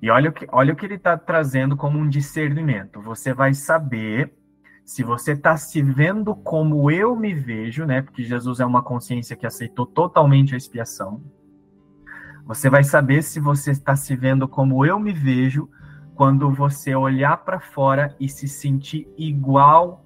E 0.00 0.08
olha 0.08 0.30
o 0.30 0.32
que, 0.32 0.46
olha 0.52 0.72
o 0.72 0.76
que 0.76 0.86
ele 0.86 0.94
está 0.94 1.18
trazendo 1.18 1.76
como 1.76 1.98
um 1.98 2.08
discernimento. 2.08 3.00
Você 3.00 3.34
vai 3.34 3.52
saber 3.52 4.32
se 4.84 5.02
você 5.02 5.32
está 5.32 5.56
se 5.56 5.82
vendo 5.82 6.36
como 6.36 6.88
eu 6.88 7.16
me 7.16 7.34
vejo, 7.34 7.84
né? 7.84 8.00
Porque 8.00 8.22
Jesus 8.22 8.60
é 8.60 8.64
uma 8.64 8.82
consciência 8.82 9.34
que 9.34 9.46
aceitou 9.46 9.86
totalmente 9.86 10.54
a 10.54 10.56
expiação. 10.56 11.20
Você 12.44 12.68
vai 12.68 12.84
saber 12.84 13.22
se 13.22 13.40
você 13.40 13.70
está 13.70 13.96
se 13.96 14.14
vendo 14.14 14.46
como 14.46 14.84
eu 14.84 15.00
me 15.00 15.12
vejo 15.12 15.68
quando 16.14 16.50
você 16.50 16.94
olhar 16.94 17.38
para 17.38 17.58
fora 17.58 18.14
e 18.20 18.28
se 18.28 18.46
sentir 18.46 19.08
igual 19.16 20.04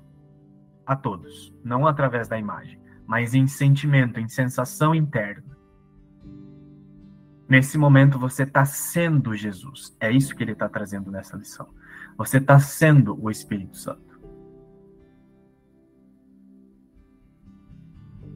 a 0.86 0.96
todos, 0.96 1.54
não 1.62 1.86
através 1.86 2.28
da 2.28 2.38
imagem, 2.38 2.80
mas 3.06 3.34
em 3.34 3.46
sentimento, 3.46 4.20
em 4.20 4.28
sensação 4.28 4.94
interna. 4.94 5.58
Nesse 7.48 7.76
momento 7.76 8.18
você 8.18 8.44
está 8.44 8.64
sendo 8.64 9.34
Jesus. 9.34 9.96
É 9.98 10.10
isso 10.10 10.34
que 10.36 10.42
ele 10.42 10.52
está 10.52 10.68
trazendo 10.68 11.10
nessa 11.10 11.36
lição. 11.36 11.68
Você 12.16 12.38
está 12.38 12.60
sendo 12.60 13.18
o 13.22 13.30
Espírito 13.30 13.76
Santo. 13.76 14.20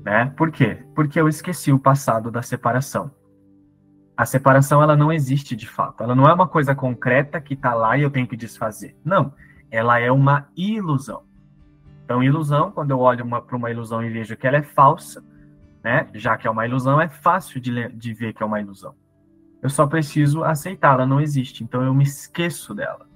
Né? 0.02 0.26
Por 0.36 0.50
quê? 0.50 0.82
Porque 0.94 1.20
eu 1.20 1.28
esqueci 1.28 1.72
o 1.72 1.78
passado 1.78 2.30
da 2.30 2.42
separação. 2.42 3.10
A 4.16 4.26
separação 4.26 4.82
ela 4.82 4.96
não 4.96 5.12
existe 5.12 5.56
de 5.56 5.66
fato. 5.66 6.02
Ela 6.02 6.14
não 6.14 6.28
é 6.28 6.32
uma 6.32 6.46
coisa 6.46 6.74
concreta 6.74 7.40
que 7.40 7.54
está 7.54 7.74
lá 7.74 7.96
e 7.96 8.02
eu 8.02 8.10
tenho 8.10 8.26
que 8.26 8.36
desfazer. 8.36 8.96
Não, 9.04 9.32
ela 9.70 9.98
é 9.98 10.10
uma 10.10 10.48
ilusão. 10.56 11.22
Então, 12.04 12.22
ilusão, 12.22 12.70
quando 12.70 12.90
eu 12.90 12.98
olho 12.98 13.26
para 13.42 13.56
uma 13.56 13.70
ilusão 13.70 14.04
e 14.04 14.10
vejo 14.10 14.36
que 14.36 14.46
ela 14.46 14.58
é 14.58 14.62
falsa, 14.62 15.24
né? 15.82 16.08
Já 16.14 16.36
que 16.36 16.46
é 16.46 16.50
uma 16.50 16.66
ilusão, 16.66 17.00
é 17.00 17.08
fácil 17.08 17.60
de, 17.60 17.88
de 17.88 18.12
ver 18.12 18.34
que 18.34 18.42
é 18.42 18.46
uma 18.46 18.60
ilusão. 18.60 18.94
Eu 19.62 19.70
só 19.70 19.86
preciso 19.86 20.44
aceitar, 20.44 20.94
ela 20.94 21.06
não 21.06 21.20
existe. 21.20 21.64
Então, 21.64 21.82
eu 21.82 21.94
me 21.94 22.04
esqueço 22.04 22.74
dela. 22.74 23.06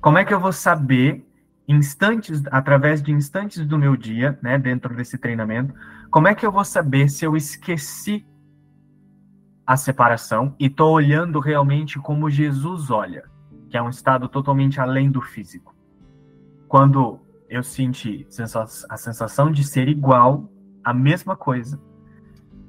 Como 0.00 0.18
é 0.18 0.24
que 0.24 0.34
eu 0.34 0.38
vou 0.38 0.52
saber 0.52 1.26
instantes, 1.66 2.42
através 2.50 3.02
de 3.02 3.10
instantes 3.12 3.66
do 3.66 3.78
meu 3.78 3.96
dia, 3.96 4.38
né, 4.42 4.58
dentro 4.58 4.94
desse 4.94 5.18
treinamento, 5.18 5.74
como 6.10 6.28
é 6.28 6.34
que 6.34 6.46
eu 6.46 6.52
vou 6.52 6.64
saber 6.64 7.08
se 7.08 7.24
eu 7.24 7.36
esqueci 7.36 8.24
a 9.66 9.76
separação 9.76 10.54
e 10.58 10.66
estou 10.66 10.92
olhando 10.92 11.40
realmente 11.40 11.98
como 11.98 12.30
Jesus 12.30 12.90
olha, 12.90 13.24
que 13.68 13.76
é 13.76 13.82
um 13.82 13.90
estado 13.90 14.28
totalmente 14.28 14.80
além 14.80 15.10
do 15.10 15.20
físico? 15.20 15.74
Quando 16.68 17.20
eu 17.48 17.62
senti 17.62 18.26
a 18.88 18.96
sensação 18.96 19.50
de 19.50 19.64
ser 19.64 19.88
igual, 19.88 20.50
a 20.84 20.92
mesma 20.94 21.36
coisa, 21.36 21.80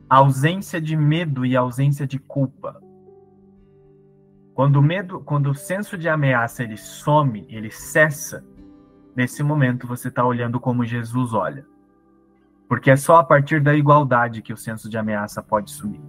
a 0.09 0.17
ausência 0.17 0.79
de 0.79 0.95
medo 0.95 1.45
e 1.45 1.55
ausência 1.55 2.07
de 2.07 2.17
culpa. 2.17 2.81
Quando 4.53 4.77
o 4.77 4.81
medo, 4.81 5.19
quando 5.19 5.51
o 5.51 5.55
senso 5.55 5.97
de 5.97 6.09
ameaça 6.09 6.63
ele 6.63 6.77
some, 6.77 7.45
ele 7.49 7.69
cessa, 7.69 8.43
nesse 9.15 9.43
momento 9.43 9.85
você 9.85 10.07
está 10.07 10.25
olhando 10.25 10.59
como 10.59 10.85
Jesus 10.85 11.33
olha. 11.33 11.65
Porque 12.67 12.89
é 12.89 12.95
só 12.95 13.17
a 13.17 13.23
partir 13.23 13.61
da 13.61 13.75
igualdade 13.75 14.41
que 14.41 14.53
o 14.53 14.57
senso 14.57 14.89
de 14.89 14.97
ameaça 14.97 15.43
pode 15.43 15.71
sumir. 15.71 16.01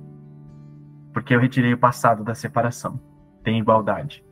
Porque 1.19 1.35
eu 1.35 1.41
retirei 1.41 1.75
o 1.75 1.79
passado 1.79 2.23
da 2.23 2.33
separação. 2.33 3.01
Tem 3.43 3.59
igualdade. 3.59 4.25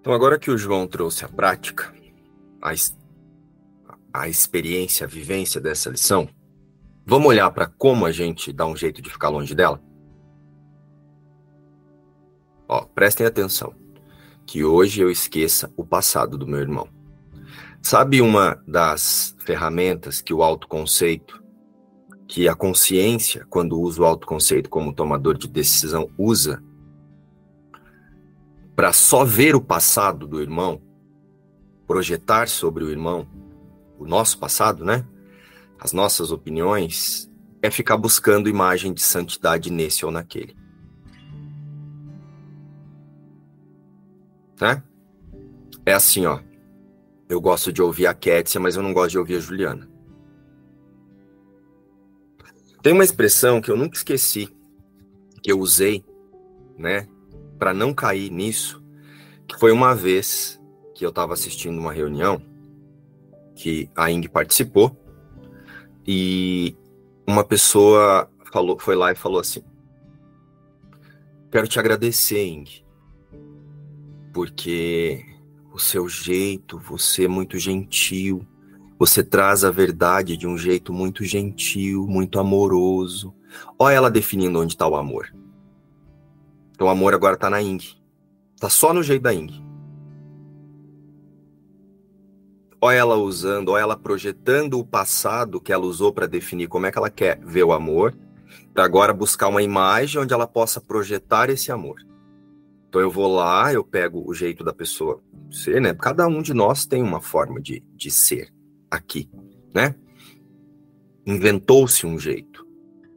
Então, 0.00 0.12
agora 0.12 0.38
que 0.38 0.52
o 0.52 0.56
João 0.56 0.86
trouxe 0.86 1.24
a 1.24 1.28
prática, 1.28 1.92
a, 2.62 2.70
a 4.12 4.28
experiência, 4.28 5.04
a 5.04 5.08
vivência 5.08 5.60
dessa 5.60 5.90
lição, 5.90 6.28
vamos 7.04 7.26
olhar 7.26 7.50
para 7.50 7.66
como 7.66 8.06
a 8.06 8.12
gente 8.12 8.52
dá 8.52 8.66
um 8.66 8.76
jeito 8.76 9.02
de 9.02 9.10
ficar 9.10 9.30
longe 9.30 9.52
dela? 9.52 9.82
Ó, 12.68 12.84
prestem 12.84 13.26
atenção 13.26 13.74
que 14.46 14.62
hoje 14.62 15.00
eu 15.00 15.10
esqueça 15.10 15.72
o 15.76 15.84
passado 15.84 16.38
do 16.38 16.46
meu 16.46 16.60
irmão. 16.60 16.88
Sabe 17.82 18.22
uma 18.22 18.62
das 18.64 19.34
ferramentas 19.40 20.20
que 20.20 20.32
o 20.32 20.40
autoconceito, 20.40 21.42
que 22.28 22.46
a 22.46 22.54
consciência, 22.54 23.46
quando 23.48 23.80
usa 23.80 24.02
o 24.02 24.04
autoconceito 24.04 24.70
como 24.70 24.92
tomador 24.92 25.36
de 25.36 25.48
decisão, 25.48 26.10
usa 26.16 26.62
para 28.76 28.92
só 28.92 29.24
ver 29.24 29.56
o 29.56 29.60
passado 29.60 30.26
do 30.26 30.40
irmão, 30.40 30.80
projetar 31.86 32.48
sobre 32.48 32.84
o 32.84 32.90
irmão 32.90 33.26
o 33.98 34.06
nosso 34.06 34.38
passado, 34.38 34.84
né? 34.84 35.04
As 35.80 35.92
nossas 35.92 36.30
opiniões, 36.30 37.28
é 37.60 37.70
ficar 37.70 37.96
buscando 37.96 38.48
imagem 38.48 38.92
de 38.92 39.02
santidade 39.02 39.72
nesse 39.72 40.06
ou 40.06 40.12
naquele. 40.12 40.56
né? 44.60 44.82
É 45.86 45.92
assim, 45.92 46.26
ó. 46.26 46.40
Eu 47.28 47.40
gosto 47.40 47.72
de 47.72 47.82
ouvir 47.82 48.06
a 48.06 48.14
Kétia, 48.14 48.60
mas 48.60 48.76
eu 48.76 48.82
não 48.82 48.92
gosto 48.92 49.10
de 49.10 49.18
ouvir 49.18 49.36
a 49.36 49.40
Juliana. 49.40 49.88
Tem 52.88 52.94
uma 52.94 53.04
expressão 53.04 53.60
que 53.60 53.70
eu 53.70 53.76
nunca 53.76 53.98
esqueci, 53.98 54.48
que 55.42 55.52
eu 55.52 55.60
usei, 55.60 56.02
né, 56.78 57.06
para 57.58 57.74
não 57.74 57.92
cair 57.92 58.30
nisso, 58.30 58.82
que 59.46 59.58
foi 59.58 59.72
uma 59.72 59.94
vez 59.94 60.58
que 60.94 61.04
eu 61.04 61.10
estava 61.10 61.34
assistindo 61.34 61.78
uma 61.78 61.92
reunião 61.92 62.40
que 63.54 63.90
a 63.94 64.10
Ing 64.10 64.26
participou 64.30 64.96
e 66.06 66.74
uma 67.26 67.44
pessoa 67.44 68.26
falou, 68.50 68.78
foi 68.78 68.96
lá 68.96 69.12
e 69.12 69.14
falou 69.14 69.38
assim: 69.38 69.62
Quero 71.52 71.68
te 71.68 71.78
agradecer, 71.78 72.42
Ing, 72.42 72.86
porque 74.32 75.26
o 75.74 75.78
seu 75.78 76.08
jeito, 76.08 76.78
você 76.78 77.26
é 77.26 77.28
muito 77.28 77.58
gentil, 77.58 78.48
você 78.98 79.22
traz 79.22 79.62
a 79.62 79.70
verdade 79.70 80.36
de 80.36 80.46
um 80.46 80.58
jeito 80.58 80.92
muito 80.92 81.24
gentil, 81.24 82.04
muito 82.06 82.40
amoroso. 82.40 83.32
Olha 83.78 83.94
ela 83.94 84.10
definindo 84.10 84.60
onde 84.60 84.74
está 84.74 84.88
o 84.88 84.96
amor. 84.96 85.32
Então 86.72 86.88
o 86.88 86.90
amor 86.90 87.14
agora 87.14 87.34
está 87.34 87.48
na 87.48 87.62
Ing. 87.62 87.78
Está 88.54 88.68
só 88.68 88.92
no 88.92 89.02
jeito 89.02 89.22
da 89.22 89.32
Ing. 89.32 89.64
Olha 92.80 92.96
ela 92.96 93.16
usando, 93.16 93.70
olha 93.70 93.82
ela 93.82 93.96
projetando 93.96 94.78
o 94.78 94.84
passado 94.84 95.60
que 95.60 95.72
ela 95.72 95.84
usou 95.84 96.12
para 96.12 96.26
definir 96.26 96.68
como 96.68 96.86
é 96.86 96.92
que 96.92 96.98
ela 96.98 97.10
quer 97.10 97.40
ver 97.44 97.64
o 97.64 97.72
amor, 97.72 98.16
para 98.72 98.84
agora 98.84 99.12
buscar 99.12 99.48
uma 99.48 99.62
imagem 99.62 100.20
onde 100.20 100.32
ela 100.32 100.46
possa 100.46 100.80
projetar 100.80 101.50
esse 101.50 101.72
amor. 101.72 102.00
Então 102.88 103.00
eu 103.00 103.10
vou 103.10 103.32
lá, 103.32 103.72
eu 103.72 103.84
pego 103.84 104.24
o 104.28 104.32
jeito 104.32 104.64
da 104.64 104.72
pessoa 104.72 105.20
ser, 105.50 105.80
né? 105.80 105.92
Cada 105.94 106.26
um 106.26 106.40
de 106.40 106.54
nós 106.54 106.86
tem 106.86 107.02
uma 107.02 107.20
forma 107.20 107.60
de, 107.60 107.82
de 107.96 108.10
ser 108.10 108.52
aqui, 108.90 109.30
né? 109.74 109.94
Inventou-se 111.26 112.06
um 112.06 112.18
jeito, 112.18 112.66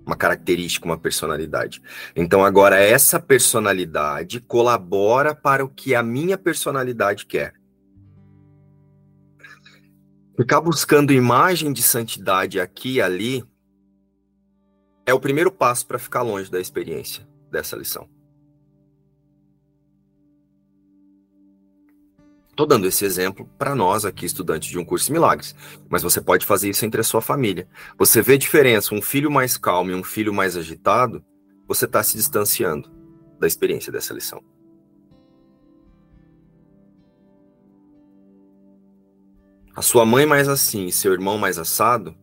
uma 0.05 0.15
característica, 0.15 0.85
uma 0.85 0.97
personalidade. 0.97 1.81
Então 2.15 2.43
agora 2.43 2.77
essa 2.77 3.19
personalidade 3.19 4.41
colabora 4.41 5.33
para 5.33 5.63
o 5.63 5.69
que 5.69 5.95
a 5.95 6.03
minha 6.03 6.37
personalidade 6.37 7.25
quer. 7.25 7.53
Ficar 10.35 10.61
buscando 10.61 11.13
imagem 11.13 11.71
de 11.71 11.83
santidade 11.83 12.59
aqui 12.59 12.93
e 12.93 13.01
ali 13.01 13.43
é 15.05 15.13
o 15.13 15.19
primeiro 15.19 15.51
passo 15.51 15.85
para 15.85 15.99
ficar 15.99 16.21
longe 16.21 16.49
da 16.49 16.59
experiência 16.59 17.27
dessa 17.51 17.75
lição. 17.75 18.09
Estou 22.61 22.77
dando 22.77 22.85
esse 22.85 23.03
exemplo 23.03 23.49
para 23.57 23.73
nós 23.73 24.05
aqui, 24.05 24.23
estudantes 24.23 24.69
de 24.69 24.77
um 24.77 24.85
curso 24.85 25.07
de 25.07 25.13
milagres, 25.13 25.55
mas 25.89 26.03
você 26.03 26.21
pode 26.21 26.45
fazer 26.45 26.69
isso 26.69 26.85
entre 26.85 27.01
a 27.01 27.03
sua 27.03 27.19
família. 27.19 27.67
Você 27.97 28.21
vê 28.21 28.37
diferença, 28.37 28.93
um 28.93 29.01
filho 29.01 29.31
mais 29.31 29.57
calmo 29.57 29.89
e 29.89 29.95
um 29.95 30.03
filho 30.03 30.31
mais 30.31 30.55
agitado, 30.55 31.25
você 31.67 31.85
está 31.85 32.03
se 32.03 32.15
distanciando 32.15 32.87
da 33.39 33.47
experiência 33.47 33.91
dessa 33.91 34.13
lição. 34.13 34.43
a 39.75 39.81
sua 39.81 40.05
mãe 40.05 40.27
mais 40.27 40.47
assim 40.47 40.85
e 40.85 40.91
seu 40.91 41.13
irmão 41.13 41.39
mais 41.39 41.57
assado, 41.57 42.15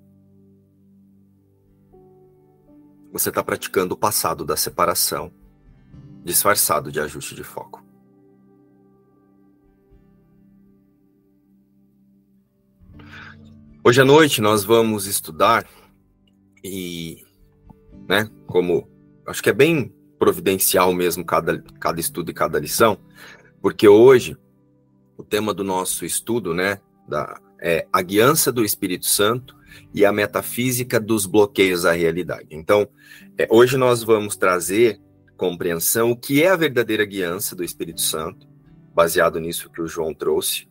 você 3.11 3.31
está 3.31 3.43
praticando 3.43 3.95
o 3.95 3.99
passado 3.99 4.45
da 4.45 4.57
separação, 4.57 5.33
disfarçado 6.23 6.93
de 6.93 7.01
ajuste 7.01 7.35
de 7.35 7.43
foco. 7.43 7.88
Hoje 13.89 14.03
à 14.03 14.05
noite 14.05 14.43
nós 14.43 14.65
vamos 14.65 15.07
estudar 15.07 15.67
e, 16.63 17.25
né, 18.07 18.29
como 18.47 18.87
acho 19.27 19.43
que 19.43 19.49
é 19.49 19.53
bem 19.55 19.91
providencial 20.19 20.93
mesmo 20.93 21.25
cada, 21.25 21.63
cada 21.81 21.99
estudo 21.99 22.31
e 22.31 22.35
cada 22.35 22.61
lição, 22.61 22.99
porque 23.63 23.89
hoje 23.89 24.37
o 25.17 25.25
tema 25.25 25.55
do 25.55 25.65
nosso 25.65 26.05
estudo, 26.05 26.53
né, 26.53 26.83
da, 27.09 27.41
é 27.63 27.89
a 27.91 28.03
guiança 28.03 28.53
do 28.53 28.63
Espírito 28.63 29.07
Santo 29.07 29.57
e 29.95 30.05
a 30.05 30.13
metafísica 30.13 31.01
dos 31.01 31.25
bloqueios 31.25 31.87
à 31.87 31.93
realidade. 31.93 32.49
Então, 32.51 32.87
é, 33.39 33.49
hoje 33.51 33.79
nós 33.79 34.03
vamos 34.03 34.37
trazer 34.37 35.01
compreensão 35.35 36.11
o 36.11 36.17
que 36.17 36.43
é 36.43 36.51
a 36.51 36.57
verdadeira 36.57 37.07
guiança 37.07 37.57
do 37.57 37.65
Espírito 37.65 38.03
Santo, 38.03 38.47
baseado 38.95 39.41
nisso 39.41 39.71
que 39.71 39.81
o 39.81 39.89
João 39.89 40.13
trouxe, 40.13 40.68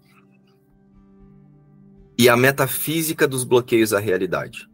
e 2.18 2.28
a 2.28 2.36
metafísica 2.36 3.28
dos 3.28 3.44
bloqueios 3.44 3.94
à 3.94 4.00
realidade. 4.00 4.68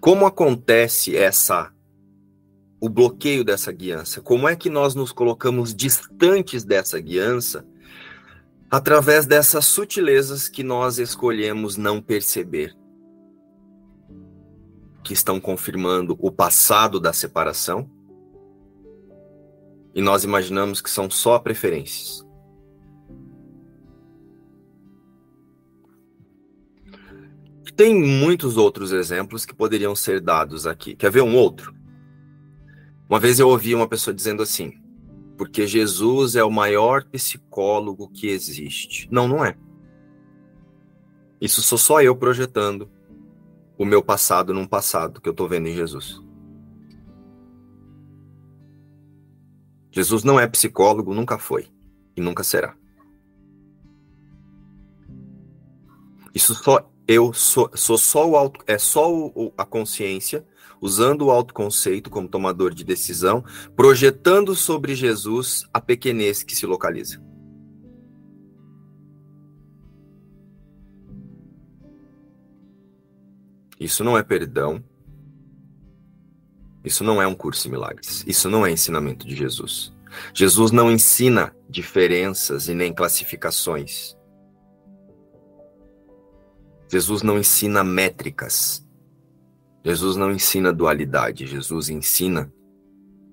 Como 0.00 0.26
acontece 0.26 1.16
essa 1.16 1.72
o 2.78 2.90
bloqueio 2.90 3.42
dessa 3.42 3.72
guiança? 3.72 4.20
Como 4.20 4.46
é 4.46 4.54
que 4.54 4.68
nós 4.68 4.94
nos 4.94 5.12
colocamos 5.12 5.74
distantes 5.74 6.62
dessa 6.62 7.00
guiança 7.00 7.66
através 8.70 9.24
dessas 9.24 9.64
sutilezas 9.64 10.48
que 10.48 10.62
nós 10.62 10.98
escolhemos 10.98 11.78
não 11.78 12.02
perceber? 12.02 12.76
Que 15.02 15.14
estão 15.14 15.40
confirmando 15.40 16.16
o 16.20 16.30
passado 16.30 17.00
da 17.00 17.12
separação? 17.14 17.90
E 19.94 20.02
nós 20.02 20.24
imaginamos 20.24 20.82
que 20.82 20.90
são 20.90 21.08
só 21.08 21.38
preferências. 21.38 22.23
Tem 27.76 27.94
muitos 27.94 28.56
outros 28.56 28.92
exemplos 28.92 29.44
que 29.44 29.54
poderiam 29.54 29.96
ser 29.96 30.20
dados 30.20 30.66
aqui. 30.66 30.94
Quer 30.94 31.10
ver 31.10 31.22
um 31.22 31.34
outro? 31.36 31.74
Uma 33.08 33.18
vez 33.18 33.38
eu 33.38 33.48
ouvi 33.48 33.74
uma 33.74 33.88
pessoa 33.88 34.14
dizendo 34.14 34.42
assim: 34.42 34.74
porque 35.36 35.66
Jesus 35.66 36.36
é 36.36 36.44
o 36.44 36.50
maior 36.50 37.04
psicólogo 37.04 38.08
que 38.08 38.28
existe. 38.28 39.08
Não, 39.10 39.26
não 39.26 39.44
é. 39.44 39.56
Isso 41.40 41.62
sou 41.62 41.76
só 41.76 42.00
eu 42.00 42.14
projetando 42.14 42.88
o 43.76 43.84
meu 43.84 44.02
passado 44.02 44.54
num 44.54 44.66
passado 44.66 45.20
que 45.20 45.28
eu 45.28 45.32
estou 45.32 45.48
vendo 45.48 45.66
em 45.66 45.74
Jesus. 45.74 46.22
Jesus 49.90 50.24
não 50.24 50.38
é 50.40 50.46
psicólogo, 50.46 51.14
nunca 51.14 51.38
foi 51.38 51.68
e 52.16 52.20
nunca 52.20 52.42
será. 52.42 52.76
Isso 56.34 56.54
só 56.54 56.90
eu 57.06 57.32
sou, 57.32 57.70
sou 57.74 57.96
só 57.96 58.28
o 58.28 58.36
auto, 58.36 58.60
é 58.66 58.78
só 58.78 59.12
o, 59.12 59.52
a 59.56 59.64
consciência 59.64 60.44
usando 60.80 61.22
o 61.22 61.30
autoconceito 61.30 62.10
como 62.10 62.28
tomador 62.28 62.74
de 62.74 62.84
decisão, 62.84 63.42
projetando 63.74 64.54
sobre 64.54 64.94
Jesus 64.94 65.66
a 65.72 65.80
pequenez 65.80 66.42
que 66.42 66.54
se 66.54 66.66
localiza. 66.66 67.22
Isso 73.78 74.04
não 74.04 74.16
é 74.16 74.22
perdão. 74.22 74.82
Isso 76.84 77.02
não 77.02 77.20
é 77.20 77.26
um 77.26 77.34
curso 77.34 77.66
em 77.66 77.70
milagres. 77.70 78.24
Isso 78.26 78.50
não 78.50 78.66
é 78.66 78.70
ensinamento 78.70 79.26
de 79.26 79.34
Jesus. 79.34 79.92
Jesus 80.32 80.70
não 80.70 80.92
ensina 80.92 81.54
diferenças 81.68 82.68
e 82.68 82.74
nem 82.74 82.92
classificações. 82.92 84.13
Jesus 86.94 87.24
não 87.24 87.36
ensina 87.36 87.82
métricas. 87.82 88.86
Jesus 89.84 90.16
não 90.16 90.30
ensina 90.30 90.72
dualidade. 90.72 91.44
Jesus 91.44 91.88
ensina 91.88 92.54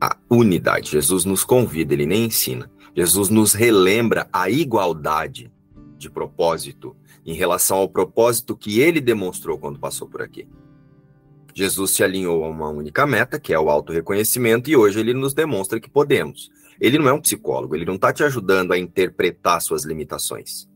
a 0.01 0.17
unidade. 0.27 0.89
Jesus 0.89 1.25
nos 1.25 1.43
convida, 1.43 1.93
ele 1.93 2.07
nem 2.07 2.25
ensina. 2.25 2.71
Jesus 2.95 3.29
nos 3.29 3.53
relembra 3.53 4.27
a 4.33 4.49
igualdade 4.49 5.53
de 5.95 6.09
propósito 6.09 6.95
em 7.23 7.35
relação 7.35 7.77
ao 7.77 7.87
propósito 7.87 8.57
que 8.57 8.79
ele 8.79 8.99
demonstrou 8.99 9.59
quando 9.59 9.77
passou 9.77 10.07
por 10.07 10.23
aqui. 10.23 10.47
Jesus 11.53 11.91
se 11.91 12.03
alinhou 12.03 12.43
a 12.43 12.49
uma 12.49 12.69
única 12.69 13.05
meta, 13.05 13.39
que 13.39 13.53
é 13.53 13.59
o 13.59 13.69
autorreconhecimento, 13.69 14.71
e 14.71 14.75
hoje 14.75 14.99
ele 14.99 15.13
nos 15.13 15.35
demonstra 15.35 15.79
que 15.79 15.87
podemos. 15.87 16.49
Ele 16.79 16.97
não 16.97 17.07
é 17.07 17.13
um 17.13 17.21
psicólogo, 17.21 17.75
ele 17.75 17.85
não 17.85 17.93
está 17.93 18.11
te 18.11 18.23
ajudando 18.23 18.71
a 18.71 18.77
interpretar 18.79 19.61
suas 19.61 19.85
limitações. 19.85 20.70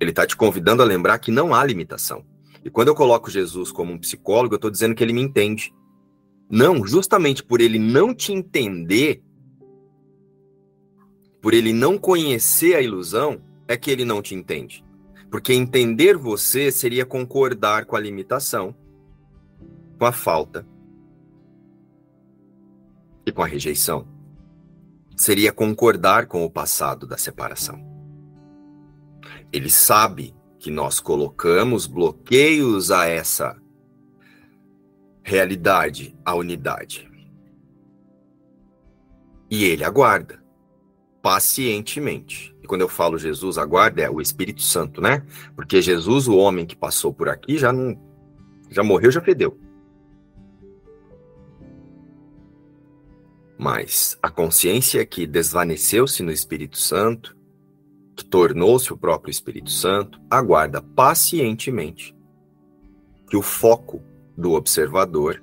Ele 0.00 0.10
está 0.10 0.26
te 0.26 0.36
convidando 0.36 0.82
a 0.82 0.86
lembrar 0.86 1.18
que 1.18 1.30
não 1.30 1.54
há 1.54 1.64
limitação. 1.64 2.24
E 2.64 2.70
quando 2.70 2.88
eu 2.88 2.94
coloco 2.94 3.30
Jesus 3.30 3.70
como 3.70 3.92
um 3.92 3.98
psicólogo, 3.98 4.54
eu 4.54 4.56
estou 4.56 4.70
dizendo 4.70 4.94
que 4.94 5.02
ele 5.02 5.12
me 5.12 5.22
entende. 5.22 5.72
Não, 6.50 6.86
justamente 6.86 7.42
por 7.42 7.60
ele 7.60 7.78
não 7.78 8.14
te 8.14 8.32
entender, 8.32 9.22
por 11.40 11.54
ele 11.54 11.72
não 11.72 11.96
conhecer 11.96 12.74
a 12.74 12.82
ilusão, 12.82 13.40
é 13.68 13.76
que 13.76 13.90
ele 13.90 14.04
não 14.04 14.20
te 14.20 14.34
entende. 14.34 14.84
Porque 15.30 15.52
entender 15.52 16.16
você 16.16 16.70
seria 16.72 17.06
concordar 17.06 17.84
com 17.86 17.96
a 17.96 18.00
limitação, 18.00 18.74
com 19.98 20.04
a 20.04 20.12
falta 20.12 20.66
e 23.24 23.32
com 23.32 23.42
a 23.42 23.46
rejeição. 23.46 24.06
Seria 25.16 25.52
concordar 25.52 26.26
com 26.26 26.44
o 26.44 26.50
passado 26.50 27.06
da 27.06 27.16
separação. 27.16 27.85
Ele 29.56 29.70
sabe 29.70 30.34
que 30.58 30.70
nós 30.70 31.00
colocamos 31.00 31.86
bloqueios 31.86 32.90
a 32.90 33.06
essa 33.06 33.56
realidade, 35.22 36.14
a 36.22 36.34
unidade. 36.34 37.10
E 39.50 39.64
ele 39.64 39.82
aguarda 39.82 40.44
pacientemente. 41.22 42.54
E 42.62 42.66
quando 42.66 42.82
eu 42.82 42.88
falo 42.88 43.16
Jesus 43.16 43.56
aguarda 43.56 44.02
é 44.02 44.10
o 44.10 44.20
Espírito 44.20 44.60
Santo, 44.60 45.00
né? 45.00 45.24
Porque 45.54 45.80
Jesus, 45.80 46.28
o 46.28 46.36
homem 46.36 46.66
que 46.66 46.76
passou 46.76 47.10
por 47.10 47.30
aqui, 47.30 47.56
já 47.56 47.72
não 47.72 47.98
já 48.68 48.82
morreu, 48.82 49.10
já 49.10 49.22
fedeu. 49.22 49.58
Mas 53.56 54.18
a 54.22 54.28
consciência 54.28 55.06
que 55.06 55.26
desvaneceu-se 55.26 56.22
no 56.22 56.30
Espírito 56.30 56.76
Santo 56.76 57.35
tornou-se 58.24 58.92
o 58.92 58.96
próprio 58.96 59.30
Espírito 59.30 59.70
Santo, 59.70 60.20
aguarda 60.30 60.80
pacientemente 60.80 62.16
que 63.28 63.36
o 63.36 63.42
foco 63.42 64.02
do 64.36 64.52
observador 64.52 65.42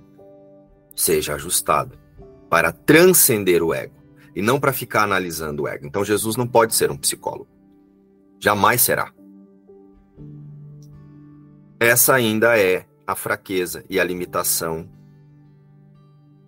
seja 0.96 1.36
ajustado 1.36 1.98
para 2.50 2.72
transcender 2.72 3.62
o 3.62 3.74
ego 3.74 3.96
e 4.36 4.42
não 4.42 4.60
para 4.60 4.74
ficar 4.74 5.04
analisando 5.04 5.64
o 5.64 5.68
ego. 5.68 5.86
Então 5.86 6.04
Jesus 6.04 6.36
não 6.36 6.48
pode 6.48 6.74
ser 6.76 6.90
um 6.92 6.98
psicólogo. 6.98 7.48
Jamais 8.40 8.82
será. 8.82 9.12
Essa 11.80 12.16
ainda 12.16 12.58
é 12.58 12.86
a 13.06 13.16
fraqueza 13.16 13.84
e 13.90 14.00
a 14.00 14.04
limitação 14.04 14.88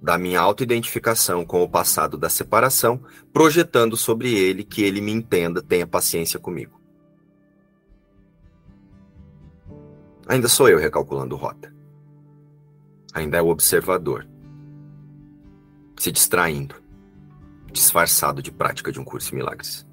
da 0.05 0.19
minha 0.19 0.39
autoidentificação 0.39 1.43
com 1.43 1.63
o 1.63 1.67
passado 1.67 2.15
da 2.15 2.29
separação, 2.29 3.03
projetando 3.33 3.97
sobre 3.97 4.31
ele 4.35 4.63
que 4.63 4.83
ele 4.83 5.01
me 5.01 5.11
entenda, 5.11 5.63
tenha 5.63 5.87
paciência 5.87 6.39
comigo. 6.39 6.79
Ainda 10.27 10.47
sou 10.47 10.69
eu 10.69 10.77
recalculando 10.77 11.35
rota. 11.35 11.73
Ainda 13.15 13.37
é 13.37 13.41
o 13.41 13.47
observador. 13.47 14.27
Se 15.97 16.11
distraindo, 16.11 16.75
disfarçado 17.71 18.43
de 18.43 18.51
prática 18.51 18.91
de 18.91 18.99
um 18.99 19.03
curso 19.03 19.33
em 19.33 19.37
milagres. 19.37 19.87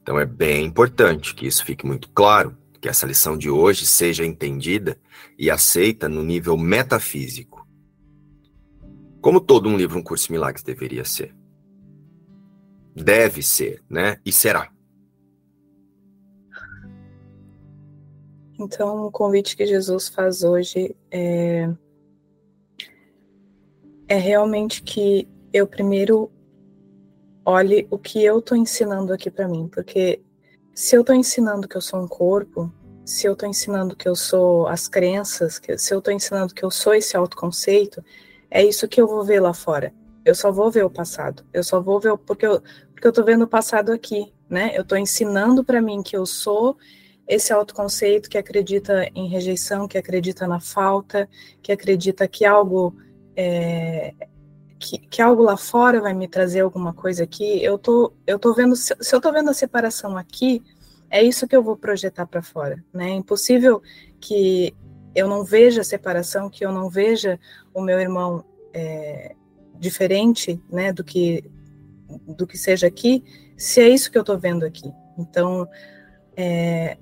Então 0.00 0.16
é 0.16 0.24
bem 0.24 0.64
importante 0.64 1.34
que 1.34 1.44
isso 1.44 1.64
fique 1.64 1.84
muito 1.84 2.08
claro 2.10 2.56
que 2.80 2.88
essa 2.88 3.06
lição 3.06 3.36
de 3.36 3.50
hoje 3.50 3.86
seja 3.86 4.24
entendida 4.24 4.98
e 5.38 5.50
aceita 5.50 6.08
no 6.08 6.22
nível 6.22 6.56
metafísico. 6.56 7.66
Como 9.20 9.40
todo 9.40 9.68
um 9.68 9.76
livro, 9.76 9.98
um 9.98 10.02
curso 10.02 10.26
de 10.26 10.32
milagres 10.32 10.62
deveria 10.62 11.04
ser. 11.04 11.34
Deve 12.94 13.42
ser, 13.42 13.82
né? 13.88 14.18
E 14.24 14.32
será. 14.32 14.70
Então, 18.58 19.06
o 19.06 19.10
convite 19.10 19.56
que 19.56 19.66
Jesus 19.66 20.08
faz 20.08 20.42
hoje 20.42 20.96
é, 21.10 21.68
é 24.08 24.16
realmente 24.16 24.82
que 24.82 25.28
eu 25.52 25.66
primeiro 25.66 26.30
olhe 27.44 27.86
o 27.90 27.98
que 27.98 28.22
eu 28.22 28.40
estou 28.40 28.56
ensinando 28.56 29.12
aqui 29.12 29.30
para 29.30 29.48
mim, 29.48 29.68
porque 29.68 30.20
se 30.78 30.94
eu 30.94 31.00
estou 31.00 31.16
ensinando 31.16 31.66
que 31.66 31.76
eu 31.76 31.80
sou 31.80 32.00
um 32.00 32.06
corpo, 32.06 32.72
se 33.04 33.26
eu 33.26 33.32
estou 33.32 33.48
ensinando 33.48 33.96
que 33.96 34.08
eu 34.08 34.14
sou 34.14 34.68
as 34.68 34.86
crenças, 34.86 35.60
se 35.76 35.92
eu 35.92 35.98
estou 35.98 36.14
ensinando 36.14 36.54
que 36.54 36.64
eu 36.64 36.70
sou 36.70 36.94
esse 36.94 37.16
autoconceito, 37.16 38.00
é 38.48 38.64
isso 38.64 38.86
que 38.86 39.00
eu 39.00 39.08
vou 39.08 39.24
ver 39.24 39.40
lá 39.40 39.52
fora. 39.52 39.92
Eu 40.24 40.36
só 40.36 40.52
vou 40.52 40.70
ver 40.70 40.84
o 40.84 40.90
passado. 40.90 41.44
Eu 41.52 41.64
só 41.64 41.80
vou 41.80 41.98
ver 41.98 42.12
o, 42.12 42.16
porque 42.16 42.46
eu 42.46 42.62
porque 42.92 43.08
eu 43.08 43.10
estou 43.10 43.24
vendo 43.24 43.42
o 43.42 43.48
passado 43.48 43.90
aqui, 43.90 44.32
né? 44.48 44.70
Eu 44.72 44.82
estou 44.82 44.96
ensinando 44.96 45.64
para 45.64 45.82
mim 45.82 46.00
que 46.00 46.16
eu 46.16 46.24
sou 46.24 46.76
esse 47.26 47.52
autoconceito 47.52 48.30
que 48.30 48.38
acredita 48.38 49.10
em 49.16 49.28
rejeição, 49.28 49.88
que 49.88 49.98
acredita 49.98 50.46
na 50.46 50.60
falta, 50.60 51.28
que 51.60 51.72
acredita 51.72 52.28
que 52.28 52.44
algo 52.44 52.94
é, 53.34 54.14
que, 54.78 54.98
que, 54.98 55.22
algo 55.22 55.42
lá 55.42 55.56
fora 55.56 56.00
vai 56.00 56.14
me 56.14 56.28
trazer 56.28 56.60
alguma 56.60 56.92
coisa 56.92 57.24
aqui. 57.24 57.62
Eu 57.62 57.78
tô 57.78 58.12
eu 58.26 58.38
tô 58.38 58.54
vendo 58.54 58.76
se, 58.76 58.94
se 59.00 59.14
eu 59.14 59.20
tô 59.20 59.32
vendo 59.32 59.50
a 59.50 59.54
separação 59.54 60.16
aqui, 60.16 60.62
é 61.10 61.22
isso 61.22 61.46
que 61.46 61.56
eu 61.56 61.62
vou 61.62 61.76
projetar 61.76 62.26
para 62.26 62.42
fora, 62.42 62.84
né? 62.92 63.10
É 63.10 63.14
impossível 63.14 63.82
que 64.20 64.74
eu 65.14 65.28
não 65.28 65.44
veja 65.44 65.80
a 65.80 65.84
separação, 65.84 66.50
que 66.50 66.64
eu 66.64 66.72
não 66.72 66.88
veja 66.88 67.40
o 67.74 67.80
meu 67.80 67.98
irmão 67.98 68.44
é, 68.72 69.34
diferente, 69.78 70.60
né, 70.70 70.92
do 70.92 71.02
que 71.02 71.44
do 72.26 72.46
que 72.46 72.56
seja 72.56 72.86
aqui, 72.86 73.22
se 73.56 73.80
é 73.80 73.88
isso 73.88 74.10
que 74.10 74.16
eu 74.16 74.22
estou 74.22 74.38
vendo 74.38 74.64
aqui. 74.64 74.90
Então, 75.18 75.68
é, 76.34 76.96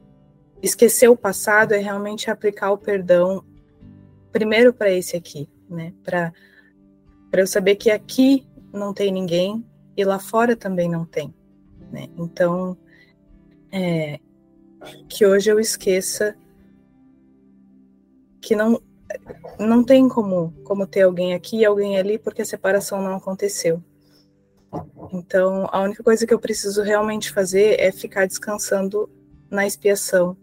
esquecer 0.60 1.08
o 1.08 1.16
passado 1.16 1.72
é 1.72 1.78
realmente 1.78 2.30
aplicar 2.30 2.72
o 2.72 2.78
perdão 2.78 3.44
primeiro 4.32 4.72
para 4.72 4.90
esse 4.90 5.16
aqui, 5.16 5.48
né? 5.68 5.92
Para 6.02 6.32
para 7.36 7.42
eu 7.42 7.46
saber 7.46 7.76
que 7.76 7.90
aqui 7.90 8.46
não 8.72 8.94
tem 8.94 9.12
ninguém 9.12 9.62
e 9.94 10.02
lá 10.06 10.18
fora 10.18 10.56
também 10.56 10.88
não 10.88 11.04
tem, 11.04 11.34
né? 11.92 12.08
Então, 12.16 12.74
é, 13.70 14.18
que 15.06 15.26
hoje 15.26 15.50
eu 15.50 15.60
esqueça 15.60 16.34
que 18.40 18.56
não 18.56 18.80
não 19.58 19.84
tem 19.84 20.08
como 20.08 20.50
como 20.64 20.86
ter 20.86 21.02
alguém 21.02 21.34
aqui 21.34 21.58
e 21.58 21.64
alguém 21.66 21.98
ali 21.98 22.18
porque 22.18 22.40
a 22.40 22.46
separação 22.46 23.02
não 23.02 23.16
aconteceu. 23.16 23.84
Então, 25.12 25.68
a 25.70 25.82
única 25.82 26.02
coisa 26.02 26.26
que 26.26 26.32
eu 26.32 26.38
preciso 26.38 26.82
realmente 26.82 27.30
fazer 27.30 27.78
é 27.78 27.92
ficar 27.92 28.26
descansando 28.26 29.10
na 29.50 29.66
expiação 29.66 30.38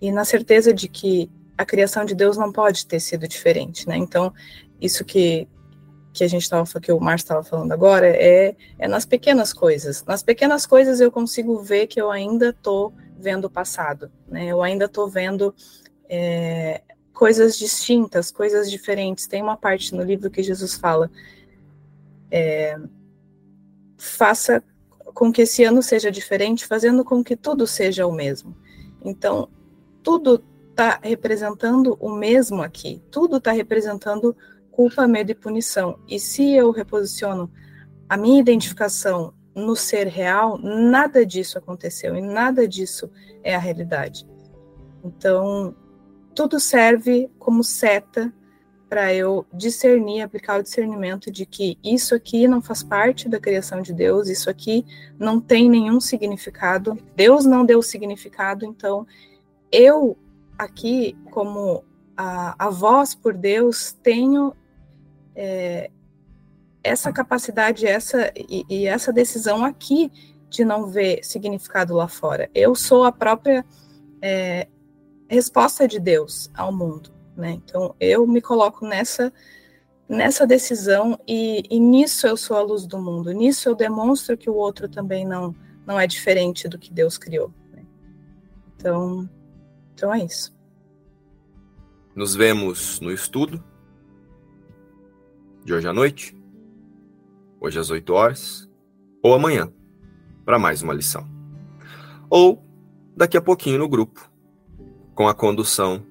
e 0.00 0.10
na 0.10 0.24
certeza 0.24 0.74
de 0.74 0.88
que 0.88 1.30
a 1.56 1.64
criação 1.64 2.04
de 2.04 2.12
Deus 2.16 2.36
não 2.36 2.50
pode 2.50 2.88
ter 2.88 2.98
sido 2.98 3.28
diferente, 3.28 3.88
né? 3.88 3.96
Então, 3.96 4.34
isso 4.80 5.04
que 5.04 5.46
que 6.14 6.22
a 6.22 6.28
gente 6.28 6.42
estava 6.42 6.64
que 6.80 6.92
o 6.92 7.00
Márcio 7.00 7.24
estava 7.24 7.42
falando 7.42 7.72
agora 7.72 8.06
é, 8.06 8.54
é 8.78 8.86
nas 8.86 9.04
pequenas 9.04 9.52
coisas. 9.52 10.04
Nas 10.04 10.22
pequenas 10.22 10.64
coisas 10.64 11.00
eu 11.00 11.10
consigo 11.10 11.58
ver 11.58 11.88
que 11.88 12.00
eu 12.00 12.08
ainda 12.08 12.50
estou 12.50 12.94
vendo 13.18 13.46
o 13.46 13.50
passado, 13.50 14.10
né? 14.28 14.46
Eu 14.46 14.62
ainda 14.62 14.84
estou 14.84 15.08
vendo 15.08 15.52
é, 16.08 16.82
coisas 17.12 17.58
distintas, 17.58 18.30
coisas 18.30 18.70
diferentes. 18.70 19.26
Tem 19.26 19.42
uma 19.42 19.56
parte 19.56 19.92
no 19.92 20.04
livro 20.04 20.30
que 20.30 20.42
Jesus 20.42 20.74
fala 20.74 21.10
é, 22.30 22.78
faça 23.98 24.62
com 25.14 25.32
que 25.32 25.42
esse 25.42 25.64
ano 25.64 25.82
seja 25.82 26.12
diferente, 26.12 26.64
fazendo 26.64 27.04
com 27.04 27.24
que 27.24 27.36
tudo 27.36 27.66
seja 27.66 28.06
o 28.06 28.12
mesmo. 28.12 28.56
Então, 29.04 29.48
tudo 30.00 30.44
está 30.70 31.00
representando 31.02 31.96
o 32.00 32.10
mesmo 32.10 32.62
aqui, 32.62 33.02
tudo 33.10 33.36
está 33.38 33.52
representando 33.52 34.36
culpa, 34.74 35.06
medo 35.06 35.30
e 35.30 35.34
punição. 35.34 35.98
E 36.08 36.18
se 36.18 36.52
eu 36.52 36.70
reposiciono 36.72 37.50
a 38.08 38.16
minha 38.16 38.40
identificação 38.40 39.32
no 39.54 39.76
ser 39.76 40.08
real, 40.08 40.58
nada 40.58 41.24
disso 41.24 41.56
aconteceu 41.56 42.16
e 42.16 42.20
nada 42.20 42.66
disso 42.66 43.08
é 43.42 43.54
a 43.54 43.58
realidade. 43.58 44.26
Então, 45.04 45.76
tudo 46.34 46.58
serve 46.58 47.30
como 47.38 47.62
seta 47.62 48.34
para 48.88 49.14
eu 49.14 49.46
discernir, 49.52 50.22
aplicar 50.22 50.58
o 50.58 50.62
discernimento 50.62 51.30
de 51.30 51.46
que 51.46 51.78
isso 51.82 52.14
aqui 52.14 52.48
não 52.48 52.60
faz 52.60 52.82
parte 52.82 53.28
da 53.28 53.40
criação 53.40 53.80
de 53.80 53.92
Deus, 53.92 54.28
isso 54.28 54.50
aqui 54.50 54.84
não 55.18 55.40
tem 55.40 55.70
nenhum 55.70 56.00
significado, 56.00 56.98
Deus 57.14 57.44
não 57.44 57.64
deu 57.64 57.80
significado, 57.80 58.64
então 58.64 59.06
eu 59.70 60.16
aqui, 60.58 61.16
como 61.30 61.84
a, 62.16 62.66
a 62.66 62.70
voz 62.70 63.14
por 63.14 63.34
Deus, 63.34 63.92
tenho 64.02 64.54
é, 65.34 65.90
essa 66.82 67.12
capacidade 67.12 67.86
essa 67.86 68.30
e, 68.36 68.64
e, 68.68 68.86
essa 68.86 69.12
decisão 69.12 69.64
aqui 69.64 70.12
de 70.50 70.64
não 70.64 70.86
ver 70.86 71.24
significado 71.24 71.94
lá 71.94 72.06
fora. 72.06 72.50
Eu 72.54 72.74
sou 72.74 73.04
a 73.04 73.10
própria 73.10 73.64
é, 74.20 74.68
resposta 75.28 75.88
de 75.88 75.98
Deus 75.98 76.50
ao 76.54 76.72
mundo. 76.72 77.10
Né? 77.36 77.52
Então, 77.52 77.94
eu 77.98 78.26
me 78.26 78.40
coloco 78.40 78.86
nessa 78.86 79.32
nessa 80.06 80.46
decisão 80.46 81.18
e, 81.26 81.64
e, 81.70 81.80
nisso 81.80 82.26
eu 82.26 82.36
sou 82.36 82.58
a 82.58 82.62
luz 82.62 82.86
do 82.86 82.98
mundo. 82.98 83.32
Nisso 83.32 83.70
eu 83.70 83.74
demonstro 83.74 84.36
que 84.36 84.50
o 84.50 84.54
outro 84.54 84.88
também 84.88 85.24
não 85.24 85.54
não 85.86 85.98
é 85.98 86.06
diferente 86.06 86.68
do 86.68 86.78
que 86.78 86.92
Deus 86.92 87.18
criou. 87.18 87.52
Né? 87.72 87.84
Então, 88.76 89.28
então 89.94 90.12
é 90.14 90.24
isso. 90.24 90.54
Nos 92.14 92.34
vemos 92.34 93.00
no 93.00 93.10
estudo 93.10 93.62
de 95.64 95.72
hoje 95.72 95.88
à 95.88 95.92
noite, 95.92 96.36
hoje 97.58 97.78
às 97.78 97.90
8 97.90 98.12
horas, 98.12 98.70
ou 99.22 99.32
amanhã, 99.32 99.72
para 100.44 100.58
mais 100.58 100.82
uma 100.82 100.92
lição. 100.92 101.26
Ou 102.28 102.62
daqui 103.16 103.36
a 103.36 103.42
pouquinho 103.42 103.78
no 103.78 103.88
grupo, 103.88 104.30
com 105.14 105.26
a 105.26 105.34
condução 105.34 106.04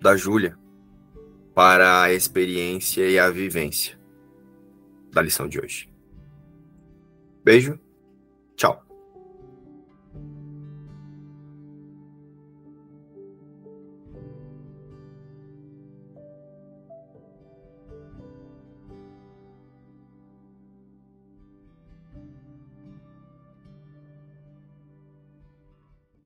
da 0.00 0.16
Júlia, 0.16 0.58
para 1.54 2.02
a 2.02 2.12
experiência 2.12 3.08
e 3.08 3.18
a 3.18 3.30
vivência 3.30 3.98
da 5.12 5.22
lição 5.22 5.48
de 5.48 5.58
hoje. 5.58 5.90
Beijo, 7.42 7.80
tchau. 8.54 8.89